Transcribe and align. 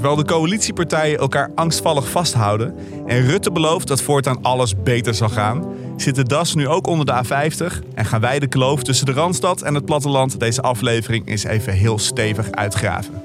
Terwijl 0.00 0.20
de 0.20 0.32
coalitiepartijen 0.32 1.18
elkaar 1.18 1.50
angstvallig 1.54 2.10
vasthouden 2.10 2.74
en 3.06 3.26
Rutte 3.26 3.52
belooft 3.52 3.88
dat 3.88 4.02
voortaan 4.02 4.42
alles 4.42 4.82
beter 4.82 5.14
zal 5.14 5.28
gaan, 5.28 5.64
zit 5.96 6.14
de 6.14 6.24
DAS 6.24 6.54
nu 6.54 6.68
ook 6.68 6.86
onder 6.86 7.06
de 7.06 7.24
A50 7.24 7.84
en 7.94 8.04
gaan 8.04 8.20
wij 8.20 8.38
de 8.38 8.46
kloof 8.46 8.82
tussen 8.82 9.06
de 9.06 9.12
Randstad 9.12 9.62
en 9.62 9.74
het 9.74 9.84
platteland 9.84 10.40
deze 10.40 10.62
aflevering 10.62 11.28
eens 11.28 11.44
even 11.44 11.72
heel 11.72 11.98
stevig 11.98 12.50
uitgraven. 12.50 13.22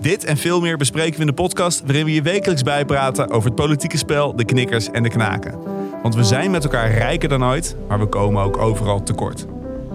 Dit 0.00 0.24
en 0.24 0.36
veel 0.36 0.60
meer 0.60 0.76
bespreken 0.76 1.14
we 1.14 1.20
in 1.20 1.26
de 1.26 1.32
podcast 1.32 1.82
waarin 1.84 2.04
we 2.04 2.14
je 2.14 2.22
wekelijks 2.22 2.62
bijpraten 2.62 3.30
over 3.30 3.46
het 3.46 3.58
politieke 3.58 3.98
spel, 3.98 4.36
de 4.36 4.44
knikkers 4.44 4.90
en 4.90 5.02
de 5.02 5.10
knaken. 5.10 5.58
Want 6.02 6.14
we 6.14 6.24
zijn 6.24 6.50
met 6.50 6.64
elkaar 6.64 6.90
rijker 6.90 7.28
dan 7.28 7.44
ooit, 7.44 7.76
maar 7.88 7.98
we 7.98 8.06
komen 8.06 8.42
ook 8.42 8.56
overal 8.56 9.02
tekort. 9.02 9.46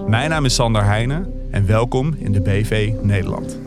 Mijn 0.07 0.29
naam 0.29 0.45
is 0.45 0.55
Sander 0.55 0.83
Heijnen 0.83 1.33
en 1.51 1.65
welkom 1.65 2.15
in 2.17 2.31
de 2.31 2.41
BV 2.41 2.91
Nederland. 3.01 3.62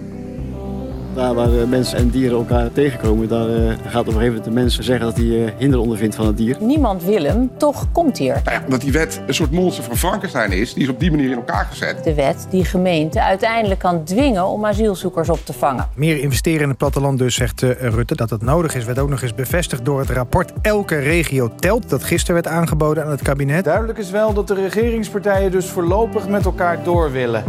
Daar 1.17 1.35
waar 1.35 1.59
eh, 1.59 1.65
mensen 1.65 1.99
en 1.99 2.11
dieren 2.11 2.39
elkaar 2.39 2.73
tegenkomen, 2.73 3.29
daar 3.29 3.49
eh, 3.49 3.73
gaat 3.87 4.01
op 4.01 4.07
een 4.07 4.13
gegeven 4.13 4.27
moment 4.27 4.45
de 4.45 4.51
mensen 4.51 4.85
zeggen 4.85 5.07
dat 5.07 5.17
hij 5.17 5.45
eh, 5.45 5.53
hinder 5.59 5.81
ondervindt 5.81 6.15
van 6.15 6.27
het 6.27 6.37
dier. 6.37 6.57
Niemand 6.61 7.05
wil 7.05 7.23
hem, 7.23 7.51
toch 7.57 7.87
komt 7.93 8.19
hij 8.19 8.31
er. 8.31 8.41
Nou 8.45 8.61
ja, 8.61 8.69
dat 8.69 8.81
die 8.81 8.93
wet 8.93 9.21
een 9.27 9.35
soort 9.35 9.51
monster 9.51 9.85
van 9.85 9.97
Frankenstein 9.97 10.53
is, 10.53 10.75
die 10.75 10.83
is 10.83 10.89
op 10.89 11.01
die 11.01 11.11
manier 11.11 11.31
in 11.31 11.37
elkaar 11.37 11.65
gezet. 11.65 12.05
De 12.05 12.15
wet 12.15 12.47
die 12.51 12.65
gemeenten 12.65 13.23
uiteindelijk 13.23 13.81
kan 13.81 14.05
dwingen 14.05 14.47
om 14.47 14.65
asielzoekers 14.65 15.29
op 15.29 15.45
te 15.45 15.53
vangen. 15.53 15.89
Meer 15.95 16.19
investeren 16.19 16.63
in 16.63 16.69
het 16.69 16.79
platteland 16.79 17.19
dus, 17.19 17.35
zegt 17.35 17.63
uh, 17.63 17.71
Rutte. 17.71 18.15
Dat 18.15 18.31
het 18.31 18.43
nodig 18.43 18.75
is, 18.75 18.85
werd 18.85 18.99
ook 18.99 19.09
nog 19.09 19.23
eens 19.23 19.35
bevestigd 19.35 19.85
door 19.85 20.01
het 20.01 20.11
rapport 20.11 20.53
Elke 20.63 20.99
regio 20.99 21.53
telt... 21.59 21.89
dat 21.89 22.05
gisteren 22.05 22.43
werd 22.43 22.55
aangeboden 22.55 23.05
aan 23.05 23.11
het 23.11 23.23
kabinet. 23.23 23.65
Duidelijk 23.65 23.99
is 23.99 24.11
wel 24.11 24.33
dat 24.33 24.49
de 24.49 24.55
regeringspartijen 24.55 25.51
dus 25.51 25.67
voorlopig 25.67 26.29
met 26.29 26.45
elkaar 26.45 26.83
door 26.83 27.13
willen. 27.13 27.45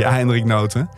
Ja, 0.00 0.12
Hendrik 0.20 0.44
Noten. 0.44 0.90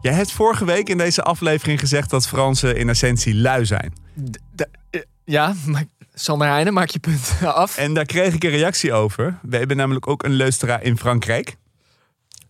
Jij 0.00 0.12
hebt 0.12 0.32
vorige 0.32 0.64
week 0.64 0.88
in 0.88 0.98
deze 0.98 1.22
aflevering 1.22 1.80
gezegd 1.80 2.10
dat 2.10 2.28
Fransen 2.28 2.76
in 2.76 2.88
essentie 2.88 3.34
lui 3.34 3.66
zijn. 3.66 3.92
De, 4.14 4.68
uh, 4.90 5.00
ja, 5.24 5.54
maar 5.66 5.84
Sander 6.14 6.48
Heijnen, 6.48 6.72
maak 6.72 6.88
je 6.88 6.98
punt 6.98 7.32
af. 7.44 7.76
En 7.76 7.94
daar 7.94 8.04
kreeg 8.04 8.34
ik 8.34 8.44
een 8.44 8.50
reactie 8.50 8.92
over. 8.92 9.38
We 9.42 9.56
hebben 9.56 9.76
namelijk 9.76 10.06
ook 10.06 10.22
een 10.22 10.36
luisteraar 10.36 10.82
in 10.82 10.98
Frankrijk. 10.98 11.56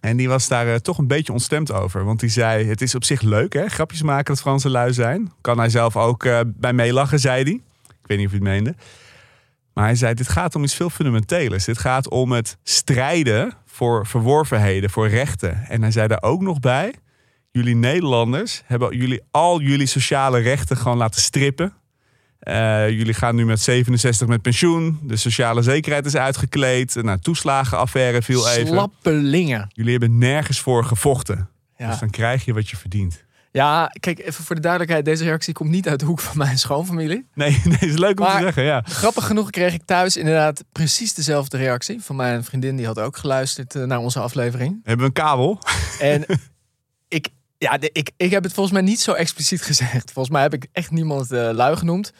En 0.00 0.16
die 0.16 0.28
was 0.28 0.48
daar 0.48 0.66
uh, 0.66 0.74
toch 0.74 0.98
een 0.98 1.06
beetje 1.06 1.32
ontstemd 1.32 1.72
over. 1.72 2.04
Want 2.04 2.20
die 2.20 2.30
zei, 2.30 2.68
het 2.68 2.80
is 2.80 2.94
op 2.94 3.04
zich 3.04 3.20
leuk 3.20 3.52
hè, 3.52 3.68
grapjes 3.68 4.02
maken 4.02 4.34
dat 4.34 4.40
Fransen 4.40 4.70
lui 4.70 4.92
zijn. 4.92 5.32
Kan 5.40 5.58
hij 5.58 5.68
zelf 5.68 5.96
ook 5.96 6.24
uh, 6.24 6.40
bij 6.46 6.72
meelachen, 6.72 7.18
zei 7.18 7.42
hij. 7.42 7.52
Ik 7.88 8.06
weet 8.06 8.18
niet 8.18 8.26
of 8.26 8.32
hij 8.32 8.40
het 8.40 8.50
meende. 8.50 8.74
Maar 9.72 9.84
hij 9.84 9.94
zei, 9.94 10.14
dit 10.14 10.28
gaat 10.28 10.54
om 10.54 10.62
iets 10.62 10.74
veel 10.74 10.90
fundamenteels. 10.90 11.64
Dit 11.64 11.78
gaat 11.78 12.08
om 12.08 12.32
het 12.32 12.56
strijden 12.62 13.52
voor 13.78 14.06
verworvenheden, 14.06 14.90
voor 14.90 15.08
rechten. 15.08 15.64
En 15.68 15.82
hij 15.82 15.90
zei 15.90 16.08
daar 16.08 16.22
ook 16.22 16.40
nog 16.40 16.60
bij: 16.60 16.94
jullie 17.50 17.74
Nederlanders 17.74 18.62
hebben 18.66 18.96
jullie 18.96 19.22
al 19.30 19.60
jullie 19.60 19.86
sociale 19.86 20.38
rechten 20.38 20.76
gewoon 20.76 20.96
laten 20.96 21.20
strippen. 21.20 21.72
Uh, 22.42 22.88
jullie 22.88 23.14
gaan 23.14 23.34
nu 23.34 23.44
met 23.44 23.60
67 23.60 24.28
met 24.28 24.42
pensioen. 24.42 24.98
De 25.02 25.16
sociale 25.16 25.62
zekerheid 25.62 26.06
is 26.06 26.16
uitgekleed. 26.16 26.94
Nou, 26.94 27.18
toeslagenaffaire 27.18 28.22
viel 28.22 28.48
even. 28.48 28.66
Slappelingen. 28.66 29.70
Jullie 29.72 29.90
hebben 29.90 30.18
nergens 30.18 30.60
voor 30.60 30.84
gevochten. 30.84 31.48
Ja. 31.76 31.90
Dus 31.90 31.98
dan 31.98 32.10
krijg 32.10 32.44
je 32.44 32.54
wat 32.54 32.68
je 32.68 32.76
verdient. 32.76 33.24
Ja, 33.50 33.90
kijk, 34.00 34.18
even 34.18 34.44
voor 34.44 34.54
de 34.54 34.60
duidelijkheid. 34.60 35.04
Deze 35.04 35.24
reactie 35.24 35.54
komt 35.54 35.70
niet 35.70 35.88
uit 35.88 36.00
de 36.00 36.06
hoek 36.06 36.20
van 36.20 36.36
mijn 36.36 36.58
schoonfamilie. 36.58 37.28
Nee, 37.34 37.62
nee 37.64 37.90
is 37.90 37.98
leuk 37.98 38.20
om 38.20 38.26
maar 38.26 38.36
te 38.36 38.42
zeggen, 38.42 38.62
ja. 38.62 38.82
Grappig 38.84 39.26
genoeg 39.26 39.50
kreeg 39.50 39.74
ik 39.74 39.82
thuis 39.84 40.16
inderdaad 40.16 40.64
precies 40.72 41.14
dezelfde 41.14 41.56
reactie. 41.56 42.02
Van 42.02 42.16
mijn 42.16 42.44
vriendin, 42.44 42.76
die 42.76 42.86
had 42.86 42.98
ook 42.98 43.16
geluisterd 43.16 43.74
naar 43.74 43.98
onze 43.98 44.20
aflevering. 44.20 44.80
Hebben 44.82 44.98
we 44.98 45.04
een 45.04 45.24
kabel? 45.24 45.58
En 46.00 46.24
ik, 47.08 47.28
ja, 47.58 47.78
de, 47.78 47.90
ik, 47.92 48.10
ik 48.16 48.30
heb 48.30 48.42
het 48.42 48.52
volgens 48.52 48.74
mij 48.74 48.84
niet 48.84 49.00
zo 49.00 49.12
expliciet 49.12 49.62
gezegd. 49.62 50.12
Volgens 50.12 50.34
mij 50.34 50.42
heb 50.42 50.54
ik 50.54 50.66
echt 50.72 50.90
niemand 50.90 51.32
uh, 51.32 51.50
lui 51.52 51.76
genoemd. 51.76 52.12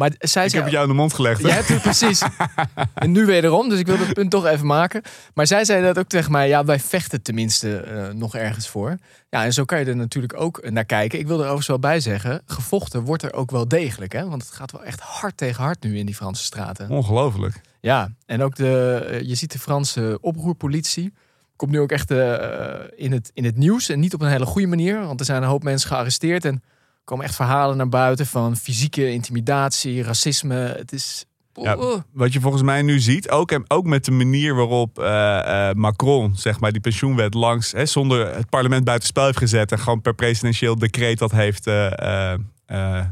Maar 0.00 0.12
zij 0.18 0.44
ik 0.44 0.50
zei, 0.50 0.62
heb 0.62 0.62
het 0.62 0.72
jou 0.72 0.82
in 0.82 0.90
de 0.90 1.00
mond 1.00 1.14
gelegd. 1.14 1.40
Je 1.40 1.50
hebt 1.50 1.68
het 1.68 1.82
precies. 1.82 2.22
en 2.94 3.12
nu 3.12 3.26
wederom, 3.26 3.68
dus 3.68 3.78
ik 3.78 3.86
wil 3.86 3.98
dat 3.98 4.12
punt 4.12 4.30
toch 4.30 4.46
even 4.46 4.66
maken. 4.66 5.02
Maar 5.34 5.46
zij 5.46 5.64
zei 5.64 5.82
dat 5.82 5.98
ook 5.98 6.08
tegen 6.08 6.32
mij. 6.32 6.48
Ja, 6.48 6.64
wij 6.64 6.80
vechten 6.80 7.22
tenminste 7.22 7.84
uh, 7.86 8.08
nog 8.14 8.34
ergens 8.34 8.68
voor. 8.68 8.96
Ja, 9.30 9.44
en 9.44 9.52
zo 9.52 9.64
kan 9.64 9.78
je 9.78 9.84
er 9.84 9.96
natuurlijk 9.96 10.40
ook 10.40 10.70
naar 10.70 10.84
kijken. 10.84 11.18
Ik 11.18 11.26
wil 11.26 11.36
er 11.36 11.40
overigens 11.40 11.66
wel 11.66 11.78
bij 11.78 12.00
zeggen. 12.00 12.42
Gevochten 12.46 13.02
wordt 13.02 13.22
er 13.22 13.32
ook 13.32 13.50
wel 13.50 13.68
degelijk. 13.68 14.12
Hè? 14.12 14.28
Want 14.28 14.42
het 14.42 14.52
gaat 14.52 14.72
wel 14.72 14.84
echt 14.84 15.00
hard 15.00 15.36
tegen 15.36 15.62
hard 15.62 15.82
nu 15.82 15.98
in 15.98 16.06
die 16.06 16.14
Franse 16.14 16.44
straten. 16.44 16.88
Ongelooflijk. 16.88 17.60
Ja, 17.80 18.10
en 18.26 18.42
ook 18.42 18.56
de, 18.56 19.20
je 19.24 19.34
ziet 19.34 19.52
de 19.52 19.58
Franse 19.58 20.18
oproerpolitie. 20.20 21.12
Komt 21.56 21.70
nu 21.70 21.80
ook 21.80 21.92
echt 21.92 22.10
uh, 22.10 22.34
in, 22.96 23.12
het, 23.12 23.30
in 23.34 23.44
het 23.44 23.56
nieuws. 23.56 23.88
En 23.88 24.00
niet 24.00 24.14
op 24.14 24.20
een 24.20 24.28
hele 24.28 24.46
goede 24.46 24.68
manier. 24.68 25.06
Want 25.06 25.20
er 25.20 25.26
zijn 25.26 25.42
een 25.42 25.48
hoop 25.48 25.62
mensen 25.62 25.88
gearresteerd. 25.88 26.44
En 26.44 26.62
komen 27.04 27.24
echt 27.24 27.34
verhalen 27.34 27.76
naar 27.76 27.88
buiten 27.88 28.26
van 28.26 28.56
fysieke 28.56 29.10
intimidatie, 29.10 30.02
racisme. 30.02 30.54
Het 30.54 30.92
is. 30.92 31.24
Ja, 31.52 32.04
wat 32.12 32.32
je 32.32 32.40
volgens 32.40 32.62
mij 32.62 32.82
nu 32.82 33.00
ziet, 33.00 33.30
ook, 33.30 33.60
ook 33.68 33.84
met 33.84 34.04
de 34.04 34.10
manier 34.10 34.54
waarop 34.54 34.98
uh, 34.98 35.04
uh, 35.06 35.70
Macron 35.72 36.36
zeg 36.36 36.60
maar, 36.60 36.72
die 36.72 36.80
pensioenwet 36.80 37.34
langs, 37.34 37.72
hè, 37.72 37.86
zonder 37.86 38.34
het 38.34 38.48
parlement 38.48 38.84
buitenspel 38.84 39.24
heeft 39.24 39.38
gezet 39.38 39.72
en 39.72 39.78
gewoon 39.78 40.00
per 40.00 40.14
presidentieel 40.14 40.78
decreet 40.78 41.18
dat 41.18 41.30
heeft 41.30 41.66
uh, 41.66 42.34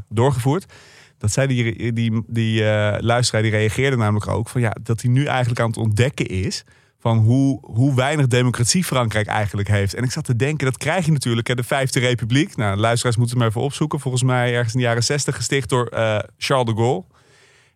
doorgevoerd. 0.09 0.73
Dat 1.17 1.31
zei 1.31 1.47
die, 1.47 1.93
die, 1.93 2.23
die 2.27 2.63
luisteraar, 2.99 3.41
die 3.41 3.51
reageerde 3.51 3.97
namelijk 3.97 4.27
ook 4.27 4.49
van 4.49 4.61
ja, 4.61 4.75
dat 4.83 5.01
hij 5.01 5.11
nu 5.11 5.25
eigenlijk 5.25 5.59
aan 5.59 5.67
het 5.67 5.77
ontdekken 5.77 6.25
is 6.25 6.63
van 6.99 7.17
hoe, 7.17 7.59
hoe 7.61 7.95
weinig 7.95 8.27
democratie 8.27 8.83
Frankrijk 8.83 9.27
eigenlijk 9.27 9.67
heeft. 9.67 9.93
En 9.93 10.03
ik 10.03 10.11
zat 10.11 10.23
te 10.23 10.35
denken, 10.35 10.65
dat 10.65 10.77
krijg 10.77 11.05
je 11.05 11.11
natuurlijk. 11.11 11.47
Hè, 11.47 11.55
de 11.55 11.63
Vijfde 11.63 11.99
Republiek. 11.99 12.55
Nou, 12.55 12.77
luisteraars 12.77 13.17
moeten 13.17 13.35
het 13.35 13.43
maar 13.43 13.55
even 13.55 13.67
opzoeken. 13.67 13.99
Volgens 13.99 14.23
mij 14.23 14.53
ergens 14.53 14.73
in 14.73 14.79
de 14.79 14.85
jaren 14.85 15.03
zestig 15.03 15.35
gesticht 15.35 15.69
door 15.69 15.89
uh, 15.93 16.19
Charles 16.37 16.65
de 16.65 16.73
Gaulle. 16.81 17.03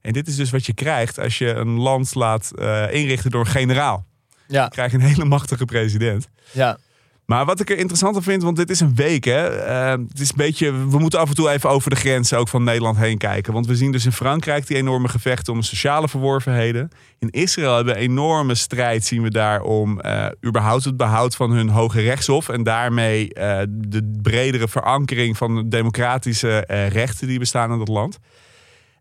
En 0.01 0.13
dit 0.13 0.27
is 0.27 0.35
dus 0.35 0.49
wat 0.49 0.65
je 0.65 0.73
krijgt 0.73 1.19
als 1.19 1.37
je 1.37 1.53
een 1.53 1.79
land 1.79 2.15
laat 2.15 2.51
uh, 2.55 2.93
inrichten 2.93 3.31
door 3.31 3.39
een 3.39 3.51
generaal. 3.51 4.05
Ja. 4.47 4.59
Dan 4.59 4.69
krijg 4.69 4.91
je 4.91 4.97
een 4.97 5.03
hele 5.03 5.25
machtige 5.25 5.65
president. 5.65 6.29
Ja. 6.51 6.77
Maar 7.25 7.45
wat 7.45 7.59
ik 7.59 7.69
er 7.69 7.77
interessanter 7.77 8.23
vind, 8.23 8.43
want 8.43 8.57
dit 8.57 8.69
is 8.69 8.79
een 8.79 8.95
week, 8.95 9.23
hè. 9.23 9.67
Uh, 9.67 10.03
het 10.07 10.19
is 10.19 10.29
een 10.29 10.35
beetje, 10.37 10.71
we 10.71 10.99
moeten 10.99 11.19
af 11.19 11.29
en 11.29 11.35
toe 11.35 11.49
even 11.49 11.69
over 11.69 11.89
de 11.89 11.95
grenzen 11.95 12.37
ook 12.37 12.47
van 12.47 12.63
Nederland 12.63 12.97
heen 12.97 13.17
kijken. 13.17 13.53
Want 13.53 13.67
we 13.67 13.75
zien 13.75 13.91
dus 13.91 14.05
in 14.05 14.11
Frankrijk 14.11 14.67
die 14.67 14.77
enorme 14.77 15.07
gevechten 15.07 15.53
om 15.53 15.61
sociale 15.61 16.09
verworvenheden. 16.09 16.89
In 17.19 17.29
Israël 17.29 17.75
hebben 17.75 17.93
we 17.93 17.99
een 17.99 18.09
enorme 18.09 18.55
strijd, 18.55 19.05
zien 19.05 19.21
we 19.21 19.29
daar, 19.29 19.61
om 19.61 19.99
uh, 20.01 20.27
überhaupt 20.45 20.83
het 20.83 20.97
behoud 20.97 21.35
van 21.35 21.51
hun 21.51 21.69
hoge 21.69 22.01
rechtshof. 22.01 22.49
En 22.49 22.63
daarmee 22.63 23.23
uh, 23.23 23.59
de 23.69 24.19
bredere 24.21 24.67
verankering 24.67 25.37
van 25.37 25.55
de 25.55 25.67
democratische 25.67 26.57
rechten 26.89 27.27
die 27.27 27.39
bestaan 27.39 27.71
in 27.71 27.77
dat 27.77 27.87
land. 27.87 28.19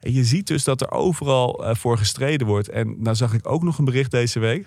En 0.00 0.12
je 0.12 0.24
ziet 0.24 0.46
dus 0.46 0.64
dat 0.64 0.80
er 0.80 0.90
overal 0.90 1.64
voor 1.66 1.98
gestreden 1.98 2.46
wordt. 2.46 2.68
En 2.68 2.96
nou 2.98 3.16
zag 3.16 3.34
ik 3.34 3.48
ook 3.48 3.62
nog 3.62 3.78
een 3.78 3.84
bericht 3.84 4.10
deze 4.10 4.38
week 4.38 4.66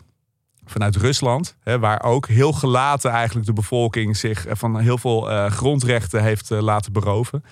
vanuit 0.65 0.95
Rusland, 0.95 1.55
hè, 1.63 1.79
waar 1.79 2.03
ook 2.03 2.27
heel 2.27 2.51
gelaten 2.51 3.11
eigenlijk 3.11 3.45
de 3.45 3.53
bevolking 3.53 4.17
zich 4.17 4.45
van 4.49 4.79
heel 4.79 4.97
veel 4.97 5.31
uh, 5.31 5.45
grondrechten 5.51 6.23
heeft 6.23 6.51
uh, 6.51 6.61
laten 6.61 6.91
beroven. 6.91 7.43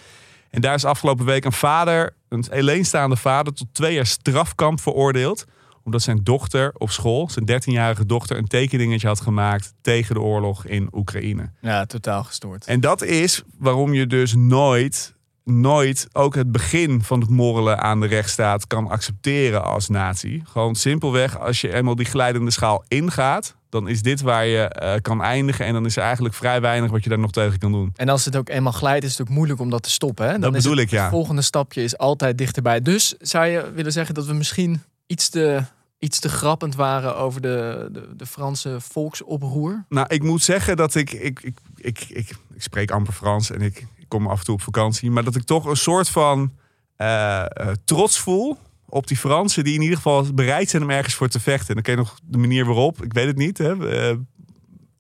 En 0.50 0.62
daar 0.62 0.74
is 0.74 0.85
afgelopen 0.85 1.25
week 1.25 1.46
een 1.46 1.51
vader, 1.51 2.16
een 2.29 2.46
alleenstaande 2.51 3.16
vader, 3.16 3.53
tot 3.53 3.68
twee 3.72 3.94
jaar 3.94 4.06
strafkamp 4.06 4.81
veroordeeld. 4.81 5.46
Omdat 5.84 6.01
zijn 6.01 6.24
dochter 6.24 6.72
op 6.78 6.91
school, 6.91 7.29
zijn 7.29 7.62
13-jarige 7.62 8.06
dochter, 8.06 8.38
een 8.38 8.47
tekeningetje 8.47 9.07
had 9.07 9.22
gemaakt 9.22 9.74
tegen 9.81 10.16
de 10.16 10.22
oorlog 10.22 10.66
in 10.66 10.90
Oekraïne. 10.91 11.51
Ja, 11.62 11.85
totaal 11.85 12.24
gestoord. 12.24 12.66
En 12.66 12.80
dat 12.80 13.01
is 13.01 13.44
waarom 13.57 13.94
je 13.94 14.07
dus 14.07 14.35
nooit 14.35 15.12
nooit 15.43 16.07
ook 16.11 16.35
het 16.35 16.51
begin 16.51 17.03
van 17.03 17.19
het 17.19 17.29
morrelen 17.29 17.79
aan 17.79 17.99
de 17.99 18.07
rechtsstaat 18.07 18.67
kan 18.67 18.87
accepteren 18.87 19.63
als 19.63 19.89
natie. 19.89 20.43
Gewoon 20.45 20.75
simpelweg, 20.75 21.39
als 21.39 21.61
je 21.61 21.73
eenmaal 21.73 21.95
die 21.95 22.05
glijdende 22.05 22.51
schaal 22.51 22.83
ingaat, 22.87 23.55
dan 23.69 23.87
is 23.87 24.01
dit 24.01 24.21
waar 24.21 24.45
je 24.45 24.79
uh, 24.83 24.94
kan 25.01 25.21
eindigen. 25.21 25.65
En 25.65 25.73
dan 25.73 25.85
is 25.85 25.95
er 25.95 26.03
eigenlijk 26.03 26.35
vrij 26.35 26.62
weinig 26.62 26.91
wat 26.91 27.03
je 27.03 27.09
daar 27.09 27.19
nog 27.19 27.31
tegen 27.31 27.59
kan 27.59 27.71
doen. 27.71 27.94
En 27.95 28.09
als 28.09 28.25
het 28.25 28.35
ook 28.35 28.50
eenmaal 28.50 28.71
glijdt, 28.71 29.06
is 29.06 29.18
het 29.18 29.21
ook 29.21 29.33
moeilijk 29.33 29.59
om 29.59 29.69
dat 29.69 29.83
te 29.83 29.89
stoppen. 29.89 30.25
Hè? 30.25 30.31
Dan 30.31 30.41
dat 30.41 30.51
bedoel 30.51 30.73
is 30.73 30.79
het, 30.79 30.88
ik, 30.88 30.94
ja. 30.97 31.01
Het 31.01 31.12
volgende 31.12 31.41
stapje 31.41 31.83
is 31.83 31.97
altijd 31.97 32.38
dichterbij. 32.38 32.81
Dus 32.81 33.15
zou 33.19 33.45
je 33.45 33.71
willen 33.75 33.91
zeggen 33.91 34.15
dat 34.15 34.25
we 34.25 34.33
misschien 34.33 34.83
iets 35.07 35.29
te, 35.29 35.63
iets 36.00 36.19
te 36.19 36.29
grappend 36.29 36.75
waren 36.75 37.18
over 37.18 37.41
de, 37.41 37.89
de, 37.91 38.09
de 38.15 38.25
Franse 38.25 38.77
volksoproer? 38.79 39.85
Nou, 39.89 40.07
ik 40.09 40.23
moet 40.23 40.44
zeggen 40.44 40.77
dat 40.77 40.95
ik, 40.95 41.12
ik, 41.12 41.39
ik, 41.41 41.57
ik, 41.75 42.00
ik, 42.09 42.29
ik 42.56 42.62
spreek 42.62 42.91
amper 42.91 43.13
Frans 43.13 43.51
en 43.51 43.62
ik, 43.62 43.85
kom 44.18 44.27
af 44.27 44.39
en 44.39 44.45
toe 44.45 44.54
op 44.54 44.62
vakantie. 44.62 45.12
Maar 45.12 45.24
dat 45.24 45.36
ik 45.36 45.44
toch 45.44 45.65
een 45.65 45.75
soort 45.75 46.10
van 46.10 46.51
uh, 46.98 47.45
uh, 47.62 47.68
trots 47.86 48.19
voel 48.19 48.57
op 48.86 49.07
die 49.07 49.18
Fransen. 49.18 49.63
Die 49.63 49.74
in 49.74 49.81
ieder 49.81 49.95
geval 49.95 50.33
bereid 50.33 50.69
zijn 50.69 50.83
om 50.83 50.89
ergens 50.89 51.13
voor 51.13 51.27
te 51.27 51.39
vechten. 51.39 51.68
En 51.68 51.74
dan 51.74 51.83
ken 51.83 51.94
je 51.94 52.00
nog 52.00 52.19
de 52.24 52.38
manier 52.38 52.65
waarop. 52.65 53.04
Ik 53.04 53.13
weet 53.13 53.27
het 53.27 53.38
niet. 53.38 53.57
Hè, 53.57 53.75
uh, 54.12 54.18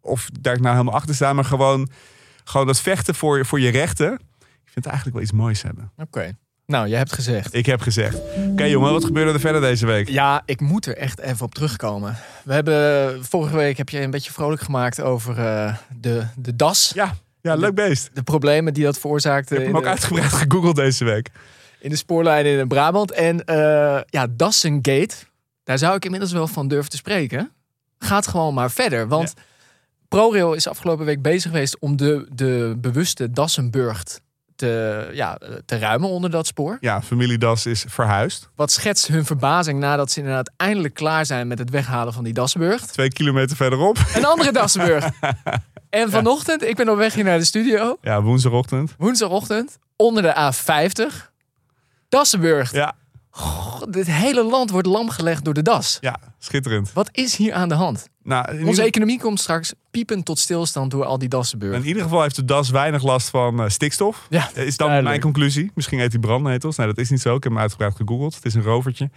of 0.01 0.29
daar 0.41 0.61
nou 0.61 0.71
helemaal 0.71 0.93
achter 0.93 1.15
staan. 1.15 1.35
Maar 1.35 1.45
gewoon, 1.45 1.89
gewoon 2.43 2.67
dat 2.67 2.81
vechten 2.81 3.15
voor, 3.15 3.45
voor 3.45 3.59
je 3.59 3.69
rechten. 3.69 4.13
Ik 4.13 4.71
vind 4.71 4.85
het 4.85 4.85
eigenlijk 4.85 5.15
wel 5.15 5.23
iets 5.23 5.31
moois 5.31 5.61
hebben. 5.61 5.91
Oké. 5.97 6.03
Okay. 6.03 6.35
Nou, 6.65 6.87
jij 6.87 6.97
hebt 6.97 7.13
gezegd. 7.13 7.53
Ik 7.53 7.65
heb 7.65 7.81
gezegd. 7.81 8.17
Oké 8.51 8.63
jongen, 8.63 8.91
wat 8.91 9.05
gebeurde 9.05 9.33
er 9.33 9.39
verder 9.39 9.61
deze 9.61 9.85
week? 9.85 10.09
Ja, 10.09 10.41
ik 10.45 10.61
moet 10.61 10.85
er 10.85 10.97
echt 10.97 11.19
even 11.19 11.45
op 11.45 11.55
terugkomen. 11.55 12.17
We 12.43 12.53
hebben 12.53 13.25
vorige 13.25 13.55
week 13.55 13.77
heb 13.77 13.89
je 13.89 14.01
een 14.01 14.11
beetje 14.11 14.31
vrolijk 14.31 14.61
gemaakt 14.61 15.01
over 15.01 15.39
eh, 15.39 15.75
de, 15.99 16.25
de 16.35 16.55
das. 16.55 16.91
Ja, 16.95 17.15
ja 17.43 17.55
leuk 17.55 17.75
beest. 17.75 18.09
De 18.13 18.23
problemen 18.23 18.73
die 18.73 18.83
dat 18.83 18.99
veroorzaakte 18.99 19.53
Ik 19.53 19.59
heb 19.59 19.67
hem 19.67 19.77
ook 19.77 19.83
de, 19.83 19.89
uitgebreid 19.89 20.33
gegoogeld 20.33 20.75
deze 20.75 21.05
week. 21.05 21.29
in 21.79 21.89
de 21.89 21.95
spoorlijnen 21.95 22.59
in 22.59 22.67
Brabant. 22.67 23.11
En 23.11 23.45
eh 23.45 24.01
ja, 24.05 24.27
Dassengate, 24.29 25.15
daar 25.63 25.77
zou 25.77 25.95
ik 25.95 26.05
inmiddels 26.05 26.31
wel 26.31 26.47
van 26.47 26.67
durven 26.67 26.89
te 26.89 26.97
spreken. 26.97 27.51
Gaat 27.97 28.27
gewoon 28.27 28.53
maar 28.53 28.71
verder. 28.71 29.07
Want 29.07 29.33
ProRail 30.07 30.53
is 30.53 30.67
afgelopen 30.67 31.05
week 31.05 31.21
bezig 31.21 31.51
geweest 31.51 31.79
om 31.79 31.97
de, 31.97 32.27
de 32.31 32.75
bewuste 32.77 33.31
Dassenburgt 33.31 34.21
te, 34.55 35.09
ja, 35.13 35.37
te 35.65 35.77
ruimen 35.77 36.09
onder 36.09 36.29
dat 36.29 36.47
spoor. 36.47 36.77
Ja, 36.79 37.01
familie 37.01 37.37
Das 37.37 37.65
is 37.65 37.85
verhuisd. 37.87 38.49
Wat 38.55 38.71
schetst 38.71 39.07
hun 39.07 39.25
verbazing 39.25 39.79
nadat 39.79 40.11
ze 40.11 40.19
inderdaad 40.19 40.51
eindelijk 40.57 40.93
klaar 40.93 41.25
zijn 41.25 41.47
met 41.47 41.59
het 41.59 41.69
weghalen 41.69 42.13
van 42.13 42.23
die 42.23 42.33
Dassenburgt. 42.33 42.93
Twee 42.93 43.11
kilometer 43.11 43.55
verderop. 43.55 43.97
Een 44.15 44.25
andere 44.25 44.51
Dassenburg. 44.51 45.09
En 45.89 46.11
vanochtend, 46.11 46.63
ik 46.63 46.75
ben 46.75 46.89
op 46.89 46.97
weg 46.97 47.13
hier 47.13 47.23
naar 47.23 47.37
de 47.37 47.45
studio. 47.45 47.97
Ja, 48.01 48.21
woensdagochtend. 48.21 48.95
Woensdagochtend, 48.97 49.77
onder 49.95 50.23
de 50.23 50.53
A50. 50.53 51.31
Dassenburg. 52.09 52.71
Ja, 52.71 52.95
Dit 53.89 54.07
hele 54.07 54.43
land 54.43 54.69
wordt 54.69 54.87
lam 54.87 55.09
gelegd 55.09 55.45
door 55.45 55.53
de 55.53 55.61
das. 55.61 55.97
ja 56.01 56.19
schitterend. 56.39 56.93
Wat 56.93 57.09
is 57.11 57.35
hier 57.35 57.53
aan 57.53 57.69
de 57.69 57.75
hand? 57.75 58.07
Nou, 58.23 58.51
Onze 58.51 58.65
ieder, 58.69 58.85
economie 58.85 59.19
komt 59.19 59.39
straks 59.39 59.73
piepend 59.91 60.25
tot 60.25 60.39
stilstand 60.39 60.91
door 60.91 61.05
al 61.05 61.17
die 61.17 61.29
Dassenburg. 61.29 61.75
in 61.75 61.85
ieder 61.85 62.03
geval 62.03 62.21
heeft 62.21 62.35
de 62.35 62.45
Das 62.45 62.69
weinig 62.69 63.03
last 63.03 63.29
van 63.29 63.61
eh, 63.61 63.69
stikstof. 63.69 64.27
Ja, 64.29 64.47
Is 64.47 64.53
dan 64.53 64.87
duidelijk. 64.87 65.03
mijn 65.07 65.19
conclusie. 65.21 65.71
Misschien 65.75 65.99
heet 65.99 66.11
hij 66.11 66.21
brandnetels. 66.21 66.75
Nee, 66.77 66.87
dat 66.87 66.97
is 66.97 67.09
niet 67.09 67.21
zo. 67.21 67.35
Ik 67.35 67.43
heb 67.43 67.51
hem 67.51 67.61
uitgebreid 67.61 67.95
gegoogeld. 67.95 68.35
Het 68.35 68.45
is 68.45 68.53
een 68.53 68.63
rovertje. 68.63 69.09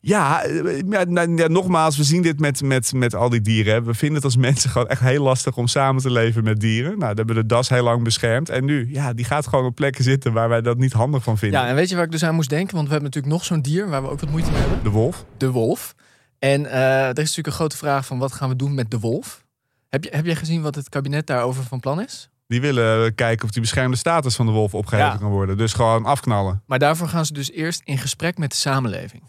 Ja, 0.00 0.42
eh, 0.42 0.80
ja, 0.90 1.04
nou, 1.04 1.36
ja, 1.36 1.46
nogmaals, 1.48 1.96
we 1.96 2.04
zien 2.04 2.22
dit 2.22 2.40
met, 2.40 2.62
met, 2.62 2.92
met 2.92 3.14
al 3.14 3.28
die 3.28 3.40
dieren. 3.40 3.72
hè. 3.74 3.82
We 3.82 3.94
vinden 3.94 4.16
het 4.16 4.24
als 4.24 4.36
mensen 4.36 4.70
gewoon 4.70 4.88
echt 4.88 5.00
heel 5.00 5.22
lastig 5.22 5.56
om 5.56 5.66
samen 5.66 6.02
te 6.02 6.10
leven 6.10 6.44
met 6.44 6.60
dieren. 6.60 6.90
Nou, 6.98 7.14
dat 7.14 7.16
hebben 7.16 7.34
we 7.36 7.40
de 7.42 7.46
das 7.46 7.68
heel 7.68 7.82
lang 7.82 8.02
beschermd. 8.04 8.48
En 8.48 8.64
nu, 8.64 8.88
ja, 8.92 9.12
die 9.12 9.24
gaat 9.24 9.46
gewoon 9.46 9.64
op 9.64 9.74
plekken 9.74 10.04
zitten 10.04 10.32
waar 10.32 10.48
wij 10.48 10.60
dat 10.60 10.78
niet 10.78 10.92
handig 10.92 11.22
van 11.22 11.38
vinden. 11.38 11.60
Ja, 11.60 11.66
en 11.68 11.74
weet 11.74 11.88
je 11.88 11.94
waar 11.94 12.04
ik 12.04 12.10
dus 12.10 12.24
aan 12.24 12.34
moest 12.34 12.48
denken? 12.50 12.74
Want 12.74 12.86
we 12.86 12.92
hebben 12.92 13.10
natuurlijk 13.10 13.34
nog 13.34 13.44
zo'n 13.44 13.60
dier 13.62 13.88
waar 13.88 14.02
we 14.02 14.08
ook 14.10 14.20
wat 14.20 14.30
moeite 14.30 14.50
mee 14.50 14.60
hebben. 14.60 14.82
De 14.82 14.90
wolf. 14.90 15.24
De 15.36 15.50
wolf. 15.50 15.94
En 16.38 16.66
eh, 16.66 16.80
er 17.02 17.08
is 17.08 17.14
natuurlijk 17.16 17.46
een 17.46 17.52
grote 17.52 17.76
vraag 17.76 18.06
van 18.06 18.18
wat 18.18 18.32
gaan 18.32 18.48
we 18.48 18.56
doen 18.56 18.74
met 18.74 18.90
de 18.90 18.98
wolf? 18.98 19.44
Heb 19.88 20.04
je, 20.04 20.10
heb 20.12 20.24
jij 20.24 20.36
gezien 20.36 20.62
wat 20.62 20.74
het 20.74 20.88
kabinet 20.88 21.26
daarover 21.26 21.62
van 21.64 21.80
plan 21.80 22.00
is? 22.00 22.28
Die 22.46 22.60
willen 22.60 23.14
kijken 23.14 23.44
of 23.44 23.50
die 23.50 23.60
beschermde 23.60 23.96
status 23.96 24.36
van 24.36 24.46
de 24.46 24.52
wolf 24.52 24.74
opgeheven 24.74 25.10
Ja. 25.10 25.16
kan 25.16 25.30
worden. 25.30 25.56
Dus 25.56 25.72
gewoon 25.72 26.04
afknallen. 26.04 26.62
Maar 26.66 26.78
daarvoor 26.78 27.08
gaan 27.08 27.26
ze 27.26 27.32
dus 27.32 27.50
eerst 27.52 27.80
in 27.84 27.98
gesprek 27.98 28.38
met 28.38 28.50
de 28.50 28.56
samenleving. 28.56 29.22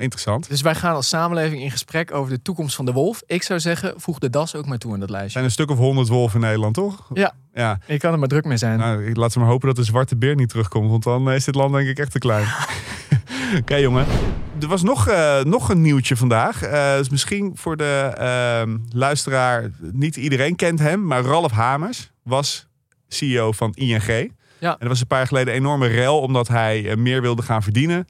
Interessant. 0.00 0.48
Dus 0.48 0.60
wij 0.60 0.74
gaan 0.74 0.94
als 0.94 1.08
samenleving 1.08 1.62
in 1.62 1.70
gesprek 1.70 2.14
over 2.14 2.30
de 2.32 2.42
toekomst 2.42 2.76
van 2.76 2.84
de 2.84 2.92
wolf. 2.92 3.22
Ik 3.26 3.42
zou 3.42 3.60
zeggen, 3.60 3.94
voeg 3.96 4.18
de 4.18 4.30
das 4.30 4.54
ook 4.54 4.66
maar 4.66 4.78
toe 4.78 4.94
in 4.94 5.00
dat 5.00 5.08
Er 5.08 5.14
lijstje. 5.14 5.32
zijn 5.32 5.44
een 5.44 5.50
stuk 5.50 5.70
of 5.70 5.78
honderd 5.78 6.08
wolven 6.08 6.40
in 6.40 6.46
Nederland, 6.46 6.74
toch? 6.74 7.08
Ja. 7.14 7.32
Ja. 7.54 7.78
Ik 7.86 7.98
kan 7.98 8.12
er 8.12 8.18
maar 8.18 8.28
druk 8.28 8.44
mee 8.44 8.56
zijn. 8.56 8.78
Nou, 8.78 9.06
ik- 9.06 9.16
laten 9.16 9.34
we 9.34 9.40
maar 9.40 9.48
hopen 9.52 9.66
dat 9.66 9.76
de 9.76 9.84
zwarte 9.84 10.16
beer 10.16 10.34
niet 10.34 10.48
terugkomt. 10.48 10.90
Want 10.90 11.02
dan 11.02 11.30
is 11.32 11.44
dit 11.44 11.54
land 11.54 11.72
denk 11.74 11.88
ik 11.88 11.98
echt 11.98 12.12
te 12.12 12.18
klein. 12.18 12.46
Oké, 13.60 13.74
jongen. 13.76 14.06
Er 14.60 14.68
was 14.68 14.82
nog, 14.82 15.08
eh, 15.08 15.42
nog 15.42 15.68
een 15.68 15.80
nieuwtje 15.80 16.16
vandaag. 16.16 16.62
Eh 16.62 16.96
dus 16.96 17.08
misschien 17.08 17.52
voor 17.54 17.76
de 17.76 18.12
ehm, 18.16 18.76
luisteraar, 18.88 19.70
niet 19.92 20.16
iedereen 20.16 20.56
kent 20.56 20.78
hem. 20.78 21.06
Maar 21.06 21.22
Ralf 21.22 21.50
Hamers 21.52 22.10
was 22.22 22.66
CEO 23.08 23.52
van 23.52 23.72
ING. 23.74 24.32
Ja. 24.58 24.72
En 24.72 24.76
er 24.78 24.88
was 24.88 25.00
een 25.00 25.06
paar 25.06 25.18
jaar 25.18 25.26
geleden 25.26 25.54
een 25.54 25.60
enorme 25.60 25.86
rel 25.86 26.20
omdat 26.20 26.48
hij 26.48 26.90
eh, 26.90 26.96
meer 26.96 27.20
wilde 27.22 27.42
gaan 27.42 27.62
verdienen. 27.62 28.06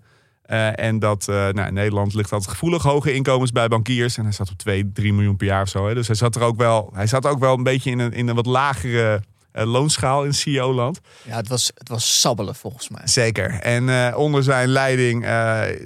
Eh, 0.51 0.85
en 0.85 0.99
dat, 0.99 1.29
eh, 1.29 1.35
nou, 1.35 1.67
in 1.69 1.75
Nederland 1.75 2.15
ligt 2.15 2.33
altijd 2.33 2.51
gevoelig 2.51 2.83
hoge 2.83 3.13
inkomens 3.13 3.53
bij 3.53 3.69
bankiers. 3.69 4.17
En 4.17 4.23
hij 4.23 4.33
zat 4.33 4.51
op 4.51 4.59
2, 4.59 4.91
3 4.93 5.13
miljoen 5.13 5.37
per 5.37 5.47
jaar 5.47 5.63
of 5.63 5.69
zo. 5.69 5.89
Hè. 5.89 5.95
Dus 5.95 6.07
hij 6.07 6.17
zat 6.17 6.37
er 6.37 6.43
ook 6.43 6.57
wel, 6.57 6.91
hij 6.95 7.07
zat 7.07 7.27
ook 7.27 7.39
wel 7.39 7.55
een 7.55 7.63
beetje 7.63 7.91
in 7.91 7.99
een, 7.99 8.13
in 8.13 8.29
een 8.29 8.35
wat 8.35 8.47
lagere 8.47 9.23
eh, 9.53 9.65
loonschaal 9.67 10.25
in 10.25 10.35
CEO-land. 10.35 11.01
Ja, 11.23 11.37
het 11.37 11.49
was, 11.49 11.71
het 11.75 11.89
was 11.89 12.21
sabbelen 12.21 12.55
volgens 12.55 12.89
mij. 12.89 13.01
Zeker. 13.05 13.51
En 13.51 14.15
onder 14.17 14.43
zijn 14.43 14.69
leiding 14.69 15.27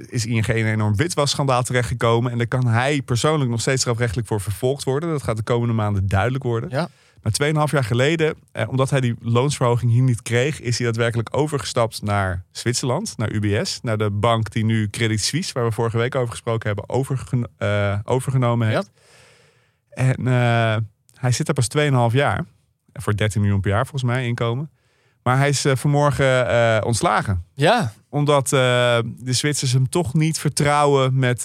is 0.09 0.27
ING 0.27 0.47
in 0.47 0.67
een 0.67 0.73
enorm 0.73 0.97
witwasschandaal 0.97 1.63
terechtgekomen. 1.63 2.33
En 2.33 2.39
daar 2.39 2.47
kan 2.47 2.67
hij 2.67 3.03
persoonlijk 3.03 3.51
nog 3.51 3.61
steeds 3.61 3.81
strafrechtelijk 3.81 4.29
voor 4.29 4.41
vervolgd 4.41 4.85
worden. 4.85 5.09
Dat 5.09 5.23
gaat 5.23 5.37
de 5.37 5.43
komende 5.43 5.75
maanden 5.75 6.09
duidelijk 6.09 6.45
worden. 6.45 6.71
Ja. 6.71 6.89
Maar 7.25 7.33
2,5 7.69 7.73
jaar 7.73 7.85
geleden, 7.85 8.35
eh, 8.53 8.69
omdat 8.69 8.91
hij 8.91 9.01
die 9.01 9.15
loonsverhoging 9.21 9.91
hier 9.93 10.03
niet 10.03 10.23
kreeg, 10.23 10.61
is 10.61 10.77
hij 10.79 10.87
daadwerkelijk 10.87 11.37
overgestapt 11.37 12.03
naar 12.03 12.45
Zwitserland, 12.51 13.15
naar 13.17 13.31
UBS. 13.33 13.79
Naar 13.83 13.99
de 13.99 14.11
bank 14.11 14.51
die 14.51 14.65
nu 14.65 14.91
Credit 14.91 15.21
Suisse, 15.21 15.53
waar 15.53 15.65
we 15.65 15.73
vorige 15.73 15.97
week 15.99 16.15
over 16.15 16.31
gesproken 16.31 16.67
hebben, 16.67 16.89
overgen- 16.89 17.49
eh, 17.59 17.99
overgenomen 18.05 18.69
heeft. 18.69 18.91
En 19.91 20.27
eh, 20.27 20.77
hij 21.15 21.33
zit 21.33 21.49
er 21.49 21.55
pas 21.55 21.69
2,5 21.69 22.13
jaar. 22.13 22.45
Voor 22.93 23.17
13 23.17 23.41
miljoen 23.41 23.61
per 23.61 23.71
jaar 23.71 23.87
volgens 23.87 24.03
mij 24.13 24.27
inkomen. 24.27 24.71
Maar 25.23 25.39
hij 25.39 25.49
is 25.49 25.65
vanmorgen 25.75 26.85
ontslagen 26.85 27.45
Ja, 27.55 27.93
omdat 28.09 28.49
de 28.49 29.03
Zwitsers 29.25 29.73
hem 29.73 29.89
toch 29.89 30.15
niet 30.15 30.39
vertrouwen 30.39 31.19
met, 31.19 31.45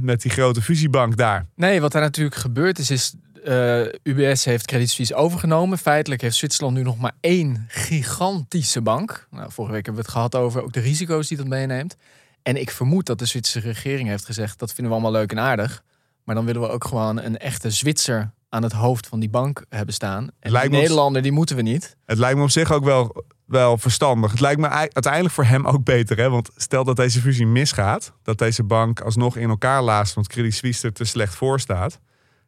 met 0.00 0.22
die 0.22 0.30
grote 0.30 0.62
fusiebank 0.62 1.16
daar. 1.16 1.46
nee, 1.54 1.80
wat 1.80 1.92
daar 1.92 2.02
natuurlijk 2.02 2.36
gebeurd 2.36 2.78
is, 2.78 2.90
is 2.90 3.14
eh, 3.48 3.92
UBS 4.02 4.44
heeft 4.44 4.66
Credit 4.66 4.90
Suisse 4.90 5.14
overgenomen. 5.14 5.78
Feitelijk 5.78 6.20
heeft 6.20 6.36
Zwitserland 6.36 6.76
nu 6.76 6.82
nog 6.82 6.98
maar 6.98 7.12
één 7.20 7.64
gigantische 7.68 8.80
bank. 8.82 9.26
Nou, 9.30 9.52
vorige 9.52 9.72
week 9.74 9.84
hebben 9.86 10.02
we 10.02 10.08
het 10.08 10.16
gehad 10.18 10.34
over 10.34 10.62
ook 10.62 10.72
de 10.72 10.80
risico's 10.80 11.28
die 11.28 11.36
dat 11.36 11.46
meeneemt. 11.46 11.96
En 12.42 12.56
ik 12.60 12.70
vermoed 12.70 13.06
dat 13.06 13.18
de 13.18 13.26
Zwitserse 13.26 13.68
regering 13.68 14.08
heeft 14.08 14.24
gezegd, 14.24 14.58
dat 14.58 14.72
vinden 14.72 14.92
we 14.94 15.00
allemaal 15.00 15.20
leuk 15.20 15.30
en 15.32 15.38
aardig. 15.38 15.82
Maar 16.24 16.34
dan 16.34 16.44
willen 16.44 16.60
we 16.62 16.68
ook 16.68 16.84
gewoon 16.84 17.22
een 17.22 17.38
echte 17.38 17.70
Zwitser 17.70 18.30
aan 18.48 18.62
het 18.62 18.72
hoofd 18.72 19.06
van 19.06 19.20
die 19.20 19.28
bank 19.28 19.64
hebben 19.68 19.94
staan. 19.94 20.28
En 20.40 20.50
Lijkt 20.50 20.70
die 20.70 20.80
Nederlander, 20.80 21.22
die 21.22 21.32
moeten 21.32 21.56
we 21.56 21.62
niet. 21.62 21.96
Het 22.04 22.18
lijkt 22.18 22.36
me 22.36 22.42
op 22.42 22.50
zich 22.50 22.72
ook 22.72 22.84
wel, 22.84 23.24
wel 23.46 23.78
verstandig. 23.78 24.30
Het 24.30 24.40
lijkt 24.40 24.60
me 24.60 24.66
ei- 24.66 24.88
uiteindelijk 24.92 25.34
voor 25.34 25.44
hem 25.44 25.66
ook 25.66 25.84
beter. 25.84 26.16
Hè? 26.16 26.30
Want 26.30 26.50
stel 26.56 26.84
dat 26.84 26.96
deze 26.96 27.20
fusie 27.20 27.46
misgaat, 27.46 28.12
dat 28.22 28.38
deze 28.38 28.62
bank 28.62 29.00
alsnog 29.00 29.36
in 29.36 29.48
elkaar 29.48 29.82
laast, 29.82 30.14
want 30.14 30.26
Credit 30.28 30.54
Suisse 30.54 30.86
er 30.86 30.92
te 30.92 31.04
slecht 31.04 31.34
voor 31.34 31.60
staat. 31.60 31.98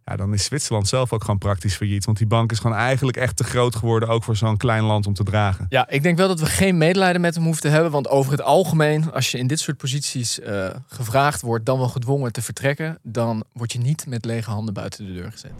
Ja, 0.05 0.17
dan 0.17 0.32
is 0.35 0.44
Zwitserland 0.44 0.88
zelf 0.88 1.12
ook 1.12 1.20
gewoon 1.23 1.38
praktisch 1.38 1.75
failliet. 1.75 2.05
Want 2.05 2.19
die 2.19 2.26
bank 2.26 2.50
is 2.52 2.58
gewoon 2.58 2.76
eigenlijk 2.76 3.17
echt 3.17 3.37
te 3.37 3.44
groot 3.44 3.76
geworden, 3.76 4.08
ook 4.08 4.25
voor 4.25 4.37
zo'n 4.37 4.56
klein 4.56 4.82
land 4.82 5.06
om 5.06 5.14
te 5.14 5.23
dragen. 5.25 5.67
Ja, 5.69 5.88
ik 5.88 6.02
denk 6.02 6.17
wel 6.17 6.29
dat 6.29 6.41
we 6.41 6.47
geen 6.47 6.79
medelijden 6.79 7.20
met 7.20 7.35
hem 7.35 7.44
hoeven 7.44 7.62
te 7.62 7.69
hebben. 7.69 7.91
Want 7.91 8.08
over 8.08 8.32
het 8.32 8.43
algemeen, 8.43 9.12
als 9.12 9.31
je 9.31 9.38
in 9.38 9.47
dit 9.47 9.61
soort 9.61 9.76
posities 9.76 10.41
eh, 10.41 10.70
gevraagd 10.87 11.41
wordt, 11.41 11.67
dan 11.67 11.79
wel 11.79 11.88
gedwongen 11.88 12.32
te 12.32 12.43
vertrekken, 12.43 12.99
dan 13.02 13.44
word 13.52 13.73
je 13.73 13.79
niet 13.79 14.06
met 14.06 14.25
lege 14.25 14.50
handen 14.50 14.75
buiten 14.75 15.06
de 15.06 15.12
deur 15.12 15.32
gezet. 15.32 15.52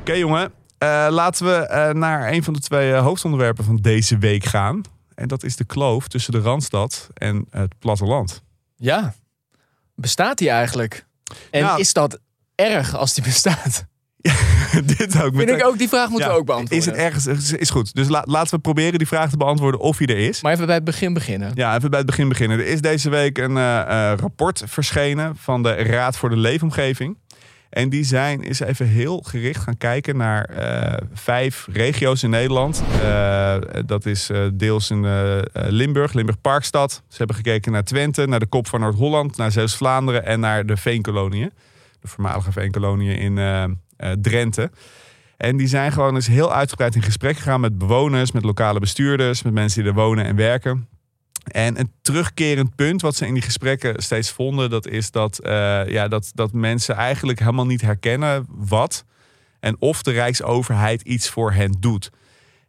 Oké 0.00 0.12
jongen, 0.12 0.52
Eh, 0.78 1.06
laten 1.10 1.46
we 1.46 1.52
eh, 1.54 1.90
naar 1.94 2.32
een 2.32 2.42
van 2.44 2.52
de 2.52 2.60
twee 2.60 2.92
hoofdonderwerpen 2.92 3.64
van 3.64 3.76
deze 3.76 4.18
week 4.18 4.44
gaan. 4.44 4.82
En 5.14 5.28
dat 5.28 5.42
is 5.42 5.56
de 5.56 5.64
kloof 5.64 6.08
tussen 6.08 6.32
de 6.32 6.40
Randstad 6.40 7.08
en 7.14 7.46
het 7.50 7.78
platteland. 7.78 8.42
Ja, 8.76 9.14
bestaat 9.94 10.38
die 10.38 10.50
eigenlijk? 10.50 11.06
En 11.50 11.62
Nou- 11.62 11.80
is 11.80 11.92
dat 11.92 12.18
erg 12.62 12.96
als 12.96 13.14
die 13.14 13.24
bestaat? 13.24 13.86
Dit 14.96 15.22
ook. 15.22 15.36
Vind 15.36 15.50
ik 15.50 15.64
ook, 15.66 15.78
die 15.78 15.88
vraag 15.88 16.08
moeten 16.08 16.28
Ja, 16.28 16.34
we 16.34 16.40
ook 16.40 16.46
beantwoorden. 16.46 16.78
Is 16.78 16.86
het 16.86 16.94
ergens? 16.94 17.52
Is, 17.52 17.70
goed. 17.70 17.94
Dus 17.94 18.08
la- 18.08 18.24
laten 18.26 18.54
we 18.54 18.60
proberen 18.60 18.98
die 18.98 19.06
vraag 19.06 19.30
te 19.30 19.36
beantwoorden 19.36 19.80
of 19.80 19.98
hij 19.98 20.06
er 20.06 20.18
is. 20.18 20.42
Maar 20.42 20.52
even 20.52 20.66
bij 20.66 20.74
het 20.74 20.84
begin 20.84 21.14
beginnen. 21.14 21.50
Ja, 21.54 21.76
even 21.76 21.90
bij 21.90 21.98
het 21.98 22.08
begin 22.08 22.28
beginnen. 22.28 22.58
Er 22.58 22.66
is 22.66 22.80
deze 22.80 23.10
week 23.10 23.38
een 23.38 23.56
eh, 23.56 23.80
eh, 23.80 24.18
rapport 24.18 24.62
verschenen 24.66 25.36
van 25.36 25.62
de 25.62 25.72
Raad 25.72 26.16
voor 26.16 26.28
de 26.28 26.36
Leefomgeving. 26.36 27.18
En 27.70 27.88
die 27.88 28.04
zijn 28.04 28.42
is 28.42 28.60
even 28.60 28.86
heel 28.86 29.20
gericht 29.20 29.62
gaan 29.62 29.76
kijken 29.76 30.16
naar 30.16 30.44
eh, 30.44 30.96
vijf 31.12 31.66
regio's 31.72 32.22
in 32.22 32.30
Nederland. 32.30 32.82
Dat 33.86 34.06
is 34.06 34.30
deels 34.54 34.90
in 34.90 35.06
Limburg, 35.52 36.12
Limburg-Parkstad. 36.12 37.02
Ze 37.08 37.16
hebben 37.16 37.36
gekeken 37.36 37.72
naar 37.72 37.84
Twente, 37.84 38.26
naar 38.26 38.40
de 38.40 38.46
kop 38.46 38.68
van 38.68 38.80
Noord-Holland, 38.80 39.36
naar 39.36 39.52
Zeeuws-Vlaanderen 39.52 40.26
en 40.26 40.40
naar 40.40 40.66
de 40.66 40.76
Veenkoloniën. 40.76 41.50
De 42.02 42.08
voormalige 42.08 42.52
Veenkoloniën 42.52 43.16
in 43.16 43.38
eh, 43.38 43.62
eh, 43.62 43.70
Drenthe. 44.20 44.70
En 45.36 45.56
die 45.56 45.66
zijn 45.66 45.92
gewoon 45.92 46.14
eens 46.14 46.26
heel 46.26 46.52
uitgebreid 46.52 46.94
in 46.94 47.02
gesprek 47.02 47.36
gegaan 47.36 47.60
met 47.60 47.78
bewoners, 47.78 48.32
met 48.32 48.44
lokale 48.44 48.80
bestuurders, 48.80 49.42
met 49.42 49.52
mensen 49.52 49.82
die 49.82 49.90
er 49.90 49.96
wonen 49.96 50.24
en 50.24 50.36
werken. 50.36 50.88
En 51.44 51.78
een 51.80 51.92
terugkerend 52.02 52.74
punt 52.74 53.02
wat 53.02 53.16
ze 53.16 53.26
in 53.26 53.34
die 53.34 53.42
gesprekken 53.42 54.02
steeds 54.02 54.30
vonden, 54.30 54.70
dat 54.70 54.86
is 54.86 55.10
dat, 55.10 55.38
eh, 55.38 55.86
ja, 55.86 56.08
dat, 56.08 56.30
dat 56.34 56.52
mensen 56.52 56.94
eigenlijk 56.94 57.38
helemaal 57.38 57.66
niet 57.66 57.80
herkennen 57.80 58.46
wat 58.48 59.04
en 59.60 59.76
of 59.78 60.02
de 60.02 60.10
Rijksoverheid 60.10 61.02
iets 61.02 61.28
voor 61.30 61.52
hen 61.52 61.76
doet. 61.80 62.10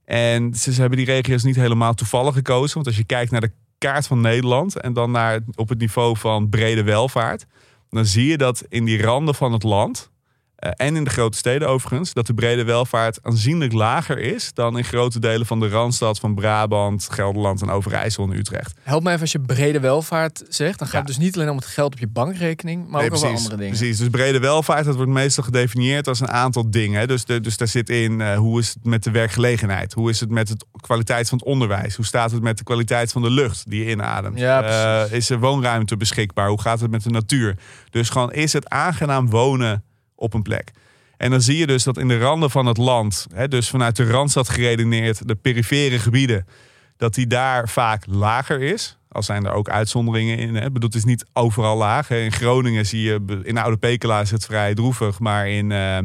En 0.05 0.53
ze, 0.53 0.73
ze 0.73 0.79
hebben 0.79 0.97
die 0.97 1.07
regio's 1.07 1.43
niet 1.43 1.55
helemaal 1.55 1.93
toevallig 1.93 2.33
gekozen, 2.33 2.73
want 2.73 2.87
als 2.87 2.97
je 2.97 3.03
kijkt 3.03 3.31
naar 3.31 3.41
de 3.41 3.51
kaart 3.77 4.07
van 4.07 4.21
Nederland 4.21 4.79
en 4.79 4.93
dan 4.93 5.11
naar, 5.11 5.39
op 5.55 5.69
het 5.69 5.79
niveau 5.79 6.17
van 6.17 6.49
brede 6.49 6.83
welvaart, 6.83 7.45
dan 7.93 8.05
zie 8.05 8.27
je 8.27 8.37
dat 8.37 8.63
in 8.69 8.85
die 8.85 9.01
randen 9.01 9.35
van 9.35 9.51
het 9.51 9.63
land 9.63 10.11
en 10.71 10.95
in 10.95 11.03
de 11.03 11.09
grote 11.09 11.37
steden 11.37 11.67
overigens, 11.69 12.13
dat 12.13 12.27
de 12.27 12.33
brede 12.33 12.63
welvaart 12.63 13.19
aanzienlijk 13.21 13.73
lager 13.73 14.19
is 14.19 14.53
dan 14.53 14.77
in 14.77 14.83
grote 14.83 15.19
delen 15.19 15.45
van 15.45 15.59
de 15.59 15.69
Randstad, 15.69 16.19
van 16.19 16.35
Brabant, 16.35 17.07
Gelderland 17.11 17.61
en 17.61 17.69
Overijssel 17.69 18.23
en 18.23 18.37
Utrecht. 18.37 18.73
Help 18.81 19.03
me 19.03 19.09
even 19.09 19.21
als 19.21 19.31
je 19.31 19.39
brede 19.39 19.79
welvaart 19.79 20.43
zegt. 20.49 20.79
Dan 20.79 20.87
gaat 20.87 20.91
Ja. 20.91 20.97
het 20.97 21.07
dus 21.07 21.17
niet 21.25 21.35
alleen 21.35 21.49
om 21.49 21.55
het 21.55 21.65
geld 21.65 21.93
op 21.93 21.99
je 21.99 22.07
bankrekening, 22.07 22.87
maar 22.87 23.01
Nee, 23.01 23.09
ook 23.09 23.15
over 23.15 23.27
andere 23.27 23.55
dingen. 23.55 23.77
Precies, 23.77 23.97
dus 23.97 24.09
brede 24.09 24.39
welvaart, 24.39 24.85
dat 24.85 24.95
wordt 24.95 25.11
meestal 25.11 25.43
gedefinieerd 25.43 26.07
als 26.07 26.19
een 26.19 26.31
aantal 26.31 26.69
dingen. 26.71 27.07
Dus, 27.07 27.25
de, 27.25 27.41
dus 27.41 27.57
daar 27.57 27.67
zit 27.67 27.89
in, 27.89 28.21
eh, 28.21 28.37
hoe 28.37 28.59
is 28.59 28.67
het 28.73 28.85
met 28.85 29.03
de 29.03 29.11
werkgelegenheid? 29.11 29.93
Hoe 29.93 30.09
is 30.09 30.19
het 30.19 30.29
met 30.29 30.47
de 30.47 30.57
kwaliteit 30.81 31.29
van 31.29 31.37
het 31.37 31.47
onderwijs? 31.47 31.95
Hoe 31.95 32.05
staat 32.05 32.31
het 32.31 32.41
met 32.41 32.57
de 32.57 32.63
kwaliteit 32.63 33.11
van 33.11 33.21
de 33.21 33.29
lucht 33.29 33.69
die 33.69 33.83
je 33.85 33.91
inademt? 33.91 34.39
Ja. 34.39 34.63
Eh, 35.05 35.11
is 35.11 35.29
er 35.29 35.39
woonruimte 35.39 35.97
beschikbaar? 35.97 36.47
Hoe 36.47 36.61
gaat 36.61 36.79
het 36.79 36.91
met 36.91 37.03
de 37.03 37.09
natuur? 37.09 37.57
Dus 37.89 38.09
gewoon, 38.09 38.31
is 38.31 38.53
het 38.53 38.69
aangenaam 38.69 39.29
wonen 39.29 39.83
op 40.15 40.33
een 40.33 40.41
plek? 40.41 40.71
En 41.17 41.29
dan 41.29 41.41
zie 41.41 41.57
je 41.57 41.67
dus 41.67 41.83
dat 41.83 41.97
in 41.97 42.07
de 42.07 42.17
randen 42.17 42.49
van 42.49 42.65
het 42.65 42.77
land, 42.77 43.27
hè, 43.33 43.47
dus 43.47 43.69
vanuit 43.69 43.95
de 43.95 44.05
Randstad 44.05 44.49
geredeneerd, 44.49 45.27
de 45.27 45.35
perifere 45.35 45.99
gebieden, 45.99 46.45
dat 46.97 47.13
die 47.13 47.27
daar 47.27 47.69
vaak 47.69 48.03
lager 48.07 48.61
is. 48.61 48.97
Al 49.09 49.23
zijn 49.23 49.45
er 49.45 49.51
ook 49.51 49.69
uitzonderingen 49.69 50.37
in. 50.37 50.55
Hè. 50.55 50.65
Ik 50.65 50.73
bedoel, 50.73 50.89
het 50.89 50.97
is 50.97 51.03
niet 51.03 51.25
overal 51.33 51.77
laag. 51.77 52.09
In 52.09 52.31
Groningen 52.31 52.85
zie 52.85 53.01
je, 53.01 53.41
in 53.43 53.57
Oude 53.57 53.77
Pekela 53.77 54.21
is 54.21 54.31
het 54.31 54.45
vrij 54.45 54.73
droevig. 54.73 55.19
Maar 55.19 55.49
in 55.49 55.71
eh, 55.71 55.97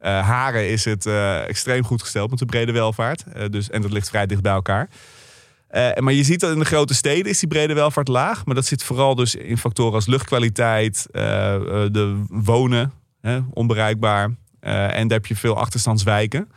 Haren 0.00 0.70
is 0.70 0.84
het 0.84 1.06
eh, 1.06 1.48
extreem 1.48 1.84
goed 1.84 2.02
gesteld 2.02 2.30
met 2.30 2.38
de 2.38 2.44
brede 2.44 2.72
welvaart. 2.72 3.24
Dus, 3.50 3.70
en 3.70 3.82
dat 3.82 3.92
ligt 3.92 4.08
vrij 4.08 4.26
dicht 4.26 4.42
bij 4.42 4.52
elkaar. 4.52 4.88
Maar 5.98 6.12
je 6.12 6.24
ziet 6.24 6.40
dat 6.40 6.52
in 6.52 6.58
de 6.58 6.64
grote 6.64 6.94
steden 6.94 7.30
is 7.30 7.38
die 7.38 7.48
brede 7.48 7.74
welvaart 7.74 8.08
laag. 8.08 8.44
Maar 8.44 8.54
dat 8.54 8.66
zit 8.66 8.82
vooral 8.82 9.14
dus 9.14 9.34
in 9.34 9.58
factoren 9.58 9.94
als 9.94 10.06
luchtkwaliteit, 10.06 11.06
de 11.12 12.24
wonen, 12.28 12.92
hè, 13.26 13.40
onbereikbaar. 13.52 14.30
Eh, 14.60 14.98
en 14.98 15.08
daar 15.08 15.18
heb 15.18 15.26
je 15.26 15.36
veel 15.36 15.56
achterstandswijken. 15.56 16.48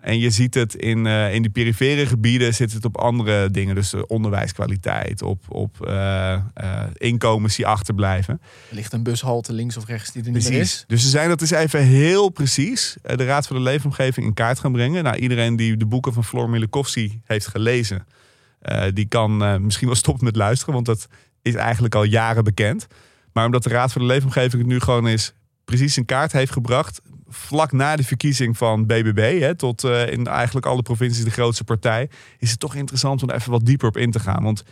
En 0.00 0.18
je 0.18 0.30
ziet 0.30 0.54
het 0.54 0.74
in, 0.74 1.06
eh, 1.06 1.34
in 1.34 1.42
die 1.42 1.50
perifere 1.50 2.06
gebieden 2.06 2.54
zit 2.54 2.72
het 2.72 2.84
op 2.84 2.96
andere 2.96 3.50
dingen. 3.50 3.74
Dus 3.74 3.90
de 3.90 4.06
onderwijskwaliteit, 4.06 5.22
op, 5.22 5.44
op 5.48 5.86
eh, 5.86 6.40
inkomens 6.92 7.56
die 7.56 7.66
achterblijven. 7.66 8.40
Er 8.68 8.74
ligt 8.74 8.92
een 8.92 9.02
bushalte 9.02 9.52
links 9.52 9.76
of 9.76 9.86
rechts 9.86 10.12
die 10.12 10.24
er 10.24 10.30
niet 10.30 10.50
is. 10.50 10.84
Dus 10.86 11.02
ze 11.02 11.08
zijn 11.08 11.28
dat 11.28 11.40
is 11.40 11.50
even 11.50 11.82
heel 11.82 12.28
precies 12.28 12.96
de 13.02 13.24
Raad 13.24 13.46
voor 13.46 13.56
de 13.56 13.62
Leefomgeving 13.62 14.26
in 14.26 14.34
kaart 14.34 14.58
gaan 14.58 14.72
brengen. 14.72 15.04
Nou, 15.04 15.16
iedereen 15.16 15.56
die 15.56 15.76
de 15.76 15.86
boeken 15.86 16.12
van 16.12 16.24
Floor 16.24 16.50
Milekovsky 16.50 17.20
heeft 17.24 17.46
gelezen, 17.46 18.06
die 18.92 19.06
kan 19.06 19.62
misschien 19.64 19.86
wel 19.86 19.96
stoppen 19.96 20.24
met 20.24 20.36
luisteren, 20.36 20.74
want 20.74 20.86
dat 20.86 21.08
is 21.42 21.54
eigenlijk 21.54 21.94
al 21.94 22.04
jaren 22.04 22.44
bekend. 22.44 22.86
Maar 23.32 23.44
omdat 23.44 23.62
de 23.62 23.68
Raad 23.68 23.92
voor 23.92 24.00
de 24.00 24.06
Leefomgeving 24.06 24.62
het 24.62 24.70
nu 24.70 24.80
gewoon 24.80 25.08
is 25.08 25.32
precies 25.66 25.96
in 25.96 26.04
kaart 26.04 26.32
heeft 26.32 26.52
gebracht, 26.52 27.00
vlak 27.28 27.72
na 27.72 27.96
de 27.96 28.04
verkiezing 28.04 28.56
van 28.56 28.86
BBB, 28.86 29.40
hè, 29.40 29.54
tot 29.54 29.84
eh, 29.84 30.12
in 30.12 30.26
eigenlijk 30.26 30.66
alle 30.66 30.82
provincies 30.82 31.24
de 31.24 31.30
grootste 31.30 31.64
partij, 31.64 32.08
is 32.38 32.50
het 32.50 32.60
toch 32.60 32.74
interessant 32.74 33.22
om 33.22 33.30
even 33.30 33.50
wat 33.50 33.66
dieper 33.66 33.88
op 33.88 33.96
in 33.96 34.10
te 34.10 34.20
gaan. 34.20 34.42
Want 34.42 34.62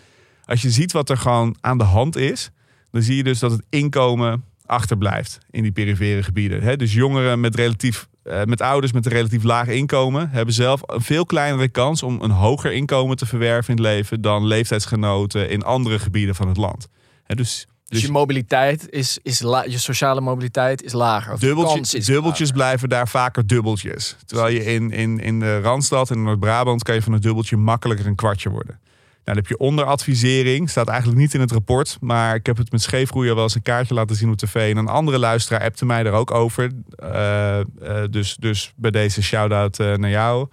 als 0.44 0.62
je 0.62 0.70
ziet 0.70 0.92
wat 0.92 1.10
er 1.10 1.16
gewoon 1.16 1.56
aan 1.60 1.78
de 1.78 1.84
hand 1.84 2.16
is, 2.16 2.50
dan 2.90 3.02
zie 3.02 3.16
je 3.16 3.24
dus 3.24 3.38
dat 3.38 3.50
het 3.50 3.62
inkomen 3.68 4.44
achterblijft 4.66 5.38
in 5.50 5.62
die 5.62 5.72
perifere 5.72 6.22
gebieden. 6.22 6.62
Hè? 6.62 6.76
Dus 6.76 6.92
jongeren 6.92 7.40
met, 7.40 7.54
relatief, 7.54 8.08
eh, 8.22 8.42
met 8.42 8.60
ouders 8.60 8.92
met 8.92 9.06
een 9.06 9.12
relatief 9.12 9.42
laag 9.42 9.66
inkomen 9.66 10.30
hebben 10.30 10.54
zelf 10.54 10.80
een 10.86 11.00
veel 11.00 11.26
kleinere 11.26 11.68
kans 11.68 12.02
om 12.02 12.20
een 12.20 12.30
hoger 12.30 12.72
inkomen 12.72 13.16
te 13.16 13.26
verwerven 13.26 13.76
in 13.76 13.82
het 13.82 13.92
leven 13.92 14.20
dan 14.20 14.46
leeftijdsgenoten 14.46 15.50
in 15.50 15.62
andere 15.62 15.98
gebieden 15.98 16.34
van 16.34 16.48
het 16.48 16.56
land. 16.56 16.88
Hè, 17.24 17.34
dus 17.34 17.66
Dus, 17.94 18.02
je 18.02 18.12
mobiliteit 18.12 18.86
is, 18.90 19.18
is 19.22 19.40
la- 19.40 19.64
je 19.64 19.78
sociale 19.78 20.20
mobiliteit 20.20 20.82
is 20.82 20.92
lager. 20.92 21.32
Of 21.32 21.40
Dubbeltjes, 21.40 21.94
is 21.94 22.06
dubbeltjes 22.06 22.48
lager. 22.48 22.54
blijven 22.62 22.88
daar 22.88 23.08
vaker 23.08 23.46
dubbeltjes. 23.46 24.16
Terwijl 24.26 24.54
je 24.54 24.64
in, 24.64 24.90
in, 24.90 25.20
in 25.20 25.40
de 25.40 25.60
Randstad 25.60 26.10
en 26.10 26.16
in 26.16 26.22
Noord-Brabant 26.22 26.82
kan 26.82 26.94
je 26.94 27.02
van 27.02 27.12
een 27.12 27.20
dubbeltje 27.20 27.56
makkelijker 27.56 28.06
een 28.06 28.14
kwartje 28.14 28.50
worden. 28.50 28.78
Nou, 29.24 29.36
dan 29.36 29.44
heb 29.44 29.58
je 29.58 29.66
onderadvisering. 29.66 30.70
Staat 30.70 30.88
eigenlijk 30.88 31.18
niet 31.20 31.34
in 31.34 31.40
het 31.40 31.52
rapport. 31.52 31.96
Maar 32.00 32.34
ik 32.34 32.46
heb 32.46 32.56
het 32.56 32.72
met 32.72 32.82
Scheefgroeier 32.82 33.34
wel 33.34 33.42
eens 33.42 33.54
een 33.54 33.62
kaartje 33.62 33.94
laten 33.94 34.16
zien 34.16 34.30
op 34.30 34.36
tv. 34.36 34.70
En 34.70 34.76
een 34.76 34.88
andere 34.88 35.18
luisteraar 35.18 35.62
appte 35.62 35.84
mij 35.86 36.02
daar 36.02 36.12
ook 36.12 36.30
over. 36.30 36.70
Eh, 36.96 37.60
eh, 37.60 37.64
dus, 38.10 38.36
dus 38.40 38.72
bij 38.76 38.90
deze 38.90 39.22
shout-out 39.22 39.78
eh, 39.78 39.94
naar 39.94 40.10
jou. 40.10 40.48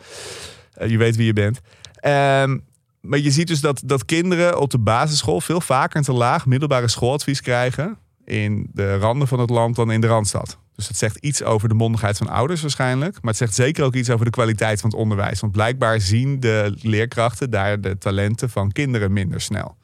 Je 0.88 0.98
weet 0.98 1.16
wie 1.16 1.26
je 1.26 1.34
bent. 1.34 1.62
Ehm, 1.96 2.58
maar 3.02 3.20
je 3.20 3.32
ziet 3.32 3.48
dus 3.48 3.62
dat, 3.62 3.82
dat 3.86 4.06
kinderen 4.06 4.60
op 4.60 4.70
de 4.70 4.80
basisschool 4.80 5.42
veel 5.42 5.62
vaker 5.62 5.98
een 5.98 6.04
te 6.04 6.14
laag 6.14 6.46
middelbare 6.46 6.88
schooladvies 6.88 7.42
krijgen 7.42 7.98
in 8.26 8.70
de 8.74 8.98
randen 8.98 9.28
van 9.28 9.40
het 9.40 9.50
land 9.50 9.76
dan 9.76 9.92
in 9.92 10.02
de 10.02 10.08
Randstad. 10.08 10.58
Dus 10.76 10.88
dat 10.88 10.98
zegt 10.98 11.18
iets 11.18 11.44
over 11.44 11.70
de 11.70 11.76
mondigheid 11.76 12.18
van 12.18 12.28
ouders 12.28 12.62
waarschijnlijk. 12.62 13.14
Maar 13.14 13.30
het 13.30 13.38
zegt 13.38 13.54
zeker 13.54 13.84
ook 13.84 13.96
iets 13.96 14.10
over 14.10 14.26
de 14.26 14.32
kwaliteit 14.32 14.82
van 14.82 14.90
het 14.90 15.00
onderwijs. 15.00 15.40
Want 15.40 15.54
blijkbaar 15.54 16.02
zien 16.02 16.40
de 16.40 16.78
leerkrachten 16.82 17.50
daar 17.50 17.82
de 17.82 17.98
talenten 17.98 18.50
van 18.50 18.72
kinderen 18.72 19.14
minder 19.14 19.42
snel. 19.42 19.78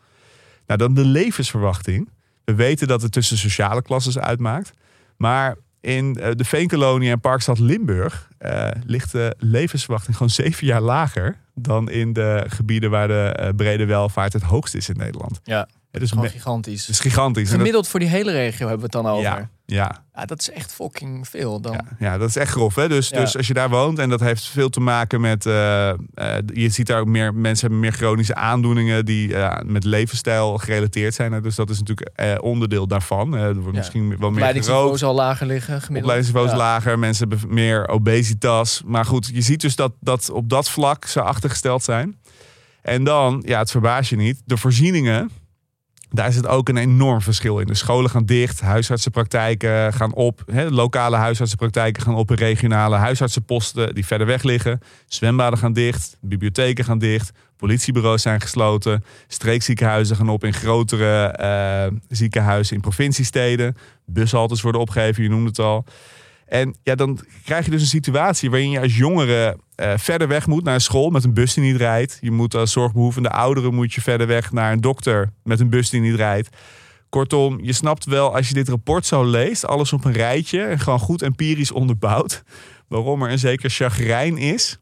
Nou, 0.68 0.80
dan 0.80 0.94
de 0.94 1.06
levensverwachting. 1.06 2.10
We 2.44 2.56
weten 2.56 2.88
dat 2.88 3.02
het 3.02 3.12
tussen 3.12 3.38
sociale 3.38 3.82
klassen 3.82 4.22
uitmaakt. 4.22 4.74
Maar 5.18 5.56
in 5.82 6.16
eh, 6.20 6.32
de 6.36 6.44
Veenkolonie 6.44 7.12
en 7.12 7.20
Parkstad 7.20 7.60
Limburg 7.60 8.30
eh, 8.38 8.70
ligt 8.86 9.12
de 9.12 9.36
levensverwachting 9.38 10.16
gewoon 10.16 10.32
zeven 10.32 10.68
jaar 10.68 10.82
lager 10.82 11.38
dan 11.54 11.90
in 11.90 12.14
de 12.14 12.44
gebieden 12.48 12.90
waar 12.90 13.08
de 13.08 13.34
eh, 13.36 13.50
brede 13.56 13.86
welvaart 13.86 14.34
het 14.34 14.44
hoogst 14.44 14.76
is 14.76 14.90
in 14.90 14.98
Nederland. 14.98 15.40
Ja, 15.44 15.68
Het 16.00 16.08
is, 16.08 16.14
gewoon 16.16 16.30
gigantisch. 16.30 16.82
het 16.82 16.90
is 16.96 17.00
gigantisch. 17.00 17.48
Dat- 17.50 17.58
Gemiddeld 17.58 17.88
voor 17.88 18.00
die 18.00 18.10
hele 18.10 18.32
regio 18.32 18.68
hebben 18.68 18.90
we 18.90 18.98
het 18.98 19.04
dan 19.04 19.08
over. 19.14 19.24
ja, 19.24 19.50
ja, 19.66 20.06
Ja, 20.16 20.26
dat 20.26 20.40
is 20.40 20.50
echt 20.50 20.74
fucking 20.74 21.28
veel. 21.28 21.62
Dan. 21.62 21.74
ja, 21.74 21.84
ja, 22.00 22.18
dat 22.18 22.30
is 22.30 22.36
echt 22.36 22.52
grof. 22.52 22.76
Hè? 22.76 22.88
Dus, 22.88 23.10
Ja. 23.10 23.20
dus 23.20 23.38
als 23.38 23.48
je 23.48 23.54
daar 23.54 23.70
woont 23.70 24.00
en 24.00 24.10
dat 24.10 24.20
heeft 24.20 24.46
veel 24.46 24.70
te 24.70 24.80
maken 24.80 25.22
met. 25.22 25.46
eh, 25.46 25.90
eh, 25.90 25.96
je 26.54 26.70
ziet 26.70 26.88
daar 26.88 27.00
ook 27.00 27.08
meer 27.08 27.34
mensen 27.34 27.62
hebben 27.62 27.80
meer 27.80 27.92
chronische 27.92 28.36
aandoeningen 28.36 29.06
die 29.06 29.36
eh, 29.36 29.62
met 29.66 29.84
levensstijl 29.84 30.58
gerelateerd 30.58 31.14
zijn. 31.14 31.32
hè. 31.32 31.42
Dus 31.42 31.56
dat 31.56 31.70
is 31.70 31.80
natuurlijk 31.80 32.10
eh, 32.16 32.36
onderdeel 32.40 32.88
daarvan. 32.88 33.36
Eh, 33.36 33.44
er 33.44 33.54
wordt 33.54 33.72
Ja. 33.72 33.78
misschien 33.78 34.08
wel 34.10 34.18
meer 34.18 34.28
Opleidingsniveau 34.30 34.84
gerookt. 34.84 35.00
zal 35.02 35.16
lager 35.16 35.48
liggen. 35.48 35.82
Gemiddeld. 35.82 36.28
Ja. 36.34 36.56
lager, 36.56 37.00
mensen 37.00 37.30
hebben 37.30 37.54
meer 37.54 37.88
obesitas. 37.88 38.82
Maar 38.86 39.06
goed, 39.06 39.30
je 39.34 39.42
ziet 39.42 39.62
dus 39.62 39.76
dat, 39.76 39.92
dat 40.00 40.30
op 40.30 40.50
dat 40.50 40.70
vlak 40.70 41.06
ze 41.06 41.22
achtergesteld 41.22 41.84
zijn. 41.84 42.18
En 42.82 43.04
dan, 43.04 43.44
ja, 43.46 43.60
het 43.60 43.72
verbaast 43.72 44.10
je 44.10 44.16
niet, 44.16 44.42
de 44.46 44.58
voorzieningen. 44.58 45.30
Daar 46.10 46.32
zit 46.32 46.48
ook 46.48 46.70
een 46.70 46.78
enorm 46.78 47.22
verschil 47.22 47.60
in. 47.60 47.68
De 47.68 47.74
scholen 47.74 48.10
gaan 48.10 48.26
dicht, 48.26 48.62
huisartsenpraktijken 48.62 49.94
gaan 49.94 50.14
op. 50.14 50.44
Lokale 50.70 51.16
huisartsenpraktijken 51.16 52.04
gaan 52.04 52.16
op 52.16 52.30
regionale 52.30 52.96
huisartsenposten 52.96 53.96
die 53.96 54.06
verder 54.06 54.28
weg 54.28 54.44
liggen. 54.44 54.80
Zwembaden 55.08 55.60
gaan 55.60 55.74
dicht, 55.74 56.18
bibliotheken 56.22 56.86
gaan 56.86 57.00
dicht, 57.00 57.32
politiebureaus 57.58 58.22
zijn 58.22 58.42
gesloten. 58.42 59.04
Streekziekenhuizen 59.28 60.16
gaan 60.16 60.30
op 60.30 60.44
in 60.44 60.54
grotere 60.54 61.28
eh, 61.28 61.98
ziekenhuizen 62.10 62.76
in 62.76 62.82
provinciesteden. 62.82 63.78
Bushaltes 64.06 64.62
worden 64.62 64.82
opgegeven, 64.82 65.24
je 65.24 65.30
noemde 65.30 65.50
het 65.50 65.60
al. 65.60 65.86
En 66.48 66.76
ja, 66.84 66.96
dan 66.96 67.20
krijg 67.44 67.66
je 67.66 67.72
dus 67.72 67.82
een 67.82 67.88
situatie 67.88 68.50
waarin 68.50 68.70
je 68.70 68.80
als 68.80 68.98
jongere 68.98 69.58
eh, 69.76 69.94
verder 69.98 70.28
weg 70.28 70.48
moet 70.48 70.64
naar 70.64 70.74
een 70.74 70.82
school 70.82 71.10
met 71.10 71.24
een 71.24 71.34
bus 71.34 71.54
die 71.54 71.64
niet 71.64 71.76
rijdt. 71.76 72.18
Je 72.22 72.32
moet 72.32 72.56
als 72.56 72.72
zorgbehoevende 72.72 73.30
ouderen 73.30 73.74
moet 73.74 73.94
je 73.94 74.02
verder 74.02 74.28
weg 74.28 74.52
naar 74.52 74.72
een 74.72 74.82
dokter 74.82 75.30
met 75.44 75.60
een 75.60 75.70
bus 75.70 75.90
die 75.90 76.02
niet 76.02 76.16
rijdt. 76.16 76.50
Kortom, 77.10 77.60
je 77.62 77.74
snapt 77.74 78.06
wel 78.06 78.36
als 78.36 78.48
je 78.48 78.54
dit 78.54 78.70
rapport 78.70 79.06
zo 79.06 79.26
leest, 79.26 79.66
alles 79.66 79.94
op 79.94 80.06
een 80.06 80.14
rijtje 80.14 80.62
en 80.62 80.80
gewoon 80.80 81.00
goed 81.00 81.22
empirisch 81.22 81.72
onderbouwd, 81.72 82.44
waarom 82.88 83.24
er 83.24 83.32
een 83.32 83.40
zeker 83.40 83.70
chagrijn 83.70 84.38
is 84.38 84.80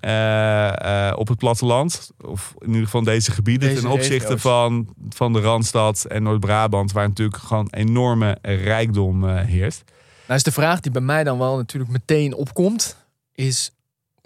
eh, 0.00 1.08
eh, 1.08 1.18
op 1.18 1.28
het 1.28 1.38
platteland, 1.38 2.10
of 2.24 2.54
in 2.58 2.66
ieder 2.66 2.84
geval 2.84 3.02
deze 3.02 3.30
gebieden, 3.30 3.68
Deze 3.68 3.80
ten 3.80 3.90
opzichte 3.90 4.18
regio's. 4.18 4.40
van, 4.40 4.94
van 5.08 5.32
de 5.32 5.40
Randstad 5.40 6.04
en 6.04 6.22
Noord-Brabant, 6.22 6.92
waar 6.92 7.08
natuurlijk 7.08 7.38
gewoon 7.38 7.68
enorme 7.70 8.38
rijkdom 8.42 9.28
heerst. 9.28 9.84
Nou 10.28 10.40
is 10.40 10.42
de 10.42 10.52
vraag 10.52 10.80
die 10.80 10.92
bij 10.92 11.02
mij 11.02 11.24
dan 11.24 11.38
wel 11.38 11.56
natuurlijk 11.56 11.90
meteen 11.90 12.34
opkomt, 12.34 12.96
is 13.32 13.72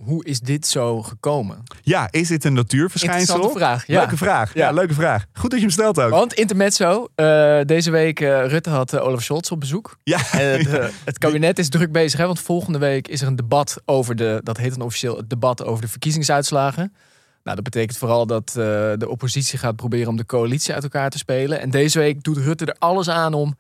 hoe 0.05 0.25
is 0.25 0.41
dit 0.41 0.67
zo 0.67 1.03
gekomen? 1.03 1.63
Ja, 1.83 2.09
is 2.11 2.29
dit 2.29 2.45
een 2.45 2.53
natuurverschijnsel? 2.53 3.51
Vraag. 3.51 3.87
Ja. 3.87 3.99
Leuke 3.99 4.17
vraag. 4.17 4.55
Ja. 4.55 4.67
Ja. 4.67 4.73
leuke 4.73 4.95
vraag. 4.95 5.27
Goed 5.33 5.51
dat 5.51 5.59
je 5.59 5.65
hem 5.65 5.75
stelt 5.75 6.01
ook. 6.01 6.11
Want 6.11 6.33
intermezzo, 6.33 7.09
eh 7.15 7.61
deze 7.65 7.91
week 7.91 8.21
eh, 8.21 8.47
Rutte 8.47 8.71
had 8.71 8.93
eh, 8.93 9.05
Olaf 9.07 9.23
Scholz 9.23 9.51
op 9.51 9.61
bezoek. 9.61 9.97
Ja. 10.03 10.19
En 10.33 10.67
het, 10.67 10.93
het 11.05 11.19
kabinet 11.19 11.59
is 11.59 11.69
druk 11.69 11.93
bezig, 11.93 12.19
hè, 12.19 12.27
want 12.27 12.41
volgende 12.41 12.79
week 12.79 13.09
is 13.09 13.21
er 13.21 13.27
een 13.27 13.37
debat 13.37 13.83
over 13.85 14.17
de, 14.17 14.41
dat 14.43 14.57
heet 14.57 14.71
dan 14.71 14.87
officieel 14.87 15.17
het 15.17 15.31
debat 15.31 15.65
over 15.65 15.83
de 15.83 15.89
verkiezingsuitslagen. 15.89 16.95
Nou, 17.43 17.57
dat 17.57 17.65
betekent 17.65 17.99
vooral 17.99 18.27
dat 18.27 18.51
de 18.53 19.07
oppositie 19.09 19.59
gaat 19.59 19.77
proberen 19.77 20.09
om 20.09 20.17
de 20.17 20.27
coalitie 20.27 20.75
uit 20.75 20.83
elkaar 20.83 21.11
te 21.11 21.19
spelen. 21.19 21.61
En 21.61 21.71
deze 21.71 21.99
week 21.99 22.23
doet 22.23 22.37
Rutte 22.37 22.65
er 22.65 22.77
alles 22.79 23.09
aan 23.09 23.35
om 23.35 23.57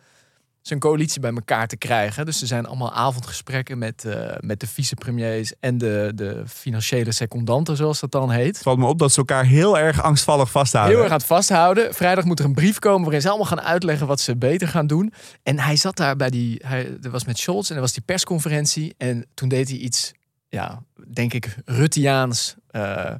zijn 0.62 0.78
coalitie 0.78 1.20
bij 1.20 1.32
elkaar 1.32 1.66
te 1.66 1.76
krijgen. 1.76 2.24
Dus 2.24 2.40
er 2.40 2.46
zijn 2.46 2.66
allemaal 2.66 2.92
avondgesprekken 2.92 3.78
met, 3.78 4.04
eh, 4.04 4.36
met 4.40 4.60
de 4.60 4.66
vicepremiers 4.66 5.52
en 5.60 5.78
de, 5.78 6.12
de 6.14 6.42
financiële 6.46 7.12
secondanten, 7.12 7.76
zoals 7.76 8.00
dat 8.00 8.10
dan 8.12 8.30
heet. 8.30 8.54
Het 8.54 8.62
valt 8.62 8.78
me 8.78 8.86
op 8.86 8.98
dat 8.98 9.12
ze 9.12 9.18
elkaar 9.18 9.44
heel 9.44 9.78
erg 9.78 10.02
angstvallig 10.02 10.50
vasthouden. 10.50 10.94
Heel 10.94 11.02
erg 11.02 11.12
aan 11.12 11.18
het 11.18 11.26
vasthouden. 11.26 11.94
Vrijdag 11.94 12.24
moet 12.24 12.38
er 12.38 12.44
een 12.44 12.54
brief 12.54 12.78
komen 12.78 13.02
waarin 13.02 13.20
ze 13.20 13.28
allemaal 13.28 13.46
gaan 13.46 13.60
uitleggen 13.60 14.06
wat 14.06 14.20
ze 14.20 14.36
beter 14.36 14.68
gaan 14.68 14.86
doen. 14.86 15.12
En 15.42 15.58
hij 15.58 15.76
zat 15.76 15.96
daar 15.96 16.16
bij 16.16 16.30
die, 16.30 16.60
hij 16.66 16.98
er 17.02 17.10
was 17.10 17.24
met 17.24 17.38
Scholz 17.38 17.70
en 17.70 17.74
er 17.74 17.80
was 17.80 17.92
die 17.92 18.02
persconferentie. 18.02 18.94
En 18.98 19.26
toen 19.34 19.48
deed 19.48 19.68
hij 19.68 19.78
iets, 19.78 20.12
ja, 20.48 20.82
denk 21.12 21.32
ik, 21.32 21.56
Ruttiaans 21.64 22.54
eh, 22.70 23.14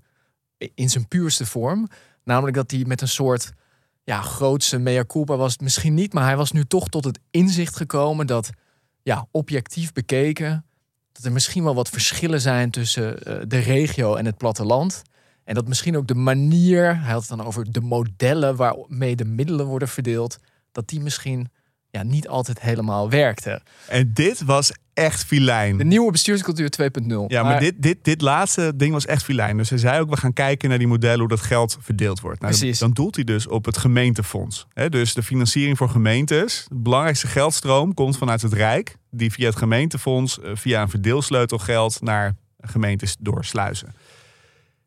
in 0.75 0.91
zijn 0.91 1.09
puurste 1.09 1.47
vorm. 1.47 1.89
Namelijk 2.25 2.57
dat 2.57 2.71
hij 2.71 2.85
met 2.87 3.01
een 3.01 3.09
soort 3.09 3.53
ja, 4.05 4.21
grootste 4.23 4.79
mea 4.79 5.05
culpa 5.05 5.37
was 5.37 5.53
het 5.53 5.61
misschien 5.61 5.95
niet, 5.95 6.13
maar 6.13 6.25
hij 6.25 6.37
was 6.37 6.53
nu 6.53 6.65
toch 6.65 6.89
tot 6.89 7.05
het 7.05 7.19
inzicht 7.31 7.77
gekomen 7.77 8.27
dat, 8.27 8.51
ja, 9.03 9.27
objectief 9.31 9.93
bekeken, 9.93 10.65
dat 11.13 11.25
er 11.25 11.33
misschien 11.33 11.65
wel 11.65 11.75
wat 11.75 11.89
verschillen 11.89 12.41
zijn 12.41 12.71
tussen 12.71 13.23
eh, 13.23 13.37
de 13.47 13.59
regio 13.59 14.15
en 14.15 14.27
het 14.27 14.37
platteland. 14.37 15.03
En 15.45 15.55
dat 15.55 15.69
misschien 15.69 15.97
ook 15.97 16.07
de 16.07 16.15
manier, 16.15 17.01
hij 17.01 17.13
had 17.13 17.21
het 17.21 17.39
dan 17.39 17.47
over 17.47 17.73
de 17.73 17.81
modellen 17.81 18.57
waarmee 18.57 19.17
de 19.17 19.25
middelen 19.25 19.67
worden 19.67 19.89
verdeeld, 19.89 20.39
dat 20.73 20.89
die 20.89 21.01
misschien 21.01 21.51
ja, 21.93 22.03
niet 22.03 22.29
altijd 22.29 22.61
helemaal 22.61 23.11
werkte. 23.11 23.61
En 23.89 24.11
dit 24.15 24.43
was 24.43 24.73
echt 24.95 25.25
filijn. 25.25 25.77
De 25.77 25.85
nieuwe 25.85 26.11
bestuurscultuur 26.11 26.73
2.0. 26.83 27.07
Ja, 27.27 27.43
maar, 27.43 27.61
dit, 27.61 27.75
dit, 27.77 27.99
dit 28.03 28.21
laatste 28.21 28.73
ding 28.77 28.93
was 28.93 29.07
echt 29.07 29.23
filijn. 29.23 29.57
Dus 29.57 29.71
hij 29.71 29.79
zei 29.79 30.01
ook, 30.01 30.11
we 30.11 30.17
gaan 30.17 30.33
kijken 30.33 30.69
naar 30.69 30.79
die 30.79 30.87
modellen, 30.87 31.19
hoe 31.19 31.29
dat 31.29 31.41
geld 31.41 31.79
verdeeld 31.81 32.21
wordt. 32.21 32.41
Nou, 32.41 32.53
Precies. 32.53 32.79
Dan 32.79 32.91
doelt 32.91 33.15
hij 33.15 33.25
dus 33.25 33.47
op 33.47 33.65
het 33.65 33.77
gemeentefonds. 33.79 34.67
Hè, 34.73 34.89
dus 34.89 35.15
de 35.15 35.23
financiering 35.23 35.77
voor 35.77 35.89
gemeentes. 35.89 36.67
De 36.69 36.75
belangrijkste 36.77 37.27
geldstroom 37.27 37.95
komt 37.95 38.19
vanuit 38.19 38.43
het 38.43 38.53
Rijk. 38.53 38.97
Die 39.11 39.33
via 39.33 39.47
het 39.47 39.57
gemeentefonds, 39.57 40.41
eh, 40.41 40.51
via 40.55 40.83
een 40.83 40.91
verdeelsleutel 40.91 41.59
geld 41.59 42.01
naar 42.01 42.35
gemeentes 42.61 43.17
doorsluizen. 43.19 43.95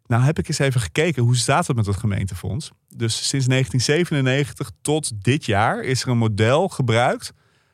Nou 0.07 0.23
heb 0.23 0.39
ik 0.39 0.47
eens 0.47 0.59
even 0.59 0.81
gekeken, 0.81 1.23
hoe 1.23 1.35
staat 1.35 1.67
het 1.67 1.75
met 1.75 1.85
het 1.85 1.97
gemeentefonds? 1.97 2.71
Dus 2.89 3.27
sinds 3.27 3.47
1997 3.47 4.71
tot 4.81 5.11
dit 5.23 5.45
jaar 5.45 5.83
is 5.83 6.01
er 6.01 6.09
een 6.09 6.17
model 6.17 6.67
gebruikt... 6.67 7.33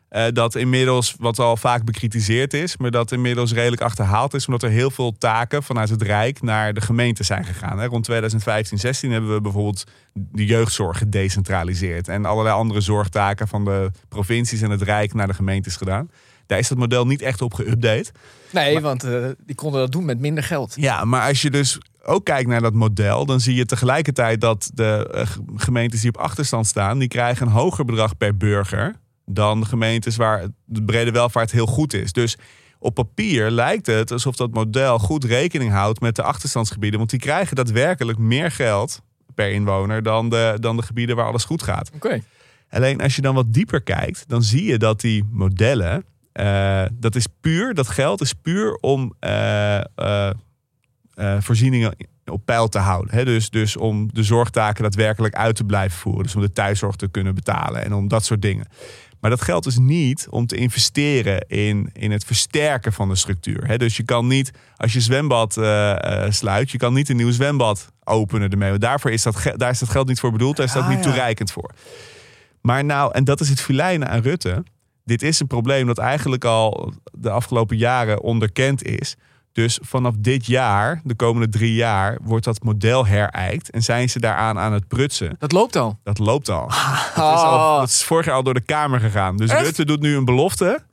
eh, 0.10 0.26
dat 0.34 0.56
inmiddels, 0.56 1.16
wat 1.18 1.40
al 1.40 1.58
vaak 1.58 1.84
bekritiseerd 1.84 2.54
is... 2.54 2.78
maar 2.78 2.92
dat 2.92 3.12
inmiddels 3.12 3.54
redelijk 3.54 3.82
achterhaald 3.82 4.34
is... 4.34 4.46
omdat 4.46 4.64
er 4.64 4.70
heel 4.70 4.92
veel 4.92 5.18
taken 5.18 5.64
vanuit 5.64 5.90
het 5.90 6.02
Rijk 6.02 6.42
naar 6.42 6.74
de 6.74 6.82
gemeente 6.82 7.24
zijn 7.24 7.46
gegaan. 7.46 7.80
Hè. 7.80 7.86
Rond 7.86 8.04
2015, 8.04 8.78
16 8.80 9.12
hebben 9.12 9.34
we 9.34 9.42
bijvoorbeeld 9.42 9.84
de 10.14 10.46
jeugdzorg 10.46 10.98
gedecentraliseerd... 10.98 12.08
en 12.08 12.26
allerlei 12.26 12.56
andere 12.56 12.82
zorgtaken 12.82 13.48
van 13.48 13.66
de 13.66 13.92
provincies 14.10 14.62
en 14.62 14.70
het 14.70 14.82
Rijk 14.82 15.14
naar 15.14 15.28
de 15.28 15.34
gemeentes 15.34 15.76
gedaan. 15.76 16.10
Daar 16.52 16.60
is 16.60 16.68
dat 16.68 16.78
model 16.78 17.06
niet 17.06 17.22
echt 17.22 17.42
op 17.42 17.62
geüpdate. 17.62 18.12
Nee, 18.52 18.80
want 18.80 19.04
eh, 19.04 19.26
die 19.46 19.56
konden 19.56 19.80
dat 19.80 19.92
doen 19.92 20.06
met 20.06 20.20
minder 20.20 20.44
geld. 20.44 20.74
Ja, 20.76 21.06
maar 21.06 21.28
als 21.28 21.42
je 21.42 21.50
dus 21.50 21.78
ook 22.04 22.26
kijkt 22.26 22.50
naar 22.50 22.62
dat 22.62 22.74
model, 22.74 23.26
dan 23.26 23.40
zie 23.40 23.56
je 23.56 23.66
tegelijkertijd 23.66 24.42
dat 24.42 24.72
de 24.74 25.10
eh, 25.14 25.28
gemeentes 25.56 26.02
die 26.02 26.10
op 26.10 26.18
achterstand 26.18 26.68
staan, 26.68 27.00
die 27.00 27.08
krijgen 27.08 27.46
een 27.46 27.54
hoger 27.54 27.86
bedrag 27.86 28.18
per 28.18 28.38
burger 28.38 28.96
dan 29.26 29.60
de 29.60 29.66
gemeentes 29.66 30.16
waar 30.16 30.48
de 30.66 30.84
brede 30.84 31.12
welvaart 31.12 31.52
heel 31.52 31.66
goed 31.66 31.94
is. 31.94 32.12
Dus 32.12 32.38
op 32.80 32.94
papier 32.94 33.52
lijkt 33.52 33.86
het 33.86 34.12
alsof 34.12 34.36
dat 34.36 34.54
model 34.54 35.00
goed 35.00 35.24
rekening 35.24 35.72
houdt 35.72 36.00
met 36.00 36.16
de 36.16 36.24
achterstandsgebieden, 36.24 37.00
want 37.00 37.12
die 37.12 37.20
krijgen 37.20 37.56
daadwerkelijk 37.56 38.18
meer 38.18 38.52
geld 38.52 39.02
per 39.36 39.52
inwoner 39.52 40.04
dan 40.04 40.30
de, 40.30 40.58
dan 40.60 40.78
de 40.78 40.84
gebieden 40.84 41.16
waar 41.16 41.26
alles 41.26 41.44
goed 41.44 41.64
gaat. 41.64 41.92
Oké. 41.96 42.22
Alleen 42.70 43.02
als 43.02 43.16
je 43.16 43.22
dan 43.22 43.36
wat 43.36 43.54
dieper 43.54 43.82
kijkt, 43.82 44.24
dan 44.28 44.44
zie 44.44 44.64
je 44.64 44.78
dat 44.78 45.02
die 45.02 45.24
modellen, 45.32 46.06
eh, 46.34 46.84
dat 46.94 47.16
is 47.16 47.28
puur, 47.42 47.74
dat 47.74 47.88
geld 47.88 48.22
is 48.22 48.34
puur 48.34 48.76
om 48.76 49.14
eh, 49.20 49.78
eh, 49.78 50.32
voorzieningen 51.40 51.96
op 52.26 52.46
peil 52.46 52.68
te 52.68 52.80
houden. 52.80 53.26
Dus, 53.26 53.50
dus 53.50 53.78
om 53.78 54.14
de 54.14 54.24
zorgtaken 54.24 54.84
daadwerkelijk 54.84 55.36
uit 55.36 55.56
te 55.56 55.64
blijven 55.64 56.00
voeren. 56.00 56.24
Dus 56.24 56.36
om 56.36 56.42
de 56.42 56.52
thuiszorg 56.52 56.96
te 56.96 57.08
kunnen 57.08 57.36
betalen 57.36 57.86
en 57.86 57.94
om 57.94 58.08
dat 58.08 58.26
soort 58.26 58.42
dingen. 58.42 58.68
Maar 59.20 59.30
dat 59.30 59.42
geldt 59.42 59.66
dus 59.66 59.78
niet 59.78 60.28
om 60.30 60.46
te 60.46 60.56
investeren 60.56 61.48
in, 61.48 61.90
in 61.94 62.12
het 62.12 62.24
versterken 62.24 62.94
van 62.94 63.10
de 63.10 63.16
structuur. 63.16 63.78
Dus 63.78 63.98
je 63.98 64.04
kan 64.04 64.28
niet, 64.28 64.52
als 64.76 64.94
je 64.94 65.02
zwembad 65.02 65.54
sluit, 66.30 66.72
je 66.72 66.78
kan 66.78 66.94
niet 66.94 67.10
een 67.10 67.16
nieuw 67.16 67.32
zwembad 67.32 67.92
openen 68.04 68.50
ermee. 68.50 68.70
Want 68.70 68.82
daarvoor 68.82 69.12
is 69.12 69.24
dat, 69.24 69.52
daar 69.56 69.70
is 69.70 69.80
dat 69.80 69.90
geld 69.90 70.08
niet 70.08 70.20
voor 70.20 70.32
bedoeld, 70.32 70.56
daar 70.56 70.66
is 70.66 70.74
dat 70.74 70.84
Ah, 70.84 70.90
niet 70.90 70.98
ja. 70.98 71.04
toereikend 71.04 71.52
voor. 71.52 71.72
Maar 72.62 72.86
nou, 72.86 73.14
en 73.14 73.24
dat 73.24 73.40
is 73.40 73.50
het 73.50 73.62
filijnen 73.62 74.10
aan 74.10 74.22
Rutte. 74.22 74.64
Dit 75.04 75.22
is 75.22 75.40
een 75.40 75.48
probleem 75.48 75.88
dat 75.88 75.98
eigenlijk 75.98 76.46
al 76.46 76.94
de 77.12 77.30
afgelopen 77.30 77.78
jaren 77.78 78.22
onderkend 78.22 78.84
is. 78.84 79.16
Dus 79.52 79.80
vanaf 79.82 80.14
dit 80.18 80.46
jaar, 80.46 81.02
de 81.04 81.16
komende 81.16 81.50
drie 81.50 81.74
jaar, 81.74 82.20
wordt 82.24 82.46
dat 82.46 82.64
model 82.64 83.06
herijkt. 83.06 83.70
En 83.70 83.84
zijn 83.84 84.10
ze 84.10 84.20
daaraan 84.20 84.60
aan 84.60 84.74
het 84.74 84.88
prutsen. 84.88 85.36
Dat 85.40 85.52
loopt 85.52 85.76
al. 85.76 86.00
Dat 86.04 86.20
loopt 86.20 86.50
al. 86.50 86.68
Dat, 87.16 87.38
is 87.38 87.42
al 87.42 87.80
dat 87.80 87.90
is 87.90 88.04
vorig 88.04 88.26
jaar 88.26 88.36
al 88.36 88.44
door 88.44 88.54
de 88.54 88.62
Kamer 88.62 89.00
gegaan. 89.00 89.38
Dus 89.38 89.50
Echt? 89.50 89.62
Rutte 89.62 89.86
doet 89.86 90.02
nu 90.02 90.16
een 90.16 90.26
belofte. 90.26 90.84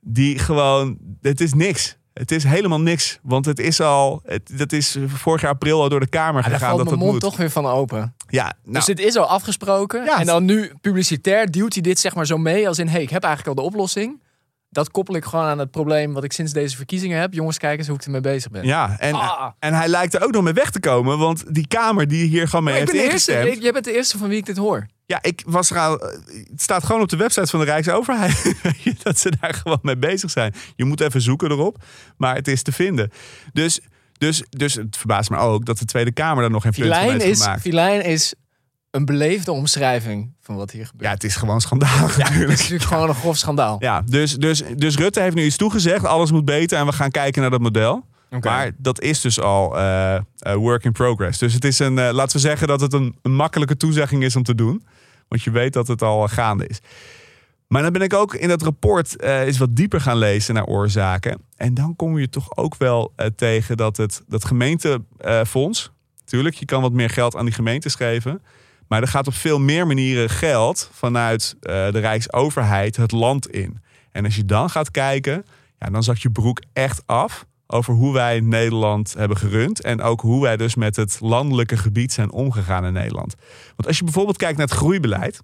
Die 0.00 0.38
gewoon, 0.38 0.98
het 1.20 1.40
is 1.40 1.52
niks. 1.52 1.95
Het 2.18 2.30
is 2.30 2.44
helemaal 2.44 2.80
niks. 2.80 3.18
Want 3.22 3.44
het 3.44 3.58
is 3.58 3.80
al, 3.80 4.20
het, 4.24 4.58
dat 4.58 4.72
is 4.72 4.96
vorig 5.06 5.40
jaar 5.40 5.50
april 5.50 5.82
al 5.82 5.88
door 5.88 6.00
de 6.00 6.06
Kamer 6.06 6.42
daar 6.42 6.50
gegaan 6.50 6.68
valt 6.68 6.78
dat 6.78 6.86
mijn 6.86 6.98
mond 6.98 7.12
moet. 7.12 7.20
toch 7.20 7.36
weer 7.36 7.50
van 7.50 7.66
open. 7.66 8.14
Ja, 8.28 8.42
nou, 8.42 8.74
Dus 8.74 8.84
dit 8.84 8.98
is 8.98 9.16
al 9.16 9.24
afgesproken. 9.26 10.04
Ja. 10.04 10.20
En 10.20 10.26
dan 10.26 10.44
nu 10.44 10.72
publicitair 10.80 11.50
duwt 11.50 11.72
hij 11.72 11.82
dit 11.82 11.98
zeg 11.98 12.14
maar 12.14 12.26
zo 12.26 12.38
mee 12.38 12.68
als 12.68 12.78
in... 12.78 12.88
hey, 12.88 13.02
ik 13.02 13.10
heb 13.10 13.22
eigenlijk 13.22 13.58
al 13.58 13.64
de 13.64 13.70
oplossing. 13.70 14.20
Dat 14.76 14.90
koppel 14.90 15.14
ik 15.14 15.24
gewoon 15.24 15.44
aan 15.44 15.58
het 15.58 15.70
probleem 15.70 16.12
wat 16.12 16.24
ik 16.24 16.32
sinds 16.32 16.52
deze 16.52 16.76
verkiezingen 16.76 17.20
heb. 17.20 17.32
Jongens, 17.32 17.58
kijk 17.58 17.78
eens 17.78 17.86
hoe 17.88 17.96
ik 17.96 18.04
ermee 18.04 18.20
bezig 18.20 18.50
ben. 18.50 18.64
Ja, 18.64 18.96
en, 18.98 19.14
Ah. 19.14 19.50
en 19.58 19.74
hij 19.74 19.88
lijkt 19.88 20.14
er 20.14 20.22
ook 20.24 20.32
nog 20.32 20.42
mee 20.42 20.52
weg 20.52 20.70
te 20.70 20.80
komen. 20.80 21.18
Want 21.18 21.54
die 21.54 21.66
Kamer 21.66 22.08
die 22.08 22.26
hier 22.26 22.48
gewoon 22.48 22.64
mee 22.64 22.72
Maar 22.74 22.82
ik 22.82 22.88
heeft 22.88 22.98
ben 22.98 23.08
de 23.08 23.12
eerste, 23.14 23.30
ingestemd. 23.32 23.56
ik- 23.56 23.62
jij 23.62 23.72
bent 23.72 23.84
de 23.84 23.94
eerste 23.94 24.18
van 24.18 24.28
wie 24.28 24.38
ik 24.38 24.46
dit 24.46 24.56
hoor. 24.56 24.86
Ja, 25.06 25.18
ik 25.22 25.42
was 25.46 25.70
er 25.70 25.78
al. 25.78 25.92
Het 26.50 26.62
staat 26.62 26.84
gewoon 26.84 27.02
op 27.02 27.08
de 27.08 27.16
website 27.16 27.46
van 27.46 27.60
de 27.60 27.64
Rijksoverheid. 27.66 28.54
dat 29.02 29.18
ze 29.18 29.32
daar 29.40 29.54
gewoon 29.54 29.78
mee 29.82 29.96
bezig 29.96 30.30
zijn. 30.30 30.54
Je 30.76 30.84
moet 30.84 31.00
even 31.00 31.20
zoeken 31.20 31.50
erop. 31.50 31.82
Maar 32.16 32.34
het 32.34 32.48
is 32.48 32.62
te 32.62 32.72
vinden. 32.72 33.10
Dus, 33.52 33.80
dus, 34.18 34.42
dus 34.50 34.74
het 34.74 34.96
verbaast 34.96 35.30
me 35.30 35.36
ook 35.36 35.64
dat 35.64 35.78
de 35.78 35.84
Tweede 35.84 36.12
Kamer 36.12 36.42
daar 36.42 36.50
nog 36.50 36.62
geen 36.62 36.72
punt 36.72 36.94
van 36.94 37.20
heeft 37.20 37.42
gemaakt. 37.42 37.60
Filijn 37.60 38.02
is 38.04 38.34
een 38.96 39.04
beleefde 39.04 39.52
omschrijving 39.52 40.32
van 40.40 40.56
wat 40.56 40.70
hier 40.70 40.80
Ja, 40.80 40.86
gebeurt. 40.88 41.10
het 41.12 41.24
is 41.24 41.36
gewoon 41.36 41.60
schandalig 41.60 42.16
Ja, 42.16 42.24
het 42.32 42.50
is 42.50 42.58
natuurlijk. 42.58 42.82
gewoon 42.82 43.08
een 43.08 43.14
grof 43.14 43.36
schandaal. 43.36 43.76
Ja, 43.80 44.02
dus, 44.06 44.34
dus, 44.34 44.62
dus 44.76 44.96
Rutte 44.96 45.20
heeft 45.20 45.34
nu 45.34 45.44
iets 45.44 45.56
toegezegd. 45.56 46.04
Alles 46.04 46.30
moet 46.30 46.44
beter 46.44 46.78
en 46.78 46.86
we 46.86 46.92
gaan 46.92 47.10
kijken 47.10 47.40
naar 47.40 47.50
dat 47.50 47.60
model. 47.60 48.04
Maar 48.40 48.70
dat 48.78 49.00
is 49.00 49.20
dus 49.20 49.40
al 49.40 49.78
eh, 49.78 50.20
work 50.54 50.84
in 50.84 50.92
progress. 50.92 51.38
Dus 51.38 51.52
het 51.54 51.64
is 51.64 51.78
een, 51.78 51.98
eh, 51.98 52.12
laten 52.12 52.36
we 52.36 52.42
zeggen 52.42 52.68
dat 52.68 52.80
het 52.80 52.92
een, 52.92 53.16
een 53.22 53.34
makkelijke 53.34 53.76
toezegging 53.76 54.22
is 54.24 54.36
om 54.36 54.42
te 54.42 54.54
doen. 54.54 54.84
Want 55.28 55.42
je 55.42 55.50
weet 55.50 55.72
dat 55.72 55.86
het 55.88 56.02
al 56.02 56.28
gaande 56.28 56.66
is. 56.66 56.78
Maar 57.66 57.82
dan 57.82 57.92
ben 57.92 58.02
ik 58.02 58.14
ook 58.14 58.34
in 58.34 58.48
dat 58.48 58.62
rapport 58.62 59.22
eens 59.22 59.58
wat 59.58 59.76
dieper 59.76 60.00
gaan 60.00 60.16
lezen 60.16 60.54
naar 60.54 60.64
oorzaken. 60.64 61.38
En 61.56 61.74
dan 61.74 61.96
kom 61.96 62.18
je 62.18 62.28
toch 62.28 62.56
ook 62.56 62.76
wel 62.76 63.12
tegen 63.36 63.76
dat 63.76 63.96
het 63.96 64.22
dat 64.28 64.44
gemeentefonds. 64.44 65.90
Tuurlijk, 66.24 66.54
je 66.54 66.64
kan 66.64 66.82
wat 66.82 66.92
meer 66.92 67.10
geld 67.10 67.36
aan 67.36 67.44
die 67.44 67.54
gemeentes 67.54 67.94
geven. 67.94 68.42
Maar 68.88 69.02
er 69.02 69.08
gaat 69.08 69.26
op 69.26 69.34
veel 69.34 69.58
meer 69.58 69.86
manieren 69.86 70.30
geld 70.30 70.90
vanuit 70.92 71.56
eh, 71.60 71.72
de 71.90 71.98
Rijksoverheid 71.98 72.96
het 72.96 73.12
land 73.12 73.50
in. 73.50 73.82
En 74.12 74.24
als 74.24 74.36
je 74.36 74.44
dan 74.44 74.70
gaat 74.70 74.90
kijken, 74.90 75.44
ja, 75.78 75.90
dan 75.90 76.02
zakt 76.02 76.22
je 76.22 76.30
broek 76.30 76.62
echt 76.72 77.02
af 77.06 77.46
over 77.66 77.94
hoe 77.94 78.12
wij 78.12 78.40
Nederland 78.40 79.14
hebben 79.18 79.36
gerund. 79.36 79.80
En 79.80 80.02
ook 80.02 80.20
hoe 80.20 80.42
wij 80.42 80.56
dus 80.56 80.74
met 80.74 80.96
het 80.96 81.18
landelijke 81.20 81.76
gebied 81.76 82.12
zijn 82.12 82.30
omgegaan 82.30 82.84
in 82.84 82.92
Nederland. 82.92 83.34
Want 83.66 83.86
als 83.86 83.98
je 83.98 84.04
bijvoorbeeld 84.04 84.36
kijkt 84.36 84.58
naar 84.58 84.66
het 84.66 84.76
groeibeleid. 84.76 85.42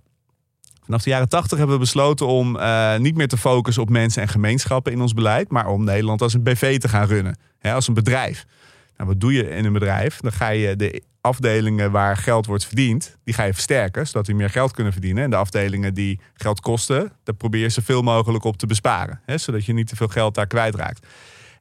Vanaf 0.84 1.02
de 1.02 1.10
jaren 1.10 1.28
80 1.28 1.58
hebben 1.58 1.76
we 1.76 1.82
besloten 1.82 2.26
om 2.26 2.56
eh, 2.56 2.96
niet 2.96 3.16
meer 3.16 3.28
te 3.28 3.36
focussen 3.36 3.82
op 3.82 3.88
mensen 3.88 4.22
en 4.22 4.28
gemeenschappen 4.28 4.92
in 4.92 5.00
ons 5.00 5.14
beleid. 5.14 5.50
Maar 5.50 5.66
om 5.66 5.84
Nederland 5.84 6.22
als 6.22 6.34
een 6.34 6.42
BV 6.42 6.78
te 6.78 6.88
gaan 6.88 7.06
runnen. 7.06 7.38
Hè, 7.58 7.72
als 7.72 7.88
een 7.88 7.94
bedrijf. 7.94 8.44
Nou, 8.96 9.08
wat 9.08 9.20
doe 9.20 9.32
je 9.32 9.50
in 9.50 9.64
een 9.64 9.72
bedrijf? 9.72 10.20
Dan 10.20 10.32
ga 10.32 10.48
je 10.48 10.76
de 10.76 11.02
afdelingen 11.22 11.90
waar 11.90 12.16
geld 12.16 12.46
wordt 12.46 12.66
verdiend, 12.66 13.16
die 13.24 13.34
ga 13.34 13.44
je 13.44 13.52
versterken, 13.52 14.06
zodat 14.06 14.26
die 14.26 14.34
meer 14.34 14.50
geld 14.50 14.72
kunnen 14.72 14.92
verdienen. 14.92 15.24
En 15.24 15.30
de 15.30 15.36
afdelingen 15.36 15.94
die 15.94 16.20
geld 16.34 16.60
kosten, 16.60 17.12
daar 17.24 17.34
probeer 17.34 17.60
je 17.60 17.68
zoveel 17.68 18.02
mogelijk 18.02 18.44
op 18.44 18.56
te 18.56 18.66
besparen. 18.66 19.20
Hè, 19.24 19.38
zodat 19.38 19.64
je 19.64 19.72
niet 19.72 19.88
te 19.88 19.96
veel 19.96 20.08
geld 20.08 20.34
daar 20.34 20.46
kwijtraakt. 20.46 21.06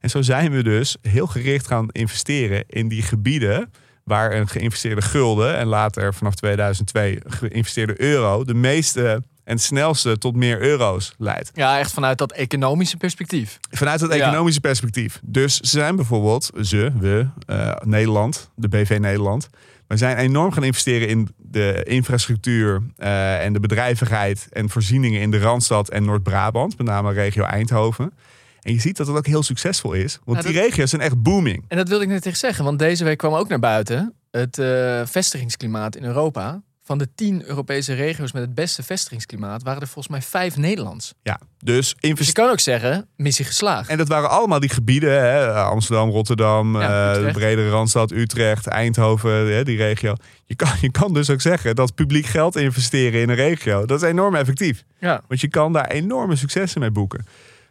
En 0.00 0.10
zo 0.10 0.22
zijn 0.22 0.52
we 0.52 0.62
dus 0.62 0.96
heel 1.02 1.26
gericht 1.26 1.66
gaan 1.66 1.88
investeren 1.90 2.64
in 2.66 2.88
die 2.88 3.02
gebieden 3.02 3.70
waar 4.04 4.32
een 4.32 4.48
geïnvesteerde 4.48 5.02
gulden 5.02 5.56
en 5.56 5.66
later 5.66 6.14
vanaf 6.14 6.34
2002 6.34 7.20
geïnvesteerde 7.26 8.00
euro 8.00 8.44
de 8.44 8.54
meeste 8.54 9.22
en 9.44 9.54
het 9.54 9.62
snelste 9.62 10.18
tot 10.18 10.36
meer 10.36 10.60
euro's 10.60 11.14
leidt. 11.18 11.50
Ja, 11.54 11.78
echt 11.78 11.92
vanuit 11.92 12.18
dat 12.18 12.32
economische 12.32 12.96
perspectief. 12.96 13.58
Vanuit 13.70 14.00
Ja. 14.00 14.08
economische 14.08 14.60
perspectief. 14.60 15.20
Dus 15.24 15.56
ze 15.56 15.66
zijn 15.68 15.96
bijvoorbeeld, 15.96 16.50
ze, 16.62 16.92
we, 16.98 17.26
eh, 17.46 17.72
Nederland, 17.84 18.50
de 18.54 18.68
BV 18.68 18.96
Nederland, 19.00 19.48
We 19.86 19.98
zijn 19.98 20.16
enorm 20.16 20.52
gaan 20.52 20.64
investeren 20.64 21.08
in 21.08 21.28
de 21.36 21.82
infrastructuur 21.84 22.82
eh, 22.96 23.44
en 23.44 23.52
de 23.52 23.60
bedrijvigheid 23.60 24.46
en 24.50 24.68
voorzieningen 24.70 25.20
in 25.20 25.30
de 25.30 25.38
Randstad 25.38 25.88
en 25.88 26.04
Noord-Brabant, 26.04 26.78
met 26.78 26.86
name 26.86 27.12
regio 27.12 27.44
Eindhoven. 27.44 28.12
En 28.60 28.72
je 28.72 28.80
ziet 28.80 28.96
dat 28.96 29.06
het 29.06 29.16
ook 29.16 29.26
heel 29.26 29.42
succesvol 29.42 29.92
is, 29.92 30.18
want 30.24 30.38
Ja, 30.42 30.44
die 30.44 30.54
dat- 30.54 30.64
regio's 30.64 30.90
zijn 30.90 31.02
echt 31.02 31.22
booming. 31.22 31.64
En 31.68 31.76
dat 31.76 31.88
wilde 31.88 32.04
ik 32.04 32.10
net 32.10 32.22
tegen 32.22 32.38
zeggen, 32.38 32.64
want 32.64 32.78
deze 32.78 33.04
week 33.04 33.18
kwam 33.18 33.34
ook 33.34 33.48
naar 33.48 33.58
buiten 33.58 34.14
het 34.30 34.58
eh, 34.58 35.00
vestigingsklimaat 35.04 35.96
in 35.96 36.04
Europa. 36.04 36.62
Van 36.84 36.98
de 36.98 37.08
tien 37.14 37.44
Europese 37.44 37.94
regio's 37.94 38.32
met 38.32 38.42
het 38.42 38.54
beste 38.54 38.82
vestigingsklimaat 38.82 39.62
waren 39.62 39.80
er 39.80 39.86
volgens 39.86 40.08
mij 40.08 40.22
vijf 40.22 40.56
Nederlands. 40.56 41.14
Ja, 41.22 41.40
dus 41.58 41.94
Dus 42.00 42.26
je 42.26 42.32
kan 42.32 42.50
ook 42.50 42.60
zeggen, 42.60 43.08
missie 43.16 43.44
geslaagd. 43.44 43.88
En 43.88 43.98
dat 43.98 44.08
waren 44.08 44.30
allemaal 44.30 44.60
die 44.60 44.68
gebieden, 44.68 45.20
hè? 45.20 45.52
Amsterdam, 45.52 46.10
Rotterdam, 46.10 46.80
Ja, 46.80 47.14
eh, 47.14 47.24
de 47.26 47.32
bredere 47.32 47.70
Randstad, 47.70 48.10
Utrecht, 48.10 48.66
Eindhoven, 48.66 49.30
hè, 49.30 49.64
die 49.64 49.76
regio. 49.76 50.14
Je 50.44 50.54
kan, 50.54 50.68
je 50.80 50.90
kan 50.90 51.14
dus 51.14 51.30
ook 51.30 51.40
zeggen 51.40 51.76
dat 51.76 51.94
publiek 51.94 52.26
geld 52.26 52.56
investeren 52.56 53.20
in 53.20 53.28
een 53.28 53.34
regio, 53.34 53.86
dat 53.86 54.02
is 54.02 54.08
enorm 54.08 54.34
effectief. 54.34 54.84
Ja. 54.98 55.22
Want 55.28 55.40
je 55.40 55.48
kan 55.48 55.72
daar 55.72 55.86
enorme 55.86 56.36
successen 56.36 56.80
mee 56.80 56.90
boeken. 56.90 57.26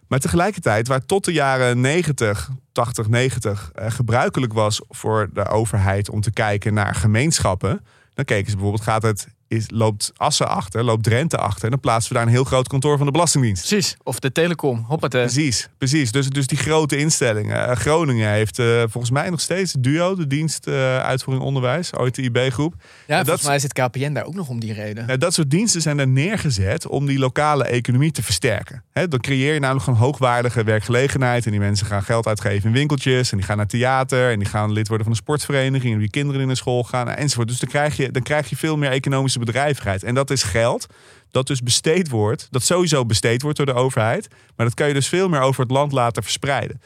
Maar 0.08 0.20
tegelijkertijd, 0.20 0.88
waar 0.88 1.06
tot 1.06 1.26
de 1.26 1.34
jaren 1.34 1.82
90, 1.82 2.50
80, 2.72 3.08
90 3.08 3.72
eh, 3.74 3.92
gebruikelijk 3.92 4.54
was 4.54 4.82
voor 4.90 5.30
de 5.34 5.48
overheid 5.48 6.10
om 6.10 6.22
te 6.22 6.32
kijken 6.32 6.74
naar 6.74 6.96
gemeenschappen, 6.96 7.82
dan 8.14 8.26
keken 8.26 8.50
ze 8.50 8.56
bijvoorbeeld, 8.56 8.84
gaat 8.84 9.04
het, 9.04 9.28
is, 9.52 9.66
loopt 9.68 10.12
Assen 10.18 10.48
achter, 10.50 10.84
loopt 10.84 11.04
Drenthe 11.04 11.38
achter, 11.38 11.64
en 11.64 11.70
dan 11.70 11.80
plaatsen 11.80 12.12
we 12.12 12.18
daar 12.18 12.28
een 12.28 12.34
heel 12.34 12.44
groot 12.44 12.68
kantoor 12.68 12.98
van 12.98 13.06
de 13.06 13.12
Belastingdienst. 13.12 13.68
Precies. 13.68 13.96
Of 14.04 14.20
de 14.20 14.32
telecom. 14.32 14.86
Hoppatee. 14.88 15.22
Precies, 15.22 15.70
precies. 15.78 16.12
Dus, 16.12 16.30
dus 16.30 16.48
die 16.48 16.58
grote 16.58 16.98
instellingen. 16.98 17.68
Eh, 17.68 17.76
Groningen 17.76 18.30
heeft 18.30 18.60
eh, 18.60 18.66
volgens 18.80 19.12
mij 19.12 19.30
nog 19.30 19.42
steeds 19.42 19.76
DUO, 19.80 20.16
de 20.16 20.28
dienst 20.28 20.68
eh, 20.68 20.98
uitvoering 20.98 21.46
onderwijs, 21.46 21.94
ooit 21.94 22.16
de 22.16 22.22
IB-groep. 22.22 22.74
Ja, 23.08 23.18
dat 23.18 23.26
volgens 23.26 23.48
mij 23.48 23.60
zit 23.60 23.74
KPN 23.74 24.14
daar 24.14 24.26
ook 24.26 24.36
nog 24.36 24.48
om 24.50 24.60
die 24.60 24.74
reden. 24.74 25.06
Nou, 25.06 25.18
dat 25.18 25.34
soort 25.34 25.50
diensten 25.50 25.82
zijn 25.82 26.00
er 26.00 26.08
neergezet 26.08 26.88
om 26.88 27.06
die 27.06 27.20
lokale 27.20 27.64
economie 27.64 28.12
te 28.12 28.24
versterken. 28.24 28.84
Dan 28.94 29.20
creëer 29.20 29.54
je 29.54 29.60
namelijk 29.60 29.86
gewoon 29.86 30.00
hoogwaardige 30.00 30.64
werkgelegenheid. 30.64 31.46
En 31.46 31.52
die 31.52 31.60
mensen 31.60 31.86
gaan 31.86 32.04
geld 32.04 32.28
uitgeven 32.28 32.68
in 32.68 32.76
winkeltjes. 32.76 33.32
En 33.32 33.38
die 33.38 33.46
gaan 33.46 33.58
naar 33.58 33.68
theater. 33.68 34.32
En 34.32 34.40
die 34.40 34.48
gaan 34.48 34.72
lid 34.72 34.88
worden 34.88 35.06
van 35.06 35.16
een 35.16 35.22
sportvereniging. 35.22 35.94
En 35.94 36.00
die 36.00 36.10
kinderen 36.10 36.42
in 36.42 36.48
de 36.48 36.56
school 36.56 36.84
gaan. 36.84 37.06
nou, 37.06 37.18
Enzovoort. 37.18 37.48
Dus 37.48 37.60
dan 37.60 37.70
krijg, 37.70 37.98
je, 37.98 38.12
dan 38.12 38.22
krijg 38.22 38.50
je 38.50 38.56
veel 38.56 38.78
meer 38.78 38.92
economische 38.92 39.40
bedrijvigheid. 39.46 40.04
En 40.04 40.16
dat 40.16 40.30
is 40.30 40.44
geld 40.44 40.88
dat 41.32 41.48
dus 41.48 41.62
besteed 41.62 42.10
wordt. 42.10 42.48
Dat 42.52 42.64
sowieso 42.64 43.06
besteed 43.06 43.42
wordt 43.42 43.58
door 43.58 43.66
de 43.66 43.74
overheid. 43.74 44.28
Maar 44.56 44.66
dat 44.66 44.76
kan 44.76 44.88
je 44.88 44.94
dus 44.94 45.08
veel 45.08 45.30
meer 45.30 45.42
over 45.42 45.62
het 45.62 45.72
land 45.72 45.92
laten 45.92 46.24
verspreiden. 46.24 46.82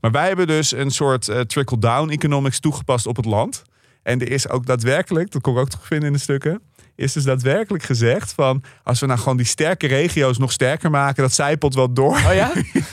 Maar 0.00 0.10
wij 0.10 0.26
hebben 0.26 0.46
dus 0.46 0.72
een 0.72 0.90
soort 0.90 1.28
eh, 1.28 1.40
trickle-down 1.40 2.10
economics 2.10 2.60
toegepast 2.60 3.06
op 3.06 3.16
het 3.16 3.24
land. 3.24 3.62
En 4.02 4.20
er 4.20 4.30
is 4.30 4.48
ook 4.48 4.66
daadwerkelijk, 4.66 5.30
dat 5.30 5.42
kon 5.42 5.54
ik 5.54 5.60
ook 5.60 5.68
terugvinden 5.68 6.06
in 6.06 6.12
de 6.14 6.20
stukken, 6.20 6.62
is 6.96 7.12
dus 7.12 7.24
daadwerkelijk 7.24 7.84
gezegd 7.84 8.32
van 8.32 8.62
als 8.82 9.00
we 9.00 9.06
nou 9.06 9.18
gewoon 9.18 9.36
die 9.36 9.46
sterke 9.46 9.86
regio's 9.86 10.38
nog 10.38 10.52
sterker 10.52 10.90
maken, 10.90 11.22
dat 11.22 11.32
zijpelt 11.32 11.74
wel 11.74 11.92
door. 11.92 12.16
Oh 12.16 12.34
ja? 12.34 12.52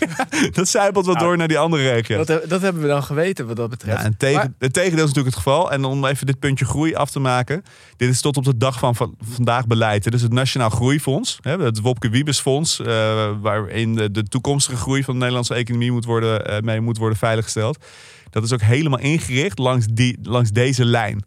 dat 0.51 0.67
zijpelt 0.67 1.05
wel 1.05 1.17
door 1.17 1.37
naar 1.37 1.47
die 1.47 1.57
andere 1.57 1.89
regio's. 1.89 2.25
Dat, 2.27 2.49
dat 2.49 2.61
hebben 2.61 2.81
we 2.81 2.87
dan 2.87 3.03
geweten 3.03 3.47
wat 3.47 3.55
dat 3.55 3.69
betreft. 3.69 3.97
Ja, 3.99 4.03
en 4.05 4.17
tegen, 4.17 4.35
Maar- 4.37 4.53
het 4.59 4.73
tegendeel 4.73 5.05
is 5.05 5.13
natuurlijk 5.13 5.35
het 5.35 5.43
geval. 5.45 5.71
En 5.71 5.83
om 5.85 6.05
even 6.05 6.25
dit 6.25 6.39
puntje 6.39 6.65
groei 6.65 6.95
af 6.95 7.11
te 7.11 7.19
maken. 7.19 7.63
Dit 7.97 8.09
is 8.09 8.21
tot 8.21 8.37
op 8.37 8.43
de 8.43 8.57
dag 8.57 8.79
van, 8.79 8.95
van 8.95 9.15
vandaag 9.33 9.67
beleid. 9.67 10.05
hè. 10.05 10.11
Dus 10.11 10.21
het 10.21 10.33
Nationaal 10.33 10.69
Groeifonds. 10.69 11.37
Hè, 11.41 11.57
het 11.63 11.79
Wopke 11.79 12.09
Wiebesfonds. 12.09 12.79
eh, 12.79 13.29
waarin 13.41 13.95
de, 13.95 14.11
de 14.11 14.23
toekomstige 14.23 14.77
groei 14.77 15.03
van 15.03 15.13
de 15.13 15.19
Nederlandse 15.19 15.53
economie 15.53 15.91
moet 15.91 16.05
worden, 16.05 16.45
eh, 16.45 16.59
mee 16.61 16.81
moet 16.81 16.97
worden 16.97 17.17
veiliggesteld. 17.17 17.85
Dat 18.29 18.43
is 18.43 18.53
ook 18.53 18.61
helemaal 18.61 18.99
ingericht 18.99 19.59
langs, 19.59 19.85
die, 19.91 20.17
langs 20.21 20.49
deze 20.51 20.85
lijn. 20.85 21.23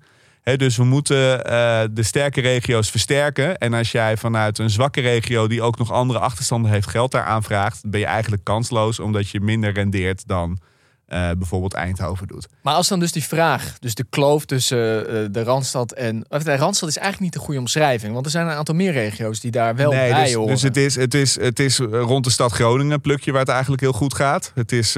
Dus 0.54 0.76
we 0.76 0.84
moeten 0.84 1.44
eh, 1.44 1.84
de 1.90 2.02
sterke 2.02 2.40
regio's 2.40 2.90
versterken. 2.90 3.58
En 3.58 3.74
als 3.74 3.92
jij 3.92 4.16
vanuit 4.16 4.58
een 4.58 4.70
zwakke 4.70 5.00
regio 5.00 5.46
die 5.46 5.62
ook 5.62 5.78
nog 5.78 5.92
andere 5.92 6.18
achterstanden 6.18 6.70
heeft 6.70 6.88
geld 6.88 7.10
daar 7.10 7.24
aanvraagt, 7.24 7.90
ben 7.90 8.00
je 8.00 8.06
eigenlijk 8.06 8.44
kansloos 8.44 9.00
omdat 9.00 9.28
je 9.28 9.40
minder 9.40 9.72
rendeert 9.72 10.26
dan 10.26 10.58
eh, 11.06 11.30
bijvoorbeeld 11.38 11.74
Eindhoven 11.74 12.26
doet. 12.26 12.48
Maar 12.62 12.74
als 12.74 12.88
dan 12.88 13.00
dus 13.00 13.12
die 13.12 13.24
vraag, 13.24 13.78
dus 13.78 13.94
de 13.94 14.06
kloof 14.10 14.44
tussen 14.44 15.08
eh, 15.08 15.24
de 15.30 15.42
Randstad 15.42 15.92
en... 15.92 16.24
Of 16.28 16.42
de 16.42 16.56
Randstad 16.56 16.88
is 16.88 16.96
eigenlijk 16.96 17.24
niet 17.24 17.40
de 17.40 17.46
goede 17.46 17.60
omschrijving. 17.60 18.12
Want 18.12 18.24
er 18.24 18.30
zijn 18.30 18.46
een 18.46 18.54
aantal 18.56 18.74
meer 18.74 18.92
regio's 18.92 19.40
die 19.40 19.50
daar 19.50 19.76
wel 19.76 19.90
bij 19.90 20.24
dus, 20.24 20.34
horen. 20.34 20.52
dus 20.52 20.62
het 20.62 20.76
is, 20.76 20.94
het, 20.94 21.14
is, 21.14 21.40
het 21.40 21.58
is 21.58 21.78
rond 21.78 22.24
de 22.24 22.30
stad 22.30 22.52
Groningen 22.52 22.92
een 22.92 23.00
plukje 23.00 23.30
waar 23.30 23.40
het 23.40 23.50
eigenlijk 23.50 23.82
heel 23.82 23.92
goed 23.92 24.14
gaat. 24.14 24.52
Het 24.54 24.72
is 24.72 24.96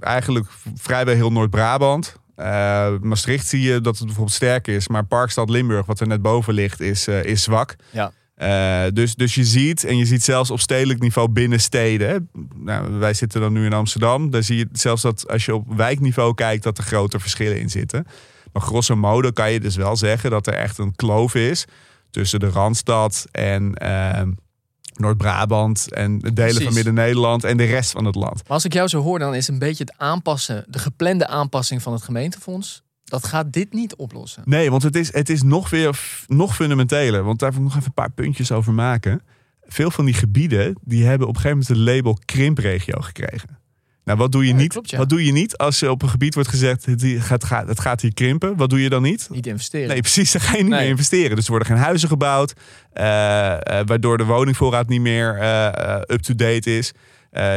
eigenlijk 0.00 0.46
vrijwel 0.74 1.14
heel 1.14 1.32
Noord-Brabant. 1.32 2.22
Eh, 2.36 2.92
Maastricht 3.00 3.46
zie 3.46 3.62
je 3.62 3.80
dat 3.80 3.96
het 3.96 4.04
bijvoorbeeld 4.06 4.36
sterk 4.36 4.66
is. 4.66 4.88
Maar 4.88 5.04
Parkstad 5.04 5.50
Limburg, 5.50 5.86
wat 5.86 6.00
er 6.00 6.06
net 6.06 6.22
boven 6.22 6.54
ligt, 6.54 6.80
is, 6.80 7.06
eh, 7.06 7.24
is 7.24 7.42
zwak. 7.42 7.76
Ja. 7.90 8.12
Eh, 8.34 8.92
dus, 8.92 9.14
dus 9.14 9.34
je 9.34 9.44
ziet, 9.44 9.84
en 9.84 9.96
je 9.96 10.04
ziet 10.04 10.22
zelfs 10.22 10.50
op 10.50 10.60
stedelijk 10.60 11.00
niveau 11.00 11.28
binnen 11.28 11.60
steden. 11.60 12.28
Nou, 12.54 12.92
wij 12.92 13.14
zitten 13.14 13.40
dan 13.40 13.52
nu 13.52 13.64
in 13.64 13.72
Amsterdam. 13.72 14.30
Daar 14.30 14.42
zie 14.42 14.56
je 14.56 14.68
zelfs 14.72 15.02
dat 15.02 15.28
als 15.28 15.44
je 15.44 15.54
op 15.54 15.74
wijkniveau 15.76 16.34
kijkt, 16.34 16.62
dat 16.62 16.78
er 16.78 16.84
grote 16.84 17.20
verschillen 17.20 17.60
in 17.60 17.70
zitten. 17.70 18.06
Maar 18.52 18.62
grosso 18.62 18.96
modo 18.96 19.30
kan 19.30 19.52
je 19.52 19.60
dus 19.60 19.76
wel 19.76 19.96
zeggen 19.96 20.30
dat 20.30 20.46
er 20.46 20.54
echt 20.54 20.78
een 20.78 20.96
kloof 20.96 21.34
is 21.34 21.64
tussen 22.10 22.40
de 22.40 22.48
Randstad 22.48 23.26
en 23.30 23.74
ehm, 23.74 24.30
Noord-Brabant 24.94 25.92
en 25.92 26.18
delen 26.18 26.34
Precies. 26.34 26.64
van 26.64 26.74
Midden-Nederland 26.74 27.44
en 27.44 27.56
de 27.56 27.64
rest 27.64 27.90
van 27.90 28.04
het 28.04 28.14
land. 28.14 28.34
Maar 28.34 28.52
als 28.52 28.64
ik 28.64 28.72
jou 28.72 28.88
zo 28.88 29.00
hoor, 29.00 29.18
dan 29.18 29.34
is 29.34 29.48
een 29.48 29.58
beetje 29.58 29.84
het 29.84 29.94
aanpassen, 29.96 30.64
de 30.68 30.78
geplande 30.78 31.26
aanpassing 31.26 31.82
van 31.82 31.92
het 31.92 32.02
gemeentefonds, 32.02 32.82
dat 33.04 33.26
gaat 33.26 33.52
dit 33.52 33.72
niet 33.72 33.94
oplossen. 33.94 34.42
Nee, 34.44 34.70
want 34.70 34.82
het 34.82 34.96
is, 34.96 35.12
het 35.12 35.28
is 35.28 35.42
nog 35.42 35.70
weer 35.70 36.00
nog 36.26 36.54
fundamenteler. 36.54 37.24
Want 37.24 37.38
daar 37.38 37.50
wil 37.50 37.60
ik 37.60 37.66
nog 37.66 37.74
even 37.76 37.86
een 37.86 37.94
paar 37.94 38.12
puntjes 38.12 38.52
over 38.52 38.72
maken. 38.72 39.22
Veel 39.62 39.90
van 39.90 40.04
die 40.04 40.14
gebieden 40.14 40.78
die 40.80 41.04
hebben 41.04 41.28
op 41.28 41.34
een 41.34 41.40
gegeven 41.40 41.58
moment 41.58 41.86
het 41.86 41.94
label 41.94 42.18
krimpregio 42.24 43.00
gekregen. 43.00 43.58
Nou, 44.04 44.18
wat 44.18 44.32
doe 44.32 44.42
je 44.46 44.50
Ja, 44.52 44.56
niet? 44.56 44.68
klopt, 44.72 44.90
ja. 44.90 44.98
Wat 44.98 45.08
doe 45.08 45.24
je 45.24 45.32
niet 45.32 45.56
als 45.56 45.78
je 45.78 45.90
op 45.90 46.02
een 46.02 46.08
gebied 46.08 46.34
wordt 46.34 46.48
gezegd 46.48 46.84
het 46.86 47.04
gaat, 47.18 47.44
gaat, 47.44 47.68
het 47.68 47.80
gaat 47.80 48.00
hier 48.00 48.14
krimpen? 48.14 48.56
Wat 48.56 48.70
doe 48.70 48.82
je 48.82 48.88
dan 48.88 49.02
niet? 49.02 49.28
Niet 49.30 49.46
investeren. 49.46 49.88
Nee, 49.88 50.00
precies. 50.00 50.32
Dan 50.32 50.40
ga 50.40 50.56
je 50.56 50.62
niet 50.62 50.70
Nee. 50.70 50.80
meer 50.80 50.88
investeren. 50.88 51.36
Dus 51.36 51.44
er 51.44 51.50
worden 51.50 51.68
geen 51.68 51.76
huizen 51.76 52.08
gebouwd. 52.08 52.54
eh, 52.92 53.52
eh, 53.52 53.86
waardoor 53.86 54.18
de 54.18 54.24
woningvoorraad 54.24 54.88
niet 54.88 55.00
meer 55.00 55.38
eh, 55.38 56.00
up-to-date 56.06 56.76
is. 56.78 56.92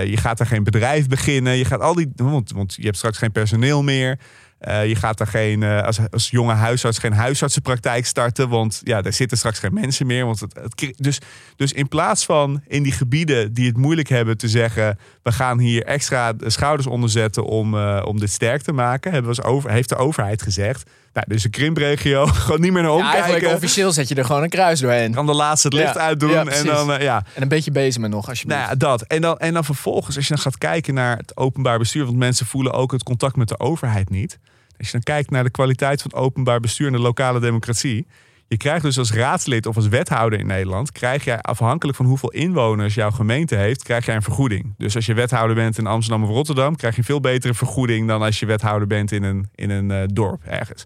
Je 0.06 0.18
gaat 0.18 0.38
daar 0.38 0.48
geen 0.48 0.64
bedrijf 0.64 1.08
beginnen. 1.08 1.58
Je 1.58 1.66
gaat 1.66 1.80
al 1.82 1.94
die. 1.94 2.12
Want, 2.16 2.52
want 2.52 2.74
je 2.76 2.84
hebt 2.86 2.98
straks 2.98 3.18
geen 3.18 3.32
personeel 3.32 3.84
meer. 3.84 4.20
Eh, 4.60 4.88
je 4.88 4.96
gaat 4.96 5.18
daar 5.18 5.28
geen, 5.28 5.64
eh, 5.64 5.84
als, 5.84 6.00
als 6.12 6.30
jonge 6.30 6.54
huisarts 6.54 6.98
geen 7.00 7.14
huisartsenpraktijk 7.14 8.06
starten. 8.06 8.50
Want 8.50 8.82
ja, 8.84 9.02
daar 9.02 9.14
zitten 9.14 9.38
straks 9.38 9.60
geen 9.60 9.74
mensen 9.74 10.06
meer. 10.06 10.26
Want 10.26 10.40
het, 10.40 10.94
dus, 10.98 11.20
dus 11.56 11.74
in 11.74 11.88
plaats 11.88 12.26
van 12.26 12.62
in 12.68 12.84
die 12.84 12.92
gebieden 12.92 13.54
die 13.54 13.68
het 13.68 13.78
moeilijk 13.78 14.10
hebben 14.10 14.38
te 14.38 14.48
zeggen. 14.48 15.00
We 15.24 15.32
gaan 15.32 15.60
hier 15.60 15.84
extra 15.84 16.34
de 16.34 16.50
schouders 16.50 16.88
onder 16.88 17.10
zetten 17.10 17.46
om, 17.46 17.76
eh, 17.78 18.02
om 18.06 18.20
dit 18.20 18.32
sterk 18.32 18.62
te 18.62 18.72
maken. 18.72 19.12
Hebben 19.12 19.32
we 19.32 19.42
als 19.42 19.48
over, 19.52 19.72
heeft 19.72 19.90
de 19.90 19.96
overheid 19.96 20.42
gezegd. 20.42 20.90
Nou, 21.14 21.26
dus 21.30 21.44
een 21.44 21.50
krimpregio. 21.52 22.26
Gewoon 22.46 22.62
niet 22.62 22.72
meer 22.72 22.82
naar 22.82 22.92
Ja, 22.92 22.98
omkijken. 22.98 23.22
eigenlijk 23.24 23.56
officieel 23.56 23.92
zet 23.92 24.08
je 24.08 24.16
er 24.16 24.26
gewoon 24.26 24.44
een 24.44 24.50
kruis 24.50 24.80
doorheen. 24.80 25.14
kan 25.14 25.26
de 25.26 25.34
laatste 25.34 25.68
het 25.68 25.78
licht 25.78 25.94
Ja, 25.94 26.00
uitdoen. 26.02 26.30
ja, 26.30 26.46
en 26.46 26.66
dan, 26.66 27.02
ja. 27.02 27.24
En 27.34 27.42
een 27.42 27.48
beetje 27.48 27.72
bezem 27.72 28.10
nog, 28.10 28.30
alsjeblieft. 28.30 28.60
Nou 28.60 28.72
ja, 28.72 28.78
dat. 28.78 29.02
En 29.02 29.22
dan, 29.22 29.38
en 29.38 29.54
dan 29.54 29.66
vervolgens, 29.66 30.16
als 30.16 30.28
je 30.28 30.34
dan 30.34 30.44
gaat 30.44 30.58
kijken 30.58 30.94
naar 30.94 31.18
het 31.18 31.38
openbaar 31.38 31.78
bestuur, 31.80 32.06
want 32.06 32.18
mensen 32.18 32.46
voelen 32.46 32.74
ook 32.74 32.92
het 32.92 33.04
contact 33.04 33.36
met 33.36 33.48
de 33.48 33.60
overheid 33.60 34.10
niet. 34.10 34.40
Als 34.78 34.88
je 34.88 34.92
dan 34.92 35.04
kijkt 35.04 35.30
naar 35.30 35.44
de 35.44 35.50
kwaliteit 35.50 36.02
van 36.02 36.14
openbaar 36.14 36.60
bestuur 36.60 36.88
en 36.88 36.94
de 36.94 37.00
lokale 37.00 37.40
democratie. 37.40 38.08
Je 38.50 38.58
krijgt 38.58 38.84
dus 38.84 38.98
als 38.98 39.12
raadslid 39.12 39.66
of 39.66 39.76
als 39.76 39.88
wethouder 39.88 40.40
in 40.40 40.48
Nederland, 40.48 40.92
krijg 40.92 41.24
jij 41.24 41.42
afhankelijk 41.42 41.98
van 41.98 42.06
hoeveel 42.06 42.32
inwoners 42.32 42.94
jouw 42.94 43.12
gemeente 43.12 43.56
heeft, 43.56 43.84
krijg 43.84 44.06
jij 44.06 44.16
een 44.16 44.22
vergoeding. 44.22 44.74
Dus 44.78 44.96
als 44.96 45.06
je 45.06 45.14
wethouder 45.14 45.56
bent 45.56 45.78
in 45.78 45.88
Amsterdam 45.88 46.24
of 46.24 46.30
Rotterdam, 46.30 46.76
krijg 46.76 46.94
je 46.94 47.00
een 47.00 47.06
veel 47.06 47.20
betere 47.20 47.54
vergoeding 47.54 48.08
dan 48.08 48.22
als 48.22 48.40
je 48.40 48.46
wethouder 48.46 48.88
bent 48.88 49.12
in 49.12 49.24
een, 49.24 49.50
in 49.56 49.70
een 49.70 49.92
eh, 49.92 50.04
dorp 50.14 50.44
ergens. 50.44 50.86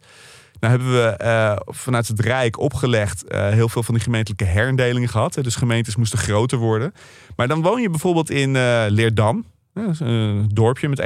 Nou 0.59 0.73
hebben 0.73 0.93
we 0.93 1.07
eh, 1.09 1.55
vanuit 1.65 2.07
het 2.07 2.19
Rijk 2.19 2.59
opgelegd 2.59 3.23
eh, 3.23 3.49
heel 3.49 3.69
veel 3.69 3.83
van 3.83 3.93
die 3.93 4.03
gemeentelijke 4.03 4.45
herindelingen 4.45 5.09
gehad. 5.09 5.33
Dus 5.33 5.55
gemeentes 5.55 5.95
moesten 5.95 6.19
groter 6.19 6.57
worden. 6.57 6.93
Maar 7.35 7.47
dan 7.47 7.61
woon 7.61 7.81
je 7.81 7.89
bijvoorbeeld 7.89 8.29
in 8.29 8.51
Leerdam. 8.87 9.45
Is 9.73 9.99
Een 9.99 10.49
dorpje 10.53 10.89
met 10.89 11.01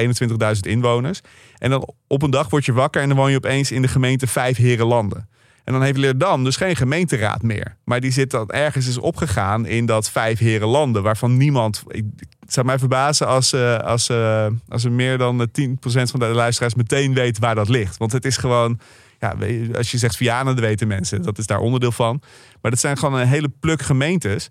21.000 0.56 0.60
inwoners. 0.62 1.22
En 1.58 1.70
dan 1.70 1.94
op 2.08 2.22
een 2.22 2.32
dag 2.32 2.50
word 2.50 2.66
je 2.66 2.74
wakker 2.74 3.02
en 3.02 3.08
dan 3.08 3.18
woon 3.18 3.32
je 3.32 3.38
opeens 3.38 3.72
in 3.72 3.82
de 3.82 3.88
gemeente 3.88 4.28
Vijf 4.28 4.58
Herenlanden. 4.58 5.28
En 5.66 5.74
dan 5.74 5.82
heeft 5.82 5.98
Leerdam 5.98 6.44
dus 6.44 6.56
geen 6.56 6.76
gemeenteraad 6.76 7.42
meer. 7.42 7.78
Maar 7.84 8.00
die 8.00 8.12
zit 8.12 8.32
dan 8.32 8.50
ergens 8.50 8.88
is 8.88 8.98
opgegaan 8.98 9.66
in 9.66 9.86
dat 9.86 10.10
Vijf 10.10 10.40
Herenlanden. 10.40 11.04
Waarvan 11.04 11.38
niemand... 11.38 11.84
Ik, 11.88 12.06
het 12.40 12.54
zou 12.54 12.66
mij 12.66 12.80
verbazen 12.80 13.28
als, 13.28 13.54
eh, 13.54 13.78
als, 13.78 14.10
eh, 14.10 14.48
als 14.68 14.84
er 14.84 14.92
meer 14.92 15.18
dan 15.18 15.42
eh, 15.42 15.48
10% 15.48 16.12
van 16.12 16.20
de 16.20 16.26
luisteraars 16.26 16.76
meteen 16.76 17.14
weet 17.14 17.40
waar 17.40 17.56
dat 17.56 17.70
ligt. 17.70 17.98
Want 17.98 18.12
het 18.12 18.26
is 18.26 18.38
gewoon... 18.38 18.80
Ja, 19.20 19.36
als 19.74 19.92
je 19.92 19.98
zegt 19.98 20.16
Vianen, 20.16 20.56
dat 20.56 20.66
weten 20.66 20.88
mensen. 20.88 21.22
Dat 21.22 21.38
is 21.38 21.46
daar 21.46 21.60
onderdeel 21.60 21.92
van. 21.92 22.22
Maar 22.62 22.72
dat 22.72 22.80
zijn 22.80 22.98
gewoon 22.98 23.20
een 23.20 23.28
hele 23.28 23.50
pluk 23.60 23.82
gemeentes. 23.82 24.50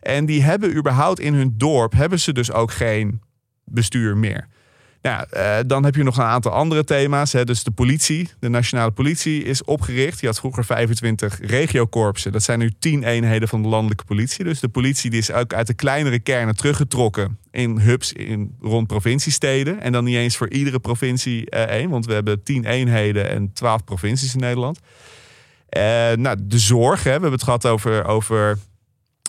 En 0.00 0.26
die 0.26 0.42
hebben 0.42 0.76
überhaupt 0.76 1.20
in 1.20 1.34
hun 1.34 1.54
dorp... 1.56 1.92
hebben 1.92 2.20
ze 2.20 2.32
dus 2.32 2.52
ook 2.52 2.72
geen 2.72 3.20
bestuur 3.72 4.16
meer. 4.16 4.48
Nou, 5.02 5.26
eh, 5.30 5.56
dan 5.66 5.84
heb 5.84 5.94
je 5.94 6.02
nog 6.02 6.16
een 6.16 6.24
aantal 6.24 6.52
andere 6.52 6.84
thema's. 6.84 7.30
Dus 7.30 7.64
de 7.64 7.70
politie, 7.70 8.28
de 8.38 8.48
nationale 8.48 8.90
politie 8.90 9.44
is 9.44 9.64
opgericht. 9.64 10.20
Je 10.20 10.26
had 10.26 10.38
vroeger 10.38 10.64
25 10.64 11.38
regiokorpsen. 11.40 12.32
Dat 12.32 12.42
zijn 12.42 12.58
nu 12.58 12.72
10 12.78 13.02
eenheden 13.02 13.48
van 13.48 13.62
de 13.62 13.68
landelijke 13.68 14.04
politie. 14.04 14.44
Dus 14.44 14.60
de 14.60 14.68
politie 14.68 15.10
die 15.10 15.18
is 15.18 15.32
ook 15.32 15.54
uit 15.54 15.66
de 15.66 15.74
kleinere 15.74 16.18
kernen 16.18 16.56
teruggetrokken 16.56 17.38
in 17.50 17.78
hubs 17.78 18.12
in, 18.12 18.56
rond 18.60 18.86
provinciesteden. 18.86 19.80
En 19.80 19.92
dan 19.92 20.04
niet 20.04 20.16
eens 20.16 20.36
voor 20.36 20.50
iedere 20.50 20.80
provincie 20.80 21.50
eh, 21.50 21.62
één. 21.62 21.90
Want 21.90 22.06
we 22.06 22.12
hebben 22.12 22.42
10 22.42 22.64
eenheden 22.64 23.28
en 23.28 23.52
12 23.52 23.84
provincies 23.84 24.34
in 24.34 24.40
Nederland. 24.40 24.78
Eh, 25.68 25.82
nou, 26.12 26.36
de 26.40 26.58
zorg, 26.58 26.98
hè. 26.98 27.04
we 27.04 27.10
hebben 27.10 27.32
het 27.32 27.42
gehad 27.42 27.66
over, 27.66 28.04
over 28.04 28.58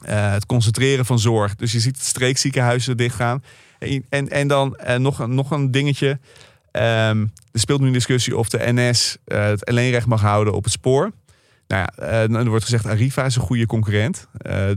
het 0.05 0.45
concentreren 0.45 1.05
van 1.05 1.19
zorg. 1.19 1.55
Dus 1.55 1.71
je 1.71 1.79
ziet 1.79 1.99
streekziekenhuizen 1.99 2.97
dichtgaan. 2.97 3.43
En, 4.09 4.29
en, 4.29 4.47
dan 4.47 4.75
eh, 4.75 4.97
nog, 4.97 5.19
een- 5.19 5.35
nog 5.35 5.51
een 5.51 5.71
dingetje. 5.71 6.19
Ehm, 6.71 7.25
er 7.51 7.59
speelt 7.59 7.79
nu 7.81 7.87
een 7.87 7.93
discussie 7.93 8.37
of 8.37 8.49
de 8.49 8.59
NS 8.73 9.17
eh, 9.25 9.45
het 9.45 9.65
alleenrecht 9.65 10.05
mag 10.05 10.21
houden 10.21 10.53
op 10.53 10.63
het 10.63 10.73
spoor. 10.73 11.11
Nou 11.67 11.87
ja, 11.95 12.03
eh, 12.23 12.33
dan 12.33 12.47
wordt 12.47 12.63
gezegd 12.63 12.85
Arriva 12.85 13.25
is 13.25 13.35
een 13.35 13.41
goede 13.41 13.65
concurrent. 13.65 14.27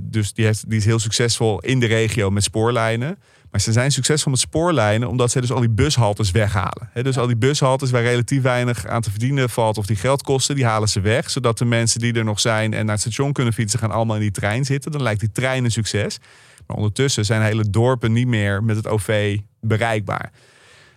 Dus 0.03 0.33
die, 0.33 0.45
heeft, 0.45 0.71
die 0.71 0.79
is 0.79 0.85
heel 0.85 0.99
succesvol 0.99 1.61
in 1.61 1.81
de 1.81 1.87
regio 1.87 2.31
met 2.31 2.43
spoorlijnen. 2.43 3.19
Maar 3.51 3.61
ze 3.61 3.73
zijn 3.73 3.91
succesvol 3.93 4.31
met 4.31 4.41
spoorlijnen 4.41 5.09
omdat 5.09 5.31
ze 5.31 5.41
dus 5.41 5.53
al 5.53 5.61
die 5.61 5.71
bushaltes 5.71 6.31
weghalen. 6.31 6.91
Dus 7.03 7.19
al 7.19 7.27
die 7.27 7.37
bushaltes 7.37 7.91
waar 7.91 8.03
relatief 8.03 8.43
weinig 8.43 8.87
aan 8.87 9.01
te 9.03 9.11
verdienen 9.11 9.51
valt 9.51 9.79
of 9.79 9.87
die 9.87 9.97
geld 9.97 10.23
kosten, 10.23 10.55
die 10.55 10.65
halen 10.65 10.89
ze 10.89 11.01
weg. 11.01 11.31
Zodat 11.31 11.59
de 11.59 11.65
mensen 11.65 12.01
die 12.01 12.13
er 12.15 12.25
nog 12.25 12.41
zijn 12.41 12.73
en 12.75 12.85
naar 12.85 12.95
het 12.95 13.01
station 13.05 13.33
kunnen 13.33 13.53
fietsen, 13.53 13.79
gaan 13.79 13.91
allemaal 13.91 14.17
in 14.17 14.23
die 14.23 14.31
trein 14.31 14.65
zitten. 14.65 14.93
Dan 14.93 15.03
lijkt 15.03 15.21
die 15.21 15.33
trein 15.33 15.65
een 15.65 15.71
succes. 15.71 16.19
Maar 16.67 16.77
ondertussen 16.77 17.25
zijn 17.25 17.43
hele 17.43 17.71
dorpen 17.71 18.13
niet 18.13 18.27
meer 18.27 18.65
met 18.65 18.77
het 18.77 18.87
OV 18.87 19.39
bereikbaar. 19.61 20.33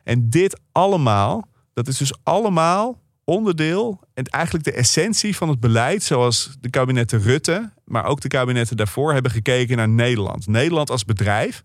En 0.03 0.29
dit 0.29 0.60
allemaal, 0.71 1.47
dat 1.73 1.88
is 1.88 1.97
dus 1.97 2.13
allemaal 2.23 2.99
onderdeel 3.23 3.99
en 4.13 4.23
eigenlijk 4.23 4.65
de 4.65 4.71
essentie 4.71 5.36
van 5.36 5.49
het 5.49 5.60
beleid 5.60 6.03
zoals 6.03 6.51
de 6.60 6.69
kabinetten 6.69 7.21
Rutte, 7.21 7.71
maar 7.86 8.05
ook 8.05 8.21
de 8.21 8.27
kabinetten 8.27 8.77
daarvoor 8.77 9.13
hebben 9.13 9.32
gekeken 9.32 9.77
naar 9.77 9.89
Nederland. 9.89 10.47
Nederland 10.47 10.89
als 10.89 11.05
bedrijf 11.05 11.63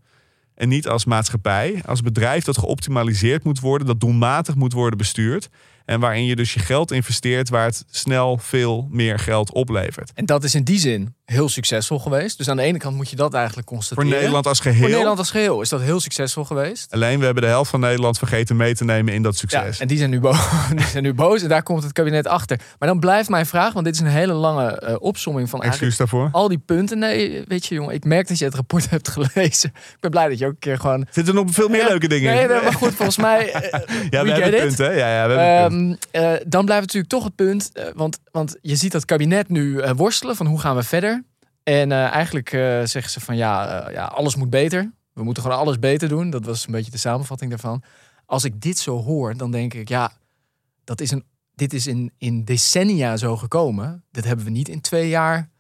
en 0.54 0.68
niet 0.68 0.88
als 0.88 1.04
maatschappij. 1.04 1.82
Als 1.86 2.00
bedrijf 2.00 2.44
dat 2.44 2.58
geoptimaliseerd 2.58 3.44
moet 3.44 3.60
worden, 3.60 3.86
dat 3.86 4.00
doelmatig 4.00 4.54
moet 4.54 4.72
worden 4.72 4.98
bestuurd. 4.98 5.48
En 5.84 6.00
waarin 6.00 6.24
je 6.24 6.36
dus 6.36 6.54
je 6.54 6.60
geld 6.60 6.92
investeert 6.92 7.48
waar 7.48 7.64
het 7.64 7.84
snel 7.90 8.38
veel 8.38 8.88
meer 8.90 9.18
geld 9.18 9.52
oplevert. 9.52 10.10
En 10.14 10.26
dat 10.26 10.44
is 10.44 10.54
in 10.54 10.62
die 10.64 10.78
zin 10.78 11.14
heel 11.24 11.48
succesvol 11.48 11.98
geweest. 11.98 12.38
Dus 12.38 12.48
aan 12.48 12.56
de 12.56 12.62
ene 12.62 12.78
kant 12.78 12.96
moet 12.96 13.10
je 13.10 13.16
dat 13.16 13.34
eigenlijk 13.34 13.68
Voor 13.68 13.76
constateren. 13.76 14.10
Nederland 14.10 14.46
als 14.46 14.60
geheel. 14.60 14.78
Voor 14.80 14.88
Nederland 14.88 15.18
als 15.18 15.30
geheel 15.30 15.60
is 15.60 15.68
dat 15.68 15.80
heel 15.80 16.00
succesvol 16.00 16.44
geweest. 16.44 16.92
Alleen 16.92 17.18
we 17.18 17.24
hebben 17.24 17.42
de 17.42 17.48
helft 17.48 17.70
van 17.70 17.80
Nederland 17.80 18.18
vergeten 18.18 18.56
mee 18.56 18.74
te 18.74 18.84
nemen 18.84 19.14
in 19.14 19.22
dat 19.22 19.32
Ja, 19.32 19.38
succes. 19.38 19.78
en 19.80 19.88
die 19.88 19.98
zijn, 19.98 20.10
nu 20.10 20.20
boos, 20.20 20.48
die 20.76 20.86
zijn 20.86 21.02
nu 21.02 21.14
boos 21.14 21.42
en 21.42 21.48
daar 21.48 21.62
komt 21.62 21.82
het 21.82 21.92
kabinet 21.92 22.26
achter. 22.26 22.60
Maar 22.78 22.88
dan 22.88 23.00
blijft 23.00 23.28
mijn 23.28 23.46
vraag, 23.46 23.72
want 23.72 23.84
dit 23.84 23.94
is 23.94 24.00
een 24.00 24.06
hele 24.06 24.32
lange 24.32 24.70
eh, 24.70 24.94
opsomming 24.98 25.50
van 25.50 25.62
Excuus 25.62 25.96
daarvoor. 25.96 26.28
al 26.32 26.48
die 26.48 26.58
punten. 26.58 26.98
Nee, 26.98 27.44
weet 27.48 27.66
je 27.66 27.74
jongen, 27.74 27.94
ik 27.94 28.04
merk 28.04 28.28
dat 28.28 28.38
je 28.38 28.44
het 28.44 28.54
rapport 28.54 28.90
hebt 28.94 29.08
gelezen. 29.08 29.68
Ik 29.74 29.96
ben 30.00 30.10
blij 30.10 30.28
dat 30.28 30.38
je 30.38 30.43
ook 30.46 30.52
een 30.52 30.58
keer 30.58 30.78
gewoon... 30.78 31.06
Zitten 31.10 31.34
er 31.36 31.44
nog 31.44 31.54
veel 31.54 31.68
meer 31.68 31.80
Ja, 31.80 31.88
leuke 31.88 32.08
dingen 32.08 32.32
Nee, 32.34 32.42
in? 32.42 32.48
nee, 32.48 32.62
maar 32.62 32.72
goed, 32.72 32.94
volgens 32.94 33.16
mij... 33.16 33.52
eh, 33.52 33.70
ja, 34.10 34.22
we 34.24 34.30
hebben 34.30 34.60
punten. 34.60 34.84
hè? 34.86 34.90
Ja, 34.92 35.08
ja, 35.22 35.26
we 35.28 35.32
hebben 35.40 35.68
punten. 35.70 35.98
Ehm, 36.10 36.32
eh, 36.32 36.40
dan 36.46 36.64
blijft 36.64 36.82
natuurlijk 36.82 37.12
toch 37.12 37.24
het 37.24 37.34
punt, 37.34 37.70
eh, 37.72 37.84
want, 37.94 38.18
want 38.30 38.56
je 38.60 38.76
ziet 38.76 38.92
dat 38.92 39.04
kabinet 39.04 39.48
nu 39.48 39.80
worstelen 39.96 40.36
van 40.36 40.46
hoe 40.46 40.60
gaan 40.60 40.76
we 40.76 40.82
verder. 40.82 41.24
En 41.62 41.92
eigenlijk 41.92 42.48
zeggen 42.84 43.10
ze 43.10 43.20
van 43.20 43.36
ja, 43.36 43.88
ja, 43.90 44.04
alles 44.04 44.36
moet 44.36 44.50
beter. 44.50 44.92
We 45.12 45.24
moeten 45.24 45.42
gewoon 45.42 45.58
alles 45.58 45.78
beter 45.78 46.08
doen. 46.08 46.30
Dat 46.30 46.44
was 46.44 46.66
een 46.66 46.72
beetje 46.72 46.90
de 46.90 46.98
samenvatting 46.98 47.50
daarvan. 47.50 47.82
Als 48.26 48.44
ik 48.44 48.60
dit 48.60 48.78
zo 48.78 49.02
hoor, 49.02 49.36
dan 49.36 49.50
denk 49.50 49.74
ik 49.74 49.88
ja, 49.88 50.12
dat 50.84 51.00
is 51.00 51.10
een, 51.10 51.24
dit 51.54 51.72
is 51.72 51.86
in, 51.86 52.12
in 52.18 52.44
decennia 52.44 53.16
zo 53.16 53.36
gekomen. 53.36 54.04
Dat 54.10 54.24
hebben 54.24 54.44
we 54.44 54.50
niet 54.50 54.68
in 54.68 54.80
twee 54.80 55.08
jaar 55.08 55.50